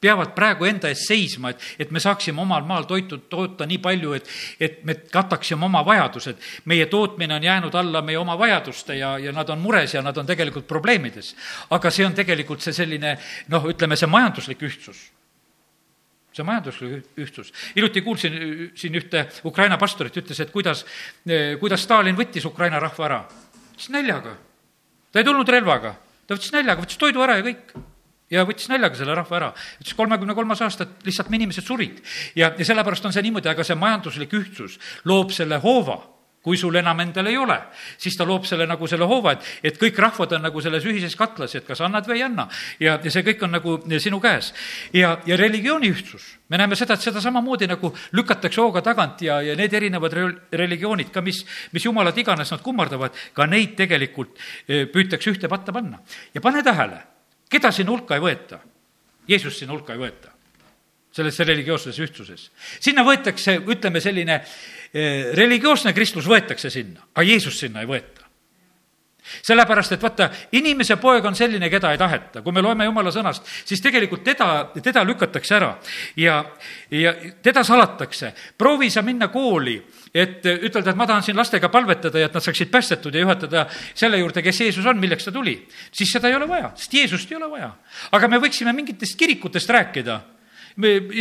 peavad 0.00 0.34
praegu 0.36 0.66
enda 0.68 0.90
eest 0.92 1.08
seisma, 1.08 1.50
et, 1.50 1.62
et 1.78 1.90
me 1.94 2.00
saaksime 2.02 2.42
omal 2.42 2.64
maal 2.68 2.84
toitu 2.88 3.18
toota 3.30 3.66
nii 3.66 3.78
palju, 3.82 4.12
et, 4.18 4.30
et 4.60 4.78
me 4.84 4.94
kataksime 5.12 5.64
oma 5.64 5.82
vajadused. 5.86 6.36
meie 6.64 6.86
tootmine 6.86 7.34
on 7.34 7.42
jäänud 7.42 7.74
alla 7.74 8.02
meie 8.02 8.18
oma 8.18 8.38
vajaduste 8.38 8.98
ja, 8.98 9.16
ja 9.18 9.32
nad 9.32 9.48
on 9.48 9.60
mures 9.60 9.94
ja 9.94 10.02
nad 10.02 10.16
on 10.16 10.26
tegelikult 10.26 10.66
probleemides. 10.68 11.34
aga 11.70 11.90
see 11.90 12.06
on 12.06 12.14
tegelikult 12.14 12.60
see 12.60 12.72
selline 12.76 13.16
noh, 13.48 13.68
ütleme 13.72 13.96
see 13.96 14.10
majanduslik 14.10 14.62
ühtsus 14.62 15.08
see 16.36 16.44
majanduslik 16.44 17.16
ühtsus. 17.16 17.52
hiljuti 17.76 18.02
kuulsin 18.02 18.38
siin 18.74 18.94
ühte 19.00 19.26
Ukraina 19.44 19.78
pastorit, 19.80 20.16
ütles, 20.16 20.40
et 20.40 20.52
kuidas, 20.52 20.84
kuidas 21.60 21.82
Stalin 21.82 22.16
võttis 22.16 22.44
Ukraina 22.44 22.80
rahva 22.80 23.04
ära. 23.08 23.20
siis 23.76 23.90
näljaga. 23.90 24.36
ta 25.12 25.18
ei 25.18 25.24
tulnud 25.24 25.48
relvaga, 25.48 25.96
ta 26.26 26.36
võttis 26.36 26.52
näljaga, 26.52 26.82
võttis 26.84 27.00
toidu 27.00 27.24
ära 27.24 27.40
ja 27.40 27.48
kõik 27.48 27.72
ja 28.30 28.44
võttis 28.48 28.68
näljaga 28.72 28.98
selle 28.98 29.14
rahva 29.14 29.38
ära. 29.38 29.52
ütles, 29.80 29.94
kolmekümne 29.96 30.34
kolmas 30.34 30.62
aasta, 30.62 30.84
et 30.84 31.08
lihtsalt 31.10 31.30
me 31.30 31.40
inimesed 31.40 31.64
surid. 31.64 32.02
ja, 32.34 32.52
ja 32.58 32.64
sellepärast 32.64 33.06
on 33.06 33.14
see 33.14 33.24
niimoodi, 33.26 33.50
aga 33.52 33.64
see 33.64 33.78
majanduslik 33.78 34.34
ühtsus 34.34 34.78
loob 35.04 35.30
selle 35.34 35.60
hoova 35.62 36.02
kui 36.46 36.54
sul 36.54 36.76
enam 36.78 37.00
endal 37.02 37.26
ei 37.26 37.34
ole, 37.42 37.56
siis 37.98 38.14
ta 38.14 38.22
loob 38.22 38.44
selle 38.46 38.68
nagu 38.70 38.86
selle 38.86 39.06
hoova, 39.10 39.32
et, 39.34 39.46
et 39.66 39.78
kõik 39.80 39.96
rahvad 39.98 40.36
on 40.36 40.44
nagu 40.46 40.60
selles 40.62 40.84
ühises 40.86 41.16
katlas, 41.18 41.56
et 41.58 41.66
kas 41.66 41.80
annad 41.82 42.06
või 42.06 42.20
ei 42.20 42.22
anna. 42.22 42.44
ja, 42.78 42.94
ja 43.02 43.10
see 43.10 43.24
kõik 43.26 43.42
on 43.42 43.56
nagu 43.56 43.74
sinu 43.98 44.20
käes. 44.22 44.52
ja, 44.94 45.16
ja 45.26 45.38
religiooni 45.40 45.90
ühtsus, 45.90 46.28
me 46.46 46.60
näeme 46.62 46.78
seda, 46.78 46.94
et 46.94 47.02
seda 47.02 47.18
samamoodi 47.24 47.66
nagu 47.66 47.90
lükatakse 48.14 48.62
hooga 48.62 48.84
tagant 48.86 49.26
ja, 49.26 49.40
ja 49.42 49.58
need 49.58 49.74
erinevad 49.74 50.14
religioonid 50.62 51.10
ka, 51.10 51.24
mis, 51.26 51.42
mis 51.74 51.88
jumalad 51.90 52.22
iganes 52.22 52.54
nad 52.54 52.62
kummardavad, 52.62 53.18
ka 53.34 53.50
neid 53.50 53.74
tegelikult 53.82 54.38
eh, 54.68 54.86
püütakse 54.86 55.34
ühte 55.34 55.50
patta 55.50 55.74
panna. 55.74 55.98
ja 56.30 56.46
pane 56.46 56.62
tähele 56.62 57.02
keda 57.50 57.72
sinna 57.72 57.94
hulka 57.94 58.16
ei 58.16 58.24
võeta? 58.24 58.60
Jeesus 59.28 59.58
sinna 59.58 59.74
hulka 59.74 59.94
ei 59.94 60.00
võeta, 60.00 60.30
selles 61.14 61.38
religioosses 61.42 61.98
ühtsuses. 61.98 62.50
sinna 62.80 63.02
võetakse, 63.06 63.58
ütleme, 63.66 64.00
selline 64.00 64.38
eh, 64.92 65.32
religioosne 65.34 65.92
kristlus 65.92 66.28
võetakse 66.30 66.70
sinna, 66.70 67.08
aga 67.14 67.26
Jeesus 67.26 67.58
sinna 67.58 67.82
ei 67.82 67.90
võeta 67.90 68.26
sellepärast, 69.42 69.92
et 69.92 70.02
vaata, 70.02 70.28
inimese 70.56 70.96
poeg 71.00 71.24
on 71.26 71.34
selline, 71.36 71.68
keda 71.70 71.92
ei 71.92 71.98
taheta. 71.98 72.42
kui 72.42 72.52
me 72.52 72.62
loeme 72.62 72.84
jumala 72.84 73.10
sõnast, 73.12 73.46
siis 73.64 73.80
tegelikult 73.82 74.24
teda, 74.24 74.48
teda 74.82 75.04
lükatakse 75.06 75.56
ära 75.56 75.72
ja, 76.16 76.38
ja 76.90 77.14
teda 77.42 77.64
salatakse. 77.64 78.32
proovi 78.58 78.90
sa 78.90 79.02
minna 79.02 79.28
kooli, 79.28 79.76
et 80.16 80.46
ütelda, 80.46 80.92
et 80.92 80.98
ma 80.98 81.06
tahan 81.08 81.24
siin 81.26 81.36
lastega 81.36 81.68
palvetada 81.72 82.20
ja 82.20 82.30
et 82.30 82.36
nad 82.36 82.44
saaksid 82.44 82.70
päästetud 82.72 83.14
ja 83.14 83.24
juhatada 83.24 83.66
selle 83.94 84.20
juurde, 84.22 84.42
kes 84.44 84.60
Jeesus 84.64 84.86
on, 84.86 85.00
milleks 85.02 85.28
ta 85.28 85.34
tuli. 85.34 85.58
siis 85.92 86.12
seda 86.12 86.30
ei 86.30 86.38
ole 86.38 86.48
vaja, 86.48 86.72
sest 86.76 86.94
Jeesust 86.94 87.32
ei 87.32 87.36
ole 87.40 87.50
vaja. 87.50 87.70
aga 88.12 88.28
me 88.28 88.40
võiksime 88.42 88.72
mingitest 88.76 89.18
kirikutest 89.18 89.70
rääkida. 89.70 90.20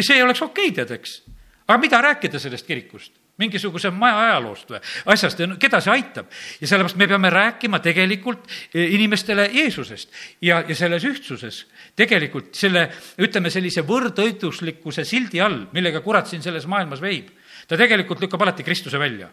see 0.02 0.24
oleks 0.24 0.42
okei 0.42 0.70
okay,, 0.70 0.76
tead, 0.76 0.92
eks. 1.00 1.22
aga 1.68 1.80
mida 1.82 2.02
rääkida 2.02 2.40
sellest 2.40 2.68
kirikust? 2.68 3.14
mingisuguse 3.42 3.92
maja 3.92 4.20
ajaloost 4.30 4.70
või 4.72 4.80
asjast 5.12 5.40
ja 5.40 5.48
keda 5.60 5.82
see 5.84 5.92
aitab. 5.92 6.30
ja 6.62 6.68
sellepärast 6.68 7.00
me 7.00 7.08
peame 7.08 7.30
rääkima 7.30 7.80
tegelikult 7.84 8.46
e, 8.74 8.86
inimestele 8.96 9.50
Jeesusest 9.54 10.12
ja, 10.42 10.62
ja 10.68 10.76
selles 10.76 11.04
ühtsuses 11.04 11.66
tegelikult 12.00 12.56
selle, 12.56 12.88
ütleme 13.20 13.52
sellise 13.52 13.84
võrdõiguslikkuse 13.88 15.04
sildi 15.08 15.42
all, 15.44 15.66
millega 15.76 16.02
kurat 16.06 16.32
siin 16.32 16.44
selles 16.46 16.68
maailmas 16.72 17.04
veib, 17.04 17.28
ta 17.68 17.78
tegelikult 17.78 18.22
lükkab 18.22 18.42
alati 18.42 18.64
Kristuse 18.64 19.00
välja. 19.00 19.30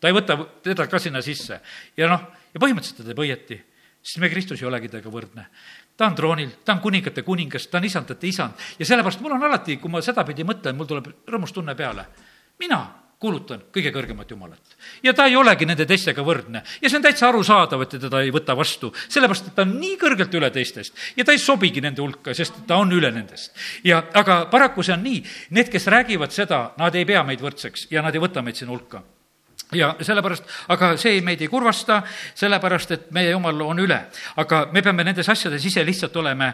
ta 0.00 0.08
ei 0.08 0.14
võta 0.14 0.38
teda 0.62 0.86
ka 0.86 0.98
sinna 0.98 1.22
sisse 1.22 1.60
ja 1.96 2.08
noh, 2.08 2.24
ja 2.54 2.60
põhimõtteliselt 2.60 3.02
ta 3.02 3.08
teeb 3.10 3.22
õieti, 3.22 3.60
sest 4.02 4.18
me 4.18 4.30
Kristus 4.30 4.62
ei 4.62 4.68
olegi 4.68 4.88
temaga 4.88 5.10
võrdne 5.10 5.48
ta 5.96 6.06
on 6.06 6.14
troonil, 6.14 6.50
ta 6.64 6.72
on 6.72 6.80
kuningate 6.80 7.22
kuningas, 7.22 7.66
ta 7.68 7.78
on 7.78 7.84
isandate 7.84 8.26
isand 8.26 8.58
ja 8.78 8.86
sellepärast 8.86 9.20
mul 9.20 9.36
on 9.36 9.44
alati, 9.46 9.76
kui 9.78 9.90
ma 9.92 10.00
sedapidi 10.02 10.44
mõtlen, 10.46 10.76
mul 10.76 10.88
tuleb 10.88 11.10
rõõmus 11.28 11.52
tunne 11.54 11.74
peale. 11.78 12.06
mina 12.58 13.01
kuulutan 13.22 13.62
kõige 13.74 13.92
kõrgemat 13.94 14.30
Jumalat. 14.30 14.76
ja 15.02 15.14
ta 15.14 15.26
ei 15.30 15.36
olegi 15.38 15.66
nende 15.68 15.86
teistega 15.86 16.24
võrdne 16.26 16.62
ja 16.82 16.90
see 16.90 16.98
on 16.98 17.06
täitsa 17.06 17.28
arusaadav, 17.28 17.84
et 17.84 17.94
te 17.94 18.02
teda 18.02 18.22
ei 18.24 18.34
võta 18.34 18.56
vastu, 18.58 18.92
sellepärast 19.08 19.52
et 19.52 19.56
ta 19.56 19.66
on 19.66 19.76
nii 19.78 19.96
kõrgelt 20.00 20.34
üle 20.38 20.50
teistest 20.50 20.98
ja 21.16 21.24
ta 21.24 21.34
ei 21.34 21.42
sobigi 21.42 21.84
nende 21.84 22.02
hulka, 22.02 22.34
sest 22.34 22.64
ta 22.66 22.80
on 22.82 22.92
üle 22.92 23.12
nendest. 23.14 23.54
ja 23.84 24.02
aga 24.18 24.44
paraku 24.52 24.82
see 24.82 24.96
on 24.96 25.06
nii, 25.06 25.24
need, 25.50 25.70
kes 25.72 25.90
räägivad 25.92 26.34
seda, 26.34 26.64
nad 26.78 26.94
ei 26.98 27.08
pea 27.08 27.24
meid 27.26 27.42
võrdseks 27.42 27.88
ja 27.90 28.02
nad 28.02 28.14
ei 28.14 28.22
võta 28.22 28.42
meid 28.42 28.58
sinna 28.58 28.74
hulka 28.74 29.02
ja 29.72 29.92
sellepärast, 30.00 30.48
aga 30.72 30.92
see 31.00 31.20
meid 31.24 31.40
ei 31.42 31.48
kurvasta, 31.50 32.02
sellepärast 32.38 32.96
et 32.96 33.10
meie 33.16 33.32
jumal 33.32 33.60
on 33.64 33.80
üle. 33.82 33.98
aga 34.36 34.66
me 34.72 34.82
peame 34.82 35.04
nendes 35.04 35.28
asjades 35.28 35.64
ise 35.64 35.84
lihtsalt 35.84 36.16
olema 36.16 36.52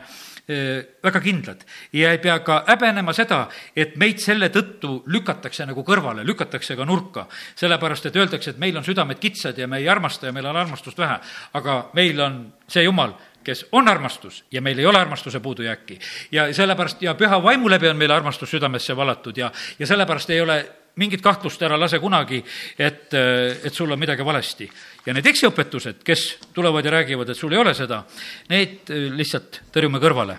väga 0.49 1.20
kindlad 1.20 1.64
ja 1.92 2.12
ei 2.14 2.18
pea 2.18 2.38
ka 2.40 2.62
häbenema 2.66 3.12
seda, 3.12 3.42
et 3.76 3.96
meid 4.01 4.20
selle 4.22 4.49
tõttu 4.49 5.03
lükatakse 5.12 5.66
nagu 5.68 5.84
kõrvale, 5.84 6.24
lükatakse 6.24 6.76
ka 6.76 6.86
nurka. 6.88 7.26
sellepärast, 7.55 8.07
et 8.07 8.16
öeldakse, 8.16 8.51
et 8.51 8.59
meil 8.59 8.76
on 8.76 8.84
südamed 8.84 9.18
kitsad 9.18 9.59
ja 9.59 9.66
me 9.68 9.78
ei 9.78 9.88
armasta 9.88 10.26
ja 10.26 10.32
meil 10.32 10.46
on 10.46 10.57
armastust 10.57 10.99
vähe. 10.99 11.18
aga 11.53 11.90
meil 11.92 12.20
on 12.20 12.53
see 12.68 12.82
Jumal, 12.82 13.12
kes 13.44 13.66
on 13.72 13.88
armastus 13.88 14.44
ja 14.53 14.61
meil 14.62 14.78
ei 14.78 14.86
ole 14.86 14.99
armastuse 14.99 15.40
puudujääki. 15.40 15.99
ja 16.32 16.53
sellepärast 16.55 17.03
ja 17.03 17.14
püha 17.14 17.42
vaimu 17.42 17.70
läbi 17.70 17.88
on 17.88 17.96
meil 17.96 18.11
armastus 18.11 18.51
südamesse 18.51 18.96
valatud 18.96 19.36
ja, 19.36 19.53
ja 19.78 19.86
sellepärast 19.86 20.30
ei 20.30 20.40
ole 20.40 20.59
mingit 20.99 21.22
kahtlust 21.24 21.62
ära 21.62 21.78
lase 21.78 22.01
kunagi, 22.03 22.42
et, 22.78 23.14
et 23.14 23.74
sul 23.74 23.92
on 23.92 24.01
midagi 24.01 24.26
valesti. 24.26 24.68
ja 25.07 25.14
need 25.14 25.26
eksiõpetused, 25.26 26.03
kes 26.05 26.26
tulevad 26.55 26.84
ja 26.84 26.99
räägivad, 26.99 27.30
et 27.30 27.38
sul 27.38 27.55
ei 27.55 27.62
ole 27.62 27.74
seda, 27.74 28.03
need 28.51 28.90
lihtsalt 29.16 29.62
tõrjume 29.72 30.03
kõrvale 30.03 30.38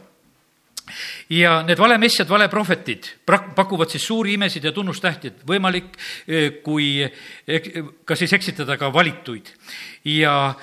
ja 1.30 1.60
need 1.66 1.78
valemessjad, 1.78 2.30
valeprohvetid 2.30 3.12
pakuvad 3.56 3.92
siis 3.92 4.06
suuri 4.08 4.34
imesid 4.38 4.66
ja 4.66 4.74
tunnustähti, 4.74 5.32
et 5.32 5.46
võimalik, 5.48 5.94
kui 6.66 7.06
ka 8.06 8.18
siis 8.18 8.34
eksitada 8.34 8.78
ka 8.78 8.92
valituid. 8.94 9.54
ja 10.06 10.56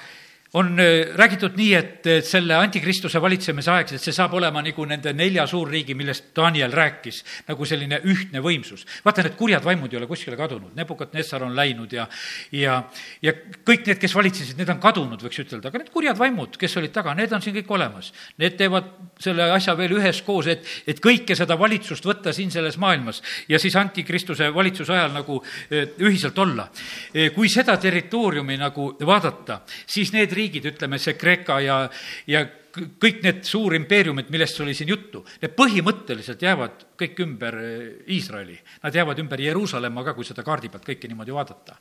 on 0.57 0.80
äh, 0.80 1.12
räägitud 1.16 1.57
nii, 1.59 1.72
et 1.76 2.09
selle 2.24 2.57
antikristuse 2.57 3.20
valitsemise 3.22 3.72
aeg, 3.74 3.92
et 3.96 4.02
see 4.02 4.14
saab 4.14 4.36
olema 4.38 4.62
nagu 4.64 4.86
nende 4.88 5.12
nelja 5.16 5.46
suurriigi, 5.50 5.94
millest 5.98 6.30
Daniel 6.36 6.72
rääkis, 6.72 7.22
nagu 7.48 7.66
selline 7.68 8.00
ühtne 8.09 8.40
võimsus. 8.44 8.86
vaata, 9.04 9.24
need 9.26 9.36
kurjad 9.36 9.64
vaimud 9.64 9.92
ei 9.92 10.00
ole 10.00 10.09
kuskile 10.11 10.36
kadunud, 10.38 10.72
Nebukat-Nessar 10.76 11.44
on 11.44 11.57
läinud 11.57 11.92
ja, 11.92 12.07
ja, 12.52 12.78
ja 13.22 13.34
kõik 13.66 13.86
need, 13.86 14.00
kes 14.00 14.14
valitsesid, 14.16 14.57
need 14.59 14.72
on 14.72 14.80
kadunud, 14.82 15.22
võiks 15.22 15.42
ütelda, 15.44 15.68
aga 15.68 15.82
need 15.82 15.92
kurjad 15.92 16.18
vaimud, 16.18 16.57
kes 16.61 16.76
olid 16.80 16.94
taga, 16.94 17.14
need 17.18 17.32
on 17.36 17.44
siin 17.44 17.57
kõik 17.59 17.70
olemas. 17.76 18.12
Need 18.40 18.57
teevad 18.59 18.88
selle 19.22 19.50
asja 19.52 19.76
veel 19.78 19.96
üheskoos, 19.98 20.48
et, 20.52 20.64
et 20.88 21.00
kõike 21.02 21.36
seda 21.38 21.57
valitsust 21.59 22.04
võtta 22.07 22.32
siin 22.36 22.50
selles 22.54 22.78
maailmas 22.80 23.22
ja 23.48 23.61
siis 23.61 23.76
antikristuse 23.76 24.50
valitsuse 24.54 24.92
ajal 24.92 25.12
nagu 25.14 25.38
eh, 25.70 25.92
ühiselt 26.04 26.38
olla. 26.38 26.68
Eh, 27.12 27.30
kui 27.34 27.50
seda 27.52 27.76
territooriumi 27.80 28.59
nagu 28.61 28.90
vaadata, 29.07 29.61
siis 29.86 30.12
need 30.14 30.32
riigid, 30.32 30.45
ütleme 30.55 30.99
see 30.99 31.14
Kreeka 31.18 31.61
ja, 31.61 31.90
ja 32.26 32.47
kõik 32.76 33.22
need 33.24 33.44
suurimpeeriumid, 33.47 34.28
millest 34.32 34.61
oli 34.61 34.74
siin 34.76 34.90
juttu, 34.90 35.22
need 35.42 35.55
põhimõtteliselt 35.57 36.42
jäävad 36.42 36.84
kõik 37.01 37.20
ümber 37.24 37.57
eh, 37.61 38.12
Iisraeli. 38.16 38.57
Nad 38.82 38.97
jäävad 38.97 39.20
ümber 39.20 39.40
Jeruusalemma 39.40 40.05
ka, 40.07 40.14
kui 40.16 40.26
seda 40.28 40.44
kaardi 40.47 40.70
pealt 40.72 40.86
kõike 40.86 41.09
niimoodi 41.11 41.34
vaadata. 41.34 41.76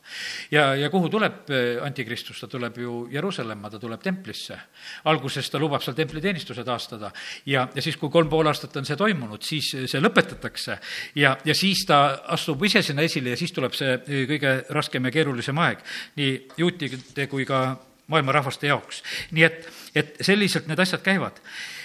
ja, 0.50 0.74
ja 0.76 0.90
kuhu 0.92 1.08
tuleb 1.12 1.50
eh, 1.50 1.82
antikristus, 1.84 2.40
ta 2.40 2.48
tuleb 2.52 2.78
ju 2.80 2.96
Jeruusalemma, 3.12 3.70
ta 3.70 3.80
tuleb 3.82 4.02
templisse. 4.02 4.58
alguses 5.04 5.50
ta 5.50 5.58
lubab 5.58 5.82
seal 5.82 5.96
templiteenistuse 5.96 6.64
taastada 6.64 7.12
ja, 7.46 7.68
ja 7.74 7.82
siis, 7.82 7.96
kui 7.96 8.10
kolm 8.10 8.28
pool 8.28 8.46
aastat 8.46 8.76
on 8.76 8.84
see 8.84 8.96
toimunud, 8.96 9.42
siis 9.42 9.72
see 9.86 10.00
lõpetatakse 10.00 10.78
ja, 11.16 11.36
ja 11.44 11.54
siis 11.54 11.84
ta 11.86 12.22
astub 12.36 12.64
ise 12.64 12.82
sinna 12.82 13.02
esile 13.02 13.34
ja 13.34 13.36
siis 13.36 13.52
tuleb 13.52 13.74
see 13.76 13.96
eh, 13.96 14.24
kõige 14.28 14.56
raskem 14.70 15.04
ja 15.04 15.14
keerulisem 15.14 15.58
aeg 15.58 15.84
nii 16.16 16.32
juutide 16.56 17.28
kui 17.30 17.44
ka 17.48 17.76
maailma 18.06 18.32
rahvaste 18.32 18.66
jaoks. 18.66 19.02
nii 19.30 19.44
et, 19.46 19.68
et 19.94 20.16
selliselt 20.20 20.66
need 20.70 20.78
asjad 20.78 21.02
käivad. 21.02 21.40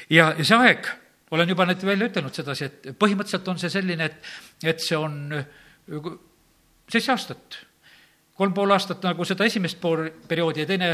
ja, 0.09 0.33
ja 0.37 0.45
see 0.45 0.57
aeg, 0.57 0.87
olen 1.31 1.49
juba 1.49 1.65
nüüd 1.65 1.85
välja 1.85 2.09
ütelnud 2.11 2.35
sedasi, 2.35 2.67
et 2.67 2.93
põhimõtteliselt 2.99 3.47
on 3.47 3.59
see 3.59 3.73
selline, 3.73 4.09
et, 4.11 4.31
et 4.63 4.83
see 4.83 4.97
on 4.97 5.17
seitse 6.91 7.11
aastat. 7.11 7.59
kolm 8.35 8.53
pool 8.53 8.71
aastat 8.73 9.03
nagu 9.05 9.25
seda 9.25 9.45
esimest 9.45 9.79
pool 9.81 10.07
perioodi 10.27 10.63
ja 10.63 10.69
teine 10.69 10.91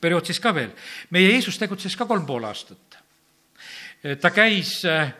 periood 0.00 0.26
siis 0.26 0.40
ka 0.40 0.54
veel. 0.54 0.72
meie 1.10 1.32
Jeesus 1.32 1.58
tegutses 1.58 1.96
ka 1.96 2.06
kolm 2.06 2.26
pool 2.26 2.44
aastat. 2.44 2.98
ta 4.20 4.30
käis 4.30 4.84
eh, 4.84 5.12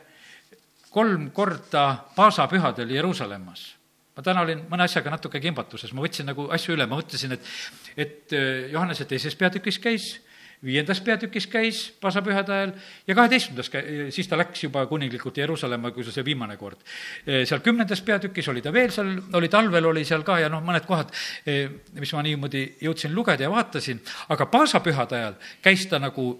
kolm 0.91 1.31
korda 1.31 2.05
paasapühadel 2.17 2.91
Jeruusalemmas 2.91 3.82
ma 4.17 4.25
täna 4.25 4.45
olin 4.45 4.67
mõne 4.71 4.85
asjaga 4.85 5.13
natuke 5.15 5.41
kimbatuses, 5.41 5.93
ma 5.97 6.05
võtsin 6.05 6.29
nagu 6.29 6.49
asju 6.53 6.77
üle, 6.77 6.87
ma 6.89 6.99
mõtlesin, 7.01 7.37
et, 7.37 7.53
et 7.97 8.37
äh, 8.37 8.69
Johannese 8.73 9.07
teises 9.09 9.37
peatükis 9.39 9.81
käis, 9.83 10.13
viiendas 10.65 11.01
peatükis 11.03 11.47
käis 11.51 11.81
pasapühade 12.01 12.53
ajal 12.55 12.73
ja 13.07 13.17
kaheteistkümnendas, 13.19 13.71
siis 14.15 14.29
ta 14.31 14.39
läks 14.39 14.63
juba 14.65 14.85
kuninglikult 14.87 15.39
Jeruusalemma, 15.43 15.91
kui 15.95 16.07
see 16.07 16.25
viimane 16.25 16.57
kord. 16.61 16.79
Äh, 17.27 17.43
seal 17.49 17.63
kümnendas 17.65 18.03
peatükis 18.07 18.49
oli 18.53 18.63
ta 18.63 18.73
veel 18.73 18.95
seal, 18.95 19.17
oli 19.39 19.51
talvel, 19.53 19.91
oli 19.91 20.05
seal 20.09 20.23
ka 20.27 20.39
ja 20.43 20.53
noh, 20.53 20.63
mõned 20.65 20.87
kohad, 20.87 21.11
äh, 21.49 21.67
mis 21.99 22.15
ma 22.15 22.23
niimoodi 22.27 22.65
jõudsin 22.83 23.15
lugeda 23.15 23.47
ja 23.47 23.51
vaatasin, 23.53 24.01
aga 24.35 24.47
paasapühade 24.53 25.19
ajal 25.19 25.39
käis 25.63 25.87
ta 25.91 26.01
nagu 26.03 26.31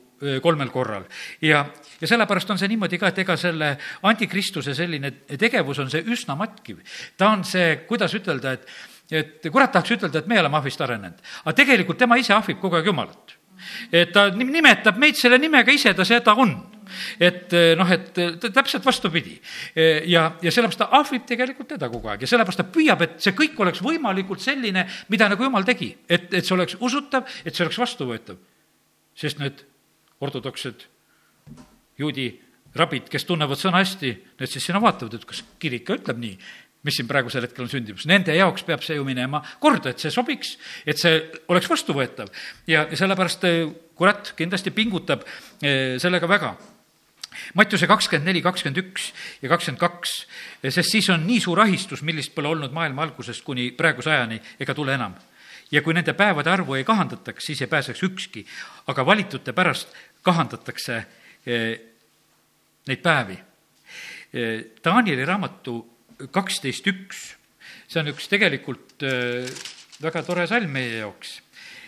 kolmel 0.43 0.71
korral. 0.71 1.03
ja, 1.43 1.65
ja 2.01 2.09
sellepärast 2.09 2.51
on 2.55 2.59
see 2.61 2.71
niimoodi 2.71 2.99
ka, 2.99 3.11
et 3.11 3.19
ega 3.25 3.37
selle 3.37 3.73
antikristuse 4.07 4.75
selline 4.79 5.11
tegevus 5.27 5.83
on 5.83 5.91
see 5.91 6.05
üsna 6.07 6.37
matkiv. 6.39 6.79
ta 7.19 7.33
on 7.35 7.43
see, 7.45 7.83
kuidas 7.89 8.15
ütelda, 8.15 8.53
et, 8.55 8.69
et 9.11 9.51
kurat 9.51 9.73
tahaks 9.75 9.97
ütelda, 9.99 10.23
et 10.23 10.31
me 10.31 10.39
oleme 10.41 10.61
ahvist 10.61 10.81
arenenud, 10.81 11.19
aga 11.43 11.57
tegelikult 11.59 11.99
tema 11.99 12.21
ise 12.21 12.37
ahvib 12.37 12.61
kogu 12.63 12.79
aeg 12.79 12.87
Jumalat. 12.93 13.42
Et 13.93 14.13
ta 14.13 14.29
nimetab 14.35 14.99
meid 15.01 15.19
selle 15.19 15.39
nimega 15.39 15.73
ise, 15.73 15.95
ta 15.95 16.07
seda 16.09 16.37
on 16.39 16.55
et 17.23 17.55
noh, 17.79 17.89
et 17.95 18.11
täpselt 18.43 18.85
vastupidi. 18.85 19.39
ja, 20.07 20.27
ja 20.43 20.53
sellepärast 20.53 20.83
ta 20.83 20.89
ahvib 20.99 21.25
tegelikult 21.29 21.71
teda 21.75 21.89
kogu 21.93 22.11
aeg 22.13 22.25
ja 22.25 22.31
sellepärast 22.31 22.61
ta 22.61 22.69
püüab, 22.69 23.05
et 23.07 23.19
see 23.23 23.37
kõik 23.39 23.59
oleks 23.65 23.83
võimalikult 23.85 24.43
selline, 24.45 24.87
mida 25.09 25.29
nagu 25.33 25.45
jumal 25.47 25.65
tegi. 25.65 25.93
et, 26.09 26.29
et 26.35 26.45
see 26.45 26.57
oleks 26.57 26.77
usutav, 26.81 27.29
et 27.45 27.55
see 27.55 27.65
oleks 27.65 27.81
vastuvõetav. 27.81 28.41
sest 29.15 29.39
need 29.41 29.65
ortodoksed 30.21 30.87
juudi 31.99 32.33
rabid, 32.79 33.09
kes 33.13 33.27
tunnevad 33.29 33.61
sõna 33.61 33.83
hästi, 33.83 34.11
need 34.41 34.51
siis 34.51 34.65
sinna 34.65 34.81
vaatavad, 34.81 35.19
et 35.19 35.27
kas 35.29 35.43
kirik 35.61 35.85
ka 35.89 35.99
ütleb 35.99 36.21
nii, 36.23 36.37
mis 36.83 36.99
siin 36.99 37.09
praegusel 37.09 37.47
hetkel 37.47 37.65
on 37.67 37.71
sündimus. 37.71 38.07
Nende 38.11 38.35
jaoks 38.37 38.67
peab 38.67 38.83
see 38.83 38.99
ju 38.99 39.07
minema 39.07 39.43
korda, 39.63 39.93
et 39.93 40.03
see 40.03 40.11
sobiks, 40.11 40.57
et 40.87 40.99
see 40.99 41.21
oleks 41.53 41.71
vastuvõetav. 41.71 42.31
ja, 42.67 42.87
sellepärast 42.91 43.49
eh, 43.49 43.65
kurat 43.99 44.35
kindlasti 44.39 44.75
pingutab 44.75 45.27
eh, 45.63 45.99
sellega 46.03 46.29
väga. 46.29 46.55
Mattiuse 47.57 47.89
kakskümmend 47.89 48.29
neli, 48.29 48.43
kakskümmend 48.45 48.79
üks 48.83 49.13
ja 49.41 49.49
kakskümmend 49.49 49.81
kaks, 49.81 50.11
sest 50.69 50.91
siis 50.91 51.09
on 51.11 51.25
nii 51.27 51.41
suur 51.41 51.63
ahistus, 51.65 52.03
millist 52.05 52.35
pole 52.35 52.51
olnud 52.51 52.75
maailma 52.77 53.07
algusest 53.07 53.45
kuni 53.45 53.71
praeguse 53.77 54.13
ajani 54.13 54.41
ega 54.61 54.75
tule 54.77 54.93
enam 54.99 55.17
ja 55.73 55.81
kui 55.83 55.95
nende 55.97 56.13
päevade 56.13 56.53
arvu 56.53 56.77
ei 56.77 56.85
kahandataks, 56.85 57.47
siis 57.47 57.63
ei 57.63 57.67
pääseks 57.67 58.03
ükski. 58.03 58.47
aga 58.87 59.07
valitute 59.07 59.53
pärast 59.53 59.89
kahandatakse 60.23 61.05
eh, 61.47 61.81
neid 62.87 63.03
päevi. 63.03 63.39
Eh, 64.33 64.65
Danieli 64.85 65.25
raamatu 65.25 65.92
kaksteist 66.31 66.87
üks, 66.87 67.23
see 67.89 68.01
on 68.03 68.13
üks 68.13 68.29
tegelikult 68.31 69.03
eh, 69.07 69.49
väga 70.03 70.23
tore 70.27 70.47
salm 70.51 70.71
meie 70.73 71.01
jaoks. 71.01 71.41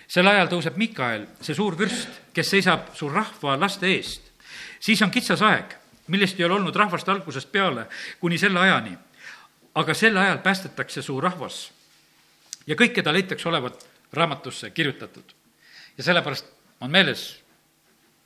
sel 0.09 0.29
ajal 0.29 0.51
tõuseb 0.53 0.77
Mikael, 0.79 1.27
see 1.41 1.55
suur 1.55 1.77
vürst, 1.79 2.21
kes 2.35 2.51
seisab 2.51 2.93
su 2.95 3.09
rahva 3.09 3.57
laste 3.57 3.89
eest. 3.91 4.33
siis 4.81 5.03
on 5.03 5.11
kitsas 5.11 5.43
aeg, 5.43 5.77
millest 6.09 6.39
ei 6.39 6.45
ole 6.45 6.59
olnud 6.59 6.77
rahvast 6.77 7.09
algusest 7.09 7.53
peale 7.53 7.87
kuni 8.21 8.39
selle 8.39 8.61
ajani. 8.61 8.97
aga 9.75 9.95
sel 9.95 10.17
ajal 10.17 10.39
päästetakse 10.39 11.03
su 11.03 11.21
rahvas 11.21 11.71
ja 12.67 12.77
kõik, 12.77 12.95
keda 12.95 13.13
leitakse 13.13 13.49
olevat 13.49 13.87
raamatusse 14.13 14.71
kirjutatud. 14.71 15.25
ja 15.99 16.05
sellepärast 16.05 16.47
on 16.81 16.91
meeles, 16.91 17.41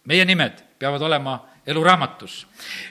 meie 0.04 0.24
nimed 0.24 0.62
peavad 0.78 1.02
olema 1.02 1.40
eluraamatus. 1.68 2.46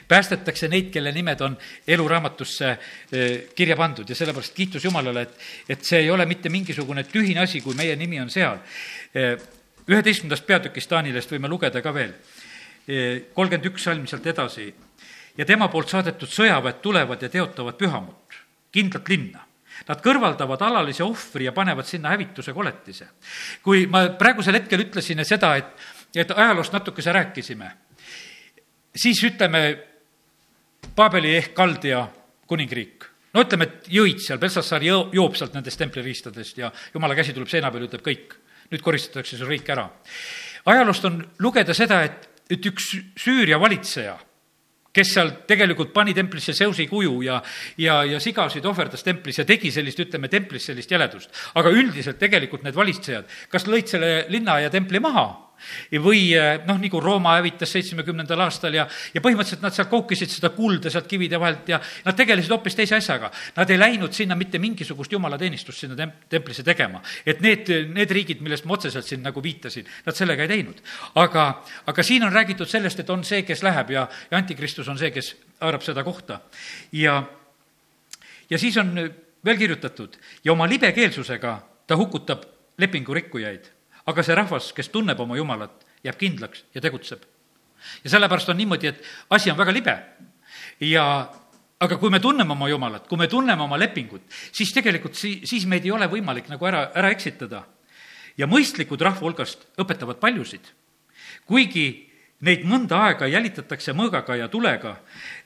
päästetakse 0.08 0.68
neid, 0.68 0.90
kelle 0.94 1.12
nimed 1.12 1.40
on 1.40 1.58
eluraamatusse 1.88 2.70
eh, 2.70 3.48
kirja 3.54 3.76
pandud 3.76 4.08
ja 4.08 4.14
sellepärast 4.14 4.54
kiitus 4.54 4.84
Jumalale, 4.84 5.22
et, 5.22 5.38
et 5.68 5.84
see 5.84 6.00
ei 6.04 6.10
ole 6.10 6.26
mitte 6.26 6.48
mingisugune 6.48 7.04
tühine 7.04 7.42
asi, 7.42 7.60
kui 7.60 7.74
meie 7.74 7.96
nimi 7.96 8.20
on 8.20 8.30
seal. 8.30 8.60
Eh, 9.14 9.34
üheteistkümnendast 9.88 10.46
peatükist 10.46 10.90
Taanilest 10.90 11.32
võime 11.32 11.50
lugeda 11.50 11.82
ka 11.82 11.94
veel, 11.94 12.14
eh, 12.88 13.26
kolmkümmend 13.34 13.72
üks 13.72 13.88
salm 13.90 14.06
sealt 14.06 14.26
edasi. 14.26 14.74
ja 15.38 15.44
tema 15.46 15.68
poolt 15.68 15.88
saadetud 15.88 16.28
sõjaväed 16.28 16.80
tulevad 16.82 17.22
ja 17.22 17.28
teotavad 17.28 17.76
pühamut, 17.78 18.40
kindlat 18.72 19.08
linna 19.08 19.48
Nad 19.86 20.00
kõrvaldavad 20.02 20.62
alalise 20.66 21.04
ohvri 21.04 21.46
ja 21.46 21.52
panevad 21.54 21.86
sinna 21.86 22.10
hävituse 22.10 22.52
koletise. 22.52 23.08
kui 23.62 23.86
ma 23.86 24.08
praegusel 24.18 24.58
hetkel 24.58 24.82
ütlesin 24.88 25.22
seda, 25.24 25.54
et, 25.56 25.70
et 26.16 26.30
ajaloost 26.30 26.72
natukese 26.72 27.12
rääkisime, 27.12 27.70
siis 28.96 29.22
ütleme, 29.24 29.84
Paabeli 30.94 31.34
ehk 31.36 31.54
Kaldja 31.54 32.04
kuningriik 32.46 33.08
no 33.34 33.44
ütleme, 33.44 33.68
et 33.68 33.90
jõid 33.92 34.22
seal, 34.22 34.40
Belsassar 34.42 34.84
jõo-, 34.84 35.08
joob 35.14 35.36
sealt 35.38 35.56
nendest 35.56 35.80
templiriistadest 35.80 36.62
ja 36.62 36.70
jumala 36.94 37.16
käsi 37.18 37.34
tuleb 37.36 37.50
seina 37.50 37.72
peale, 37.72 37.88
ütleb 37.90 38.04
kõik. 38.04 38.38
nüüd 38.68 38.82
koristatakse 38.84 39.36
see 39.36 39.48
riik 39.48 39.68
ära. 39.72 39.88
ajaloost 40.66 41.04
on 41.04 41.20
lugeda 41.38 41.74
seda, 41.74 42.02
et, 42.04 42.28
et 42.50 42.66
üks 42.66 42.96
Süüria 43.16 43.60
valitseja 43.60 44.18
kes 44.92 45.12
seal 45.14 45.30
tegelikult 45.46 45.92
pani 45.94 46.14
templisse 46.14 46.52
Zeusi 46.56 46.88
kuju 46.88 47.20
ja, 47.22 47.42
ja, 47.78 48.02
ja 48.04 48.18
sigasid 48.20 48.64
ohverdas 48.66 49.04
templis 49.06 49.38
ja 49.38 49.44
tegi 49.46 49.70
sellist, 49.70 50.00
ütleme, 50.00 50.28
templis 50.28 50.64
sellist 50.70 50.90
jäledust. 50.90 51.30
aga 51.54 51.70
üldiselt 51.70 52.18
tegelikult 52.18 52.64
need 52.64 52.74
valitsejad, 52.74 53.28
kas 53.48 53.68
lõid 53.68 53.86
selle 53.86 54.24
linna 54.32 54.58
ja 54.64 54.70
templi 54.70 55.00
maha 55.00 55.28
või 56.04 56.22
eh, 56.36 56.60
noh, 56.66 56.78
nagu 56.80 57.00
Rooma 57.00 57.36
hävitas 57.38 57.72
seitsmekümnendal 57.76 58.40
aastal 58.44 58.74
ja, 58.74 58.86
ja 59.14 59.22
põhimõtteliselt 59.24 59.64
nad 59.64 59.76
seal 59.76 59.88
koukisid 59.90 60.32
seda 60.32 60.50
kulda 60.56 60.92
sealt 60.92 61.08
kivide 61.10 61.40
vahelt 61.40 61.68
ja 61.70 61.80
nad 62.04 62.16
tegelesid 62.18 62.52
hoopis 62.54 62.76
teise 62.78 62.98
asjaga. 62.98 63.30
Nad 63.56 63.70
ei 63.70 63.80
läinud 63.80 64.14
sinna 64.16 64.36
mitte 64.38 64.60
mingisugust 64.62 65.12
jumalateenistust 65.12 65.84
sinna 65.84 65.98
tem-, 65.98 66.14
templisse 66.28 66.64
tegema. 66.66 67.02
et 67.26 67.40
need, 67.44 67.70
need 67.94 68.10
riigid, 68.10 68.42
millest 68.44 68.66
ma 68.68 68.76
otseselt 68.78 69.06
siin 69.06 69.22
nagu 69.24 69.42
viitasin, 69.42 69.86
nad 70.06 70.16
sellega 70.16 70.44
ei 70.46 70.52
teinud. 70.56 70.82
aga, 71.14 71.48
aga 71.86 72.02
siin 72.02 72.24
on 72.24 72.32
räägitud 72.32 72.68
sellest, 72.68 73.00
et 73.00 73.10
on 73.10 73.24
see, 73.24 73.42
kes 73.42 73.62
läheb 73.62 73.90
ja, 73.94 74.08
ja 74.30 74.38
antikristus 74.38 74.88
on 74.88 74.98
see, 74.98 75.10
kes 75.14 75.34
haarab 75.60 75.82
seda 75.86 76.04
kohta. 76.04 76.40
ja, 76.92 77.22
ja 78.50 78.58
siis 78.58 78.76
on 78.76 78.94
veel 79.44 79.58
kirjutatud 79.58 80.16
ja 80.44 80.52
oma 80.52 80.68
libekeelsusega 80.68 81.58
ta 81.86 81.96
hukutab 81.96 82.44
lepingu 82.78 83.14
rikkujaid 83.14 83.77
aga 84.08 84.24
see 84.24 84.36
rahvas, 84.36 84.70
kes 84.76 84.88
tunneb 84.92 85.20
oma 85.20 85.36
Jumalat, 85.36 85.84
jääb 86.04 86.16
kindlaks 86.18 86.64
ja 86.74 86.80
tegutseb. 86.80 87.22
ja 88.04 88.10
sellepärast 88.10 88.48
on 88.48 88.56
niimoodi, 88.56 88.88
et 88.88 89.02
asi 89.30 89.50
on 89.50 89.58
väga 89.58 89.72
libe 89.72 89.94
ja 90.80 91.04
aga 91.80 91.96
kui 91.98 92.10
me 92.10 92.20
tunneme 92.20 92.52
oma 92.52 92.68
Jumalat, 92.68 93.06
kui 93.06 93.18
me 93.18 93.28
tunneme 93.28 93.62
oma 93.62 93.78
lepingut, 93.78 94.22
siis 94.52 94.72
tegelikult 94.74 95.14
si-, 95.14 95.40
siis 95.46 95.66
meid 95.66 95.86
ei 95.86 95.94
ole 95.94 96.08
võimalik 96.10 96.48
nagu 96.50 96.66
ära, 96.66 96.88
ära 96.94 97.12
eksitada. 97.14 97.64
ja 98.38 98.46
mõistlikud 98.46 99.00
rahva 99.02 99.20
hulgast 99.20 99.66
õpetavad 99.78 100.18
paljusid. 100.20 100.62
kuigi 101.46 102.08
neid 102.40 102.64
mõnda 102.64 103.00
aega 103.08 103.26
jälitatakse 103.26 103.92
mõõgaga 103.92 104.36
ja 104.38 104.48
tulega, 104.48 104.96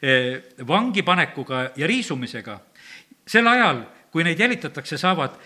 eh, 0.02 0.42
vangipanekuga 0.66 1.72
ja 1.76 1.86
riisumisega, 1.86 2.60
sel 3.26 3.46
ajal, 3.48 3.86
kui 4.10 4.24
neid 4.24 4.38
jälitatakse, 4.38 4.98
saavad 4.98 5.38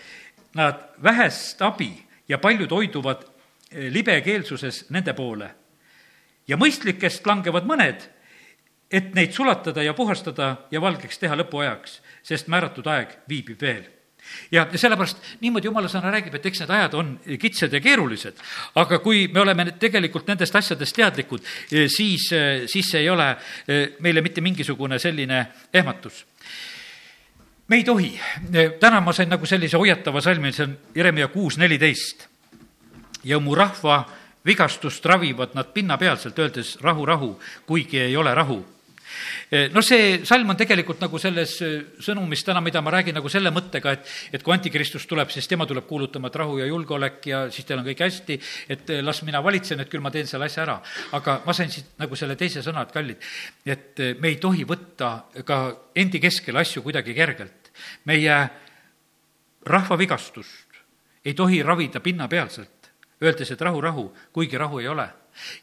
nad 0.55 0.89
vähest 1.03 1.61
abi 1.61 2.06
ja 2.27 2.37
paljud 2.37 2.71
hoiduvad 2.71 3.23
eh, 3.23 3.91
libekeelsuses 3.93 4.87
nende 4.89 5.13
poole. 5.13 5.49
ja 6.47 6.55
mõistlikest 6.55 7.25
langevad 7.27 7.65
mõned, 7.67 8.05
et 8.91 9.11
neid 9.15 9.33
sulatada 9.35 9.83
ja 9.83 9.93
puhastada 9.93 10.55
ja 10.71 10.79
valgeks 10.81 11.19
teha 11.19 11.35
lõpuajaks, 11.35 11.99
sest 12.23 12.47
määratud 12.47 12.87
aeg 12.87 13.17
viibib 13.27 13.61
veel. 13.61 13.83
Ja 14.51 14.63
sellepärast 14.75 15.19
niimoodi 15.41 15.67
jumala 15.67 15.87
sõna 15.91 16.11
räägib, 16.11 16.35
et 16.35 16.45
eks 16.47 16.61
need 16.63 16.71
ajad 16.71 16.95
on 16.99 17.11
kitsad 17.39 17.73
ja 17.73 17.81
keerulised, 17.83 18.39
aga 18.79 18.99
kui 19.03 19.27
me 19.27 19.43
oleme 19.43 19.73
tegelikult 19.79 20.27
nendest 20.27 20.55
asjadest 20.55 20.95
teadlikud, 20.95 21.43
eh, 21.71 21.87
siis, 21.91 22.31
eh, 22.31 22.63
siis 22.67 22.91
see 22.91 23.03
ei 23.03 23.09
ole 23.09 23.35
meile 23.99 24.23
mitte 24.23 24.41
mingisugune 24.41 24.99
selline 24.99 25.45
ehmatus 25.73 26.25
me 27.67 27.75
ei 27.75 27.83
tohi, 27.83 28.19
täna 28.79 29.01
ma 29.01 29.13
sain 29.13 29.29
nagu 29.29 29.45
sellise 29.45 29.77
hoiatava 29.77 30.21
salmi, 30.21 30.53
see 30.53 30.65
on 30.67 30.77
Jeremia 30.95 31.27
kuus 31.27 31.57
neliteist. 31.57 32.27
ja 33.23 33.39
mu 33.39 33.55
rahva 33.55 34.05
vigastust 34.45 35.05
ravivad 35.05 35.49
nad 35.53 35.73
pinnapealselt, 35.73 36.39
öeldes 36.39 36.77
rahu, 36.81 37.05
rahu, 37.05 37.39
kuigi 37.65 37.99
ei 37.99 38.17
ole 38.17 38.33
rahu 38.35 38.65
no 39.73 39.83
see 39.85 40.25
salm 40.27 40.53
on 40.53 40.59
tegelikult 40.59 41.01
nagu 41.03 41.19
selles 41.21 41.55
sõnumis 42.03 42.43
täna, 42.45 42.61
mida 42.63 42.81
ma 42.85 42.93
räägin 42.97 43.17
nagu 43.17 43.31
selle 43.31 43.51
mõttega, 43.55 43.95
et, 43.97 44.11
et 44.33 44.43
kui 44.43 44.55
antikristus 44.55 45.07
tuleb, 45.09 45.31
siis 45.33 45.47
tema 45.47 45.67
tuleb 45.69 45.87
kuulutama, 45.87 46.31
et 46.31 46.39
rahu 46.43 46.59
ja 46.61 46.67
julgeolek 46.69 47.29
ja 47.31 47.41
siis 47.53 47.67
teil 47.67 47.81
on 47.81 47.87
kõik 47.87 48.03
hästi, 48.05 48.39
et 48.75 48.93
las 49.05 49.23
mina 49.27 49.41
valitsen, 49.43 49.81
et 49.81 49.91
küll 49.91 50.03
ma 50.03 50.11
teen 50.13 50.29
selle 50.29 50.49
asja 50.49 50.65
ära. 50.65 50.79
aga 51.17 51.41
ma 51.45 51.55
sain 51.55 51.71
siit 51.73 51.95
nagu 52.01 52.15
selle 52.15 52.35
teise 52.39 52.63
sõna, 52.65 52.85
et 52.85 52.93
kallid, 52.93 53.31
et 53.65 54.05
me 54.21 54.33
ei 54.33 54.39
tohi 54.41 54.67
võtta 54.67 55.11
ka 55.45 55.59
endi 55.95 56.21
keskel 56.23 56.57
asju 56.57 56.85
kuidagi 56.85 57.15
kergelt 57.17 57.73
meie 58.09 58.37
rahva 59.67 59.97
vigastust 59.97 60.67
ei 61.27 61.33
tohi 61.33 61.63
ravida 61.63 61.99
pinnapealselt, 61.99 62.91
öeldes, 63.21 63.51
et 63.51 63.61
rahu, 63.61 63.81
rahu, 63.81 64.05
kuigi 64.33 64.57
rahu 64.57 64.79
ei 64.79 64.87
ole 64.87 65.09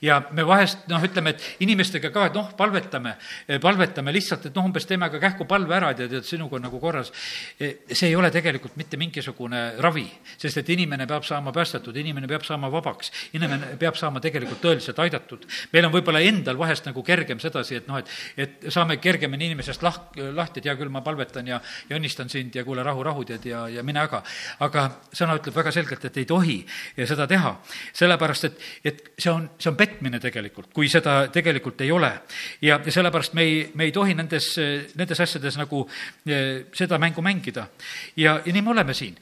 ja 0.04 0.20
me 0.32 0.44
vahest 0.46 0.86
noh, 0.90 1.02
ütleme, 1.04 1.34
et 1.34 1.64
inimestega 1.64 2.10
ka, 2.14 2.28
et 2.28 2.36
noh, 2.36 2.50
palvetame, 2.58 3.16
palvetame 3.62 4.14
lihtsalt, 4.14 4.48
et 4.48 4.56
noh, 4.56 4.66
umbes 4.68 4.86
teeme 4.88 5.08
aga 5.08 5.20
kähku 5.22 5.46
palve 5.48 5.76
ära, 5.76 5.92
tead, 5.96 6.12
et 6.20 6.28
sinuga 6.28 6.58
on 6.58 6.66
nagu 6.66 6.80
korras. 6.80 7.12
see 7.58 8.08
ei 8.08 8.16
ole 8.16 8.30
tegelikult 8.30 8.76
mitte 8.76 8.96
mingisugune 9.00 9.62
ravi, 9.82 10.06
sest 10.38 10.62
et 10.62 10.68
inimene 10.74 11.06
peab 11.06 11.24
saama 11.26 11.52
päästetud, 11.52 11.96
inimene 11.96 12.28
peab 12.30 12.44
saama 12.46 12.70
vabaks, 12.72 13.12
inimene 13.34 13.76
peab 13.80 13.98
saama 13.98 14.20
tegelikult 14.20 14.62
tõeliselt 14.62 14.98
aidatud. 14.98 15.46
meil 15.72 15.88
on 15.88 15.92
võib-olla 15.92 16.20
endal 16.24 16.58
vahest 16.58 16.86
nagu 16.86 17.02
kergem 17.02 17.40
sedasi, 17.40 17.80
et 17.80 17.88
noh, 17.88 17.98
et, 17.98 18.10
et 18.36 18.70
saame 18.72 18.96
kergemini 19.02 19.50
inimesest 19.50 19.82
lah-, 19.82 20.00
lahti, 20.34 20.60
et 20.60 20.70
hea 20.70 20.76
küll, 20.78 20.92
ma 20.92 21.02
palvetan 21.04 21.46
ja, 21.48 21.60
ja 21.88 21.98
õnnistan 21.98 22.30
sind 22.30 22.54
ja 22.54 22.64
kuule, 22.64 22.82
rahu, 22.86 23.02
rahu, 23.02 23.24
tead, 23.28 23.46
ja, 23.48 23.66
ja 23.68 23.82
mine 23.82 24.04
aga. 24.04 24.22
aga 24.64 24.86
sõna 25.12 25.38
ütleb 25.38 25.56
väga 25.56 25.72
selgelt, 25.74 26.04
et 26.04 26.20
ei 26.22 26.28
tohi 26.28 26.58
seda 26.96 27.26
teha, 27.30 27.56
sellepärast 27.96 28.48
et, 28.50 28.60
et 28.84 29.02
see 29.18 29.32
on 29.32 29.48
see 29.64 29.72
on 29.72 29.78
petmine 29.78 30.20
tegelikult, 30.20 30.68
kui 30.76 30.90
seda 30.92 31.24
tegelikult 31.32 31.80
ei 31.84 31.90
ole. 31.92 32.12
ja, 32.62 32.78
ja 32.84 32.92
sellepärast 32.92 33.34
me 33.34 33.42
ei, 33.42 33.56
me 33.74 33.88
ei 33.88 33.92
tohi 33.92 34.14
nendes, 34.14 34.50
nendes 34.98 35.20
asjades 35.24 35.56
nagu 35.60 35.84
eh, 36.26 36.66
seda 36.76 36.98
mängu 37.00 37.24
mängida. 37.24 37.68
ja, 38.16 38.40
ja 38.44 38.52
nii 38.52 38.62
me 38.62 38.74
oleme 38.76 38.94
siin. 38.94 39.16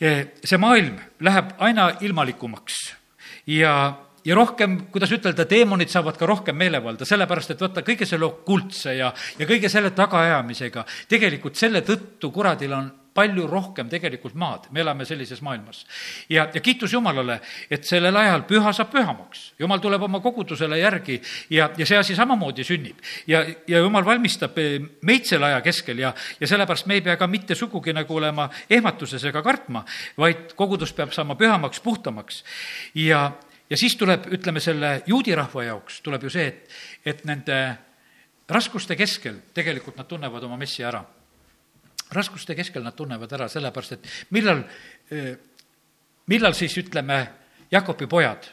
Eh, 0.00 0.26
see 0.44 0.58
maailm 0.58 0.96
läheb 1.20 1.54
aina 1.62 1.90
ilmalikumaks 2.00 2.80
ja 3.46 3.74
ja 4.24 4.34
rohkem, 4.34 4.78
kuidas 4.92 5.12
ütelda, 5.14 5.46
teemonid 5.48 5.92
saavad 5.92 6.18
ka 6.18 6.26
rohkem 6.26 6.56
meelevalda, 6.56 7.06
sellepärast 7.08 7.54
et 7.54 7.64
vaata, 7.64 7.84
kõige 7.86 8.08
selle 8.08 8.28
okultse 8.28 8.96
ja, 8.96 9.12
ja 9.38 9.48
kõige 9.48 9.70
selle 9.72 9.92
tagaajamisega, 9.96 10.84
tegelikult 11.10 11.60
selle 11.60 11.84
tõttu 11.86 12.32
kuradil 12.34 12.76
on 12.76 12.92
palju 13.14 13.46
rohkem 13.46 13.88
tegelikult 13.90 14.34
maad, 14.38 14.66
me 14.74 14.82
elame 14.82 15.04
sellises 15.06 15.38
maailmas. 15.42 15.84
ja, 16.28 16.48
ja 16.54 16.60
kiitus 16.60 16.92
Jumalale, 16.92 17.38
et 17.70 17.86
sellel 17.86 18.16
ajal 18.16 18.42
püha 18.48 18.72
saab 18.74 18.90
pühamaks. 18.90 19.44
Jumal 19.58 19.78
tuleb 19.78 20.02
oma 20.02 20.20
kogudusele 20.20 20.80
järgi 20.80 21.20
ja, 21.50 21.70
ja 21.76 21.86
see 21.86 21.98
asi 21.98 22.16
samamoodi 22.18 22.64
sünnib. 22.64 22.98
ja, 23.26 23.44
ja 23.68 23.84
Jumal 23.84 24.04
valmistab 24.04 24.58
eh, 24.58 24.80
meid 25.02 25.30
selle 25.30 25.46
aja 25.46 25.62
keskel 25.62 26.02
ja, 26.02 26.14
ja 26.40 26.50
sellepärast 26.50 26.90
me 26.90 26.98
ei 26.98 27.06
pea 27.06 27.16
ka 27.16 27.30
mitte 27.30 27.54
sugugi 27.54 27.94
nagu 27.94 28.16
olema 28.16 28.48
ehmatuses 28.70 29.24
ega 29.30 29.42
kartma, 29.42 29.84
vaid 30.18 30.56
kogudus 30.58 30.92
peab 30.92 31.14
saama 31.14 31.38
pühamaks, 31.38 31.80
puhtamaks. 31.80 32.42
ja, 32.98 33.30
ja 33.70 33.76
siis 33.76 33.96
tuleb, 33.96 34.28
ütleme, 34.32 34.60
selle 34.60 35.02
juudi 35.06 35.34
rahva 35.34 35.64
jaoks 35.64 36.00
tuleb 36.04 36.26
ju 36.26 36.32
see, 36.32 36.46
et, 36.48 36.74
et 37.04 37.24
nende 37.28 37.58
raskuste 38.48 38.96
keskel 38.96 39.40
tegelikult 39.54 39.96
nad 39.96 40.08
tunnevad 40.08 40.44
oma 40.44 40.58
messi 40.60 40.84
ära. 40.84 41.02
Raskuste 42.14 42.54
keskel 42.54 42.84
nad 42.84 42.96
tunnevad 42.96 43.32
ära, 43.32 43.48
sellepärast 43.48 43.96
et 43.96 44.10
millal, 44.30 44.60
millal 46.30 46.54
siis 46.54 46.76
ütleme, 46.78 47.24
Jakobi 47.72 48.06
pojad 48.06 48.44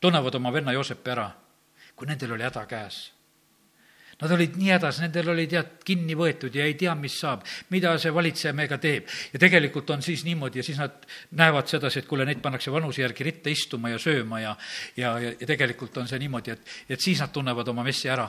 tunnevad 0.00 0.34
oma 0.34 0.50
venna 0.52 0.74
Joosepi 0.74 1.14
ära, 1.14 1.30
kui 1.96 2.10
nendel 2.10 2.34
oli 2.34 2.44
häda 2.44 2.66
käes 2.68 2.98
Nad 4.18 4.32
olid 4.34 4.56
nii 4.58 4.72
hädas, 4.72 4.98
nendel 5.02 5.30
oli 5.30 5.46
tead 5.50 5.76
kinni 5.86 6.16
võetud 6.18 6.54
ja 6.58 6.64
ei 6.66 6.74
tea, 6.78 6.94
mis 6.98 7.14
saab, 7.22 7.44
mida 7.70 7.92
see 8.02 8.12
valitseja 8.14 8.54
meiega 8.56 8.78
teeb. 8.82 9.06
ja 9.32 9.38
tegelikult 9.38 9.90
on 9.94 10.02
siis 10.02 10.24
niimoodi 10.26 10.58
ja 10.58 10.66
siis 10.66 10.78
nad 10.78 11.04
näevad 11.38 11.70
sedasi, 11.70 12.02
et 12.02 12.08
kuule, 12.10 12.26
neid 12.26 12.42
pannakse 12.42 12.72
vanuse 12.74 13.02
järgi 13.02 13.28
ritta 13.28 13.50
istuma 13.50 13.92
ja 13.94 13.98
sööma 14.02 14.40
ja 14.40 14.56
ja, 14.96 15.18
ja, 15.18 15.32
ja 15.40 15.46
tegelikult 15.46 15.96
on 16.02 16.08
see 16.08 16.18
niimoodi, 16.18 16.56
et, 16.56 16.74
et 16.88 17.00
siis 17.00 17.20
nad 17.22 17.32
tunnevad 17.32 17.68
oma 17.68 17.84
messi 17.86 18.10
ära. 18.10 18.28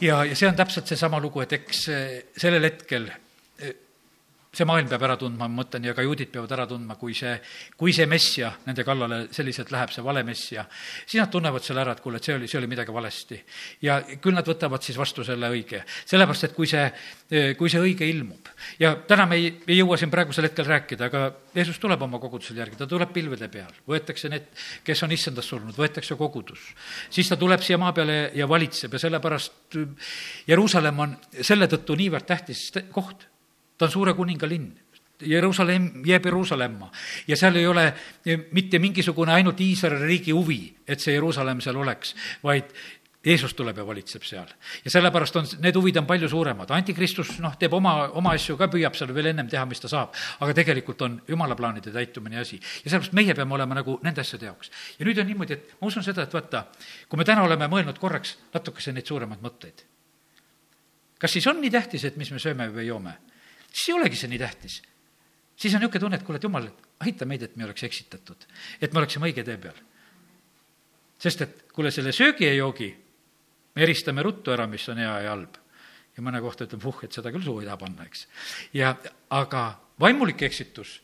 ja, 0.00 0.24
ja 0.24 0.36
see 0.36 0.48
on 0.48 0.58
täpselt 0.58 0.90
seesama 0.90 1.20
lugu, 1.20 1.44
et 1.44 1.52
eks 1.60 1.86
sellel 2.36 2.66
hetkel 2.66 3.10
see 4.50 4.66
maailm 4.66 4.88
peab 4.90 5.04
ära 5.06 5.14
tundma, 5.18 5.46
ma 5.46 5.62
mõtlen, 5.62 5.84
ja 5.86 5.92
ka 5.94 6.02
juudid 6.02 6.32
peavad 6.34 6.50
ära 6.56 6.64
tundma, 6.66 6.96
kui 6.98 7.14
see, 7.14 7.36
kui 7.78 7.92
see 7.94 8.06
messia 8.10 8.48
nende 8.66 8.82
kallale 8.86 9.20
selliselt 9.34 9.70
läheb, 9.70 9.92
see 9.94 10.02
vale 10.02 10.24
messia, 10.26 10.64
siis 11.04 11.20
nad 11.20 11.30
tunnevad 11.30 11.62
selle 11.62 11.84
ära, 11.84 11.94
et 11.94 12.02
kuule, 12.02 12.18
et 12.18 12.26
see 12.26 12.34
oli, 12.34 12.48
see 12.50 12.58
oli 12.58 12.70
midagi 12.72 12.94
valesti. 12.94 13.38
ja 13.86 14.00
küll 14.18 14.34
nad 14.34 14.50
võtavad 14.50 14.82
siis 14.82 14.98
vastu 14.98 15.22
selle 15.26 15.52
õige. 15.54 15.84
sellepärast, 15.86 16.48
et 16.48 16.56
kui 16.58 16.66
see, 16.66 16.88
kui 17.58 17.70
see 17.70 17.84
õige 17.84 18.10
ilmub 18.10 18.50
ja 18.82 18.96
täna 19.06 19.28
me 19.30 19.38
ei, 19.38 19.54
ei 19.70 19.78
jõua 19.78 20.00
siin 20.00 20.10
praegusel 20.10 20.50
hetkel 20.50 20.66
rääkida, 20.66 21.06
aga 21.06 21.24
Jeesus 21.54 21.78
tuleb 21.78 22.02
oma 22.02 22.18
kogudusel 22.18 22.58
järgi, 22.58 22.78
ta 22.80 22.90
tuleb 22.90 23.14
pilvede 23.14 23.46
peal, 23.54 23.70
võetakse 23.86 24.34
need, 24.34 24.50
kes 24.82 25.06
on 25.06 25.14
issandast 25.14 25.54
surnud, 25.54 25.78
võetakse 25.78 26.18
kogudus. 26.18 26.72
siis 27.06 27.30
ta 27.30 27.38
tuleb 27.38 27.62
siia 27.62 27.78
maa 27.78 27.94
peale 27.94 28.32
ja 28.34 28.50
valitseb 28.50 28.98
ja 28.98 29.06
sellepärast 29.06 29.78
Jeruusalemm 30.50 31.06
on 31.06 31.18
selle 31.38 31.70
tõttu 31.70 31.94
niivõrd 31.94 32.26
tähtis 32.26 32.72
koht 32.90 33.29
ta 33.80 33.88
on 33.88 33.96
suure 33.96 34.14
kuninga 34.14 34.48
linn. 34.48 34.70
Jeruusalemm 35.20 36.04
jääb 36.08 36.24
Jeruusalemma 36.24 36.86
ja 37.28 37.36
seal 37.36 37.58
ei 37.60 37.66
ole 37.68 37.82
mitte 38.56 38.78
mingisugune 38.80 39.34
ainult 39.34 39.60
Iisraeli 39.60 40.06
riigi 40.08 40.32
huvi, 40.32 40.62
et 40.88 41.00
see 41.00 41.12
Jeruusalemm 41.12 41.60
seal 41.60 41.76
oleks, 41.76 42.14
vaid 42.44 42.72
Jeesus 43.24 43.52
tuleb 43.52 43.76
ja 43.76 43.84
valitseb 43.84 44.24
seal. 44.24 44.48
ja 44.84 44.90
sellepärast 44.90 45.36
on, 45.36 45.48
need 45.60 45.76
huvid 45.76 45.98
on 46.00 46.06
palju 46.08 46.28
suuremad, 46.28 46.70
antikristus 46.72 47.34
noh, 47.44 47.52
teeb 47.60 47.74
oma, 47.76 47.92
oma 48.16 48.32
asju 48.32 48.56
ka, 48.56 48.70
püüab 48.72 48.96
seal 48.96 49.12
veel 49.12 49.28
ennem 49.34 49.48
teha, 49.48 49.66
mis 49.68 49.80
ta 49.80 49.90
saab. 49.92 50.16
aga 50.40 50.54
tegelikult 50.56 51.02
on 51.04 51.20
jumala 51.28 51.56
plaanide 51.56 51.92
täitumine 51.92 52.40
asi. 52.40 52.56
ja 52.56 52.88
sellepärast 52.88 53.12
meie 53.12 53.36
peame 53.36 53.54
olema 53.54 53.76
nagu 53.76 53.98
nende 54.02 54.24
asjade 54.24 54.48
jaoks. 54.48 54.72
ja 54.98 55.04
nüüd 55.04 55.20
on 55.20 55.28
niimoodi, 55.28 55.52
et 55.52 55.76
ma 55.80 55.92
usun 55.92 56.06
seda, 56.06 56.24
et 56.24 56.32
vaata, 56.32 56.64
kui 57.08 57.20
me 57.20 57.28
täna 57.28 57.44
oleme 57.44 57.68
mõelnud 57.68 58.00
korraks 58.00 58.38
natukese 58.54 58.96
neid 58.96 59.12
suuremaid 59.12 59.44
mõtteid, 59.44 59.84
kas 61.20 61.36
siis 61.36 61.46
on 61.52 61.60
nii 61.60 61.76
tähtis, 61.76 62.08
et 62.08 62.16
mis 62.16 62.32
me 62.32 62.40
sööme 62.40 62.72
või 62.72 62.88
joome? 62.88 63.18
Siis 63.72 63.88
ei 63.88 63.94
olegi 63.94 64.16
see 64.16 64.30
nii 64.30 64.38
tähtis. 64.38 64.82
siis 65.56 65.74
on 65.74 65.80
niisugune 65.80 66.00
tunne, 66.00 66.16
et 66.16 66.26
kuule, 66.26 66.36
et 66.36 66.42
jumal, 66.42 66.68
aita 67.00 67.26
meid, 67.26 67.42
et 67.42 67.56
me 67.56 67.64
oleks 67.64 67.84
eksitatud, 67.88 68.46
et 68.80 68.92
me 68.92 68.98
oleksime 68.98 69.28
õige 69.28 69.44
tee 69.44 69.58
peal. 69.58 69.78
sest 71.18 71.42
et 71.46 71.62
kuule, 71.72 71.90
selle 71.90 72.12
söögi 72.12 72.46
ja 72.46 72.54
joogi 72.54 72.90
me 73.74 73.82
eristame 73.82 74.22
ruttu 74.22 74.52
ära, 74.52 74.66
mis 74.66 74.88
on 74.88 74.98
hea 74.98 75.18
ja 75.24 75.34
halb. 75.34 75.56
ja 76.16 76.22
mõne 76.22 76.40
kohta 76.42 76.66
ütleme, 76.66 76.82
vuh, 76.82 77.04
et 77.04 77.12
seda 77.12 77.30
küll 77.32 77.44
suhu 77.44 77.60
ei 77.60 77.68
taha 77.68 77.76
panna, 77.80 78.06
eks. 78.06 78.26
ja 78.74 78.94
aga 79.30 79.64
vaimulik 80.00 80.42
eksitus, 80.42 81.00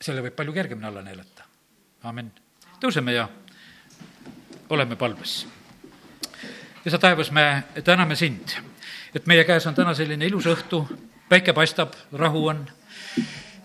selle 0.00 0.22
võib 0.24 0.36
palju 0.36 0.52
kergemini 0.52 0.86
alla 0.86 1.02
neelata. 1.02 1.44
amin. 2.02 2.30
tõuseme 2.80 3.16
ja 3.16 3.28
oleme 4.70 4.96
palves. 4.96 5.46
ja 6.84 6.90
sa, 6.90 6.98
taevas, 6.98 7.30
me 7.30 7.64
täname 7.84 8.16
sind, 8.16 8.56
et 9.14 9.26
meie 9.26 9.44
käes 9.44 9.66
on 9.66 9.74
täna 9.74 9.94
selline 9.94 10.26
ilus 10.26 10.46
õhtu 10.46 10.84
päike 11.30 11.52
paistab, 11.52 11.92
rahu 12.12 12.48
on. 12.48 12.66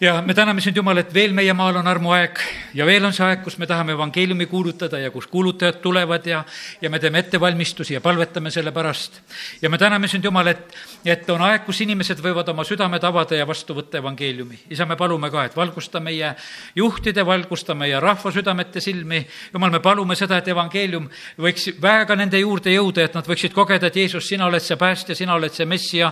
Ja 0.02 0.22
me 0.22 0.34
täname 0.34 0.62
sind, 0.62 0.76
Jumal, 0.76 0.98
et 1.00 1.14
veel 1.14 1.34
meie 1.34 1.54
maal 1.56 1.78
on 1.80 1.88
armuaeg 1.88 2.40
ja 2.76 2.86
veel 2.86 3.06
on 3.08 3.14
see 3.16 3.24
aeg, 3.24 3.42
kus 3.46 3.56
me 3.62 3.68
tahame 3.68 3.94
evangeeliumi 3.96 4.46
kuulutada 4.52 5.00
ja 5.00 5.12
kus 5.12 5.28
kuulutajad 5.32 5.78
tulevad 5.82 6.26
ja, 6.28 6.42
ja 6.82 6.90
me 6.90 7.00
teeme 7.00 7.22
ettevalmistusi 7.24 7.94
ja 7.94 8.02
palvetame 8.02 8.52
selle 8.52 8.72
pärast. 8.76 9.22
ja 9.62 9.70
me 9.70 9.78
täname 9.78 10.08
sind, 10.08 10.24
Jumal, 10.24 10.48
et, 10.52 10.76
et 11.06 11.30
on 11.30 11.42
aeg, 11.48 11.64
kus 11.66 11.80
inimesed 11.86 12.20
võivad 12.20 12.50
oma 12.52 12.66
südamed 12.68 13.04
avada 13.08 13.40
ja 13.40 13.48
vastu 13.48 13.76
võtta 13.78 14.02
evangeeliumi. 14.02 14.60
isa, 14.70 14.86
me 14.86 14.98
palume 15.00 15.32
ka, 15.32 15.46
et 15.46 15.56
valgusta 15.56 16.00
meie 16.00 16.34
juhtide, 16.76 17.26
valgusta 17.26 17.76
meie 17.76 18.00
rahva 18.00 18.32
südamete 18.32 18.82
silmi. 18.84 19.24
Jumal, 19.54 19.72
me 19.72 19.80
palume 19.80 20.16
seda, 20.16 20.42
et 20.44 20.52
evangeelium 20.52 21.08
võiks 21.40 21.70
väega 21.82 22.16
nende 22.16 22.40
juurde 22.40 22.74
jõuda, 22.76 23.06
et 23.06 23.16
nad 23.16 23.28
võiksid 23.28 23.56
kogeda, 23.56 23.88
et 23.88 23.96
Jeesus, 23.96 24.28
sina 24.28 24.46
oled 24.52 24.64
see 24.64 24.76
päästja, 24.76 25.16
sina 25.16 25.40
oled 25.40 25.56
see 25.56 25.66
messia, 25.66 26.12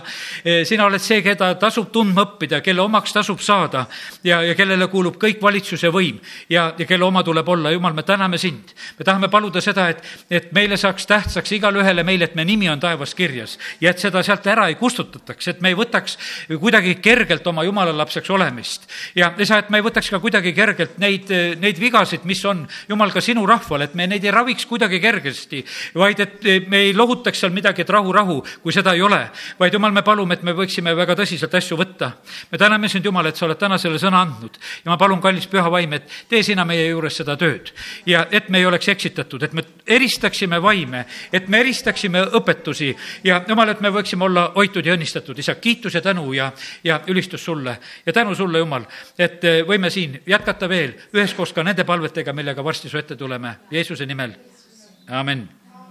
sina 0.64 0.88
oled 0.88 1.04
see, 1.04 1.20
keda 1.22 1.52
tasub 1.60 1.92
tundma 1.92 2.24
õppida, 2.24 2.62
kelle 2.64 2.80
omaks 2.80 3.12
tasub 3.12 3.44
saada 3.44 3.73
saada 3.74 3.86
ja, 4.24 4.42
ja 4.42 4.54
kellele 4.54 4.86
kuulub 4.88 5.16
kõik 5.20 5.42
valitsuse 5.42 5.90
võim 5.92 6.20
ja, 6.50 6.72
ja 6.78 6.86
kelle 6.86 7.04
oma 7.04 7.22
tuleb 7.24 7.48
olla. 7.48 7.72
jumal, 7.74 7.94
me 7.94 8.02
täname 8.02 8.38
sind. 8.38 8.72
me 8.98 9.04
tahame 9.04 9.28
paluda 9.28 9.60
seda, 9.60 9.88
et, 9.90 10.02
et 10.30 10.52
meile 10.52 10.76
saaks 10.76 11.06
tähtsaks 11.06 11.52
igale 11.52 11.82
ühele 11.82 12.04
meil, 12.04 12.22
et 12.22 12.34
me 12.34 12.44
nimi 12.44 12.68
on 12.70 12.80
taevas 12.80 13.14
kirjas 13.14 13.58
ja 13.80 13.90
et 13.90 13.98
seda 13.98 14.22
sealt 14.22 14.46
ära 14.46 14.68
ei 14.68 14.78
kustutataks, 14.78 15.48
et 15.48 15.60
me 15.60 15.72
ei 15.72 15.78
võtaks 15.78 16.18
kuidagi 16.60 16.96
kergelt 17.02 17.46
oma 17.46 17.64
jumala 17.64 17.94
lapseks 17.96 18.30
olemist. 18.30 18.88
ja 19.14 19.32
isa, 19.38 19.58
et 19.58 19.70
me 19.70 19.80
ei 19.80 19.86
võtaks 19.86 20.10
ka 20.10 20.20
kuidagi 20.20 20.54
kergelt 20.54 20.98
neid, 20.98 21.30
neid 21.60 21.80
vigasid, 21.80 22.24
mis 22.24 22.44
on, 22.44 22.64
jumal, 22.88 23.12
ka 23.12 23.20
sinu 23.24 23.46
rahval, 23.46 23.88
et 23.88 23.94
me 23.94 24.06
neid 24.06 24.24
ei 24.24 24.34
raviks 24.34 24.66
kuidagi 24.70 25.00
kergesti, 25.00 25.64
vaid 25.98 26.20
et 26.20 26.48
me 26.68 26.84
ei 26.88 26.94
lohutaks 26.94 27.44
seal 27.44 27.52
midagi, 27.54 27.84
et 27.84 27.90
rahu, 27.90 28.12
rahu, 28.12 28.40
kui 28.62 28.72
seda 28.72 28.94
ei 28.94 29.02
ole. 29.02 29.20
vaid 29.58 29.74
jumal, 29.74 29.92
me 29.92 30.02
palume, 30.02 30.34
et 30.34 30.42
me 30.42 30.54
võiksime 30.56 30.94
väga 30.96 31.16
tõsiselt 31.18 31.54
asju 31.54 31.78
võtta. 31.78 32.12
me 32.52 32.58
täname 32.58 32.88
sind, 32.88 33.04
Jumal, 33.04 33.26
et 33.28 33.36
sa 33.36 33.44
oled 33.46 33.60
täna 33.64 33.78
selle 33.80 33.98
sõna 34.02 34.22
andnud. 34.24 34.58
ja 34.84 34.92
ma 34.92 34.98
palun, 35.00 35.20
kallis 35.24 35.48
püha 35.50 35.70
vaim, 35.72 35.96
et 35.96 36.10
tee 36.28 36.42
sina 36.46 36.64
meie 36.68 36.86
juures 36.88 37.16
seda 37.22 37.36
tööd 37.40 37.72
ja 38.06 38.26
et 38.30 38.48
me 38.52 38.60
ei 38.60 38.68
oleks 38.68 38.88
eksitatud, 38.92 39.42
et 39.42 39.56
me 39.56 39.64
eristaksime 39.86 40.60
vaime, 40.62 41.04
et 41.32 41.48
me 41.48 41.60
eristaksime 41.64 42.26
õpetusi 42.40 42.92
ja 43.24 43.40
jumal, 43.48 43.72
et 43.72 43.82
me 43.84 43.92
võiksime 43.94 44.28
olla 44.28 44.50
hoitud 44.56 44.86
ja 44.86 44.94
õnnistatud. 44.96 45.38
isa, 45.38 45.54
kiitus 45.54 45.94
ja 45.94 46.02
tänu 46.04 46.32
ja, 46.32 46.52
ja 46.84 47.00
ülistus 47.08 47.44
sulle 47.44 47.78
ja 48.06 48.12
tänu 48.12 48.34
sulle, 48.34 48.58
Jumal, 48.58 48.86
et 49.18 49.44
eh, 49.44 49.62
võime 49.66 49.90
siin 49.90 50.20
jätkata 50.26 50.68
veel 50.68 50.94
üheskoos 51.14 51.52
ka 51.52 51.62
nende 51.62 51.84
palvetega, 51.84 52.32
millega 52.32 52.64
varsti 52.64 52.88
su 52.88 52.98
ette 52.98 53.16
tuleme. 53.16 53.56
Jeesuse 53.70 54.06
nimel, 54.06 54.32
amin 55.08 55.63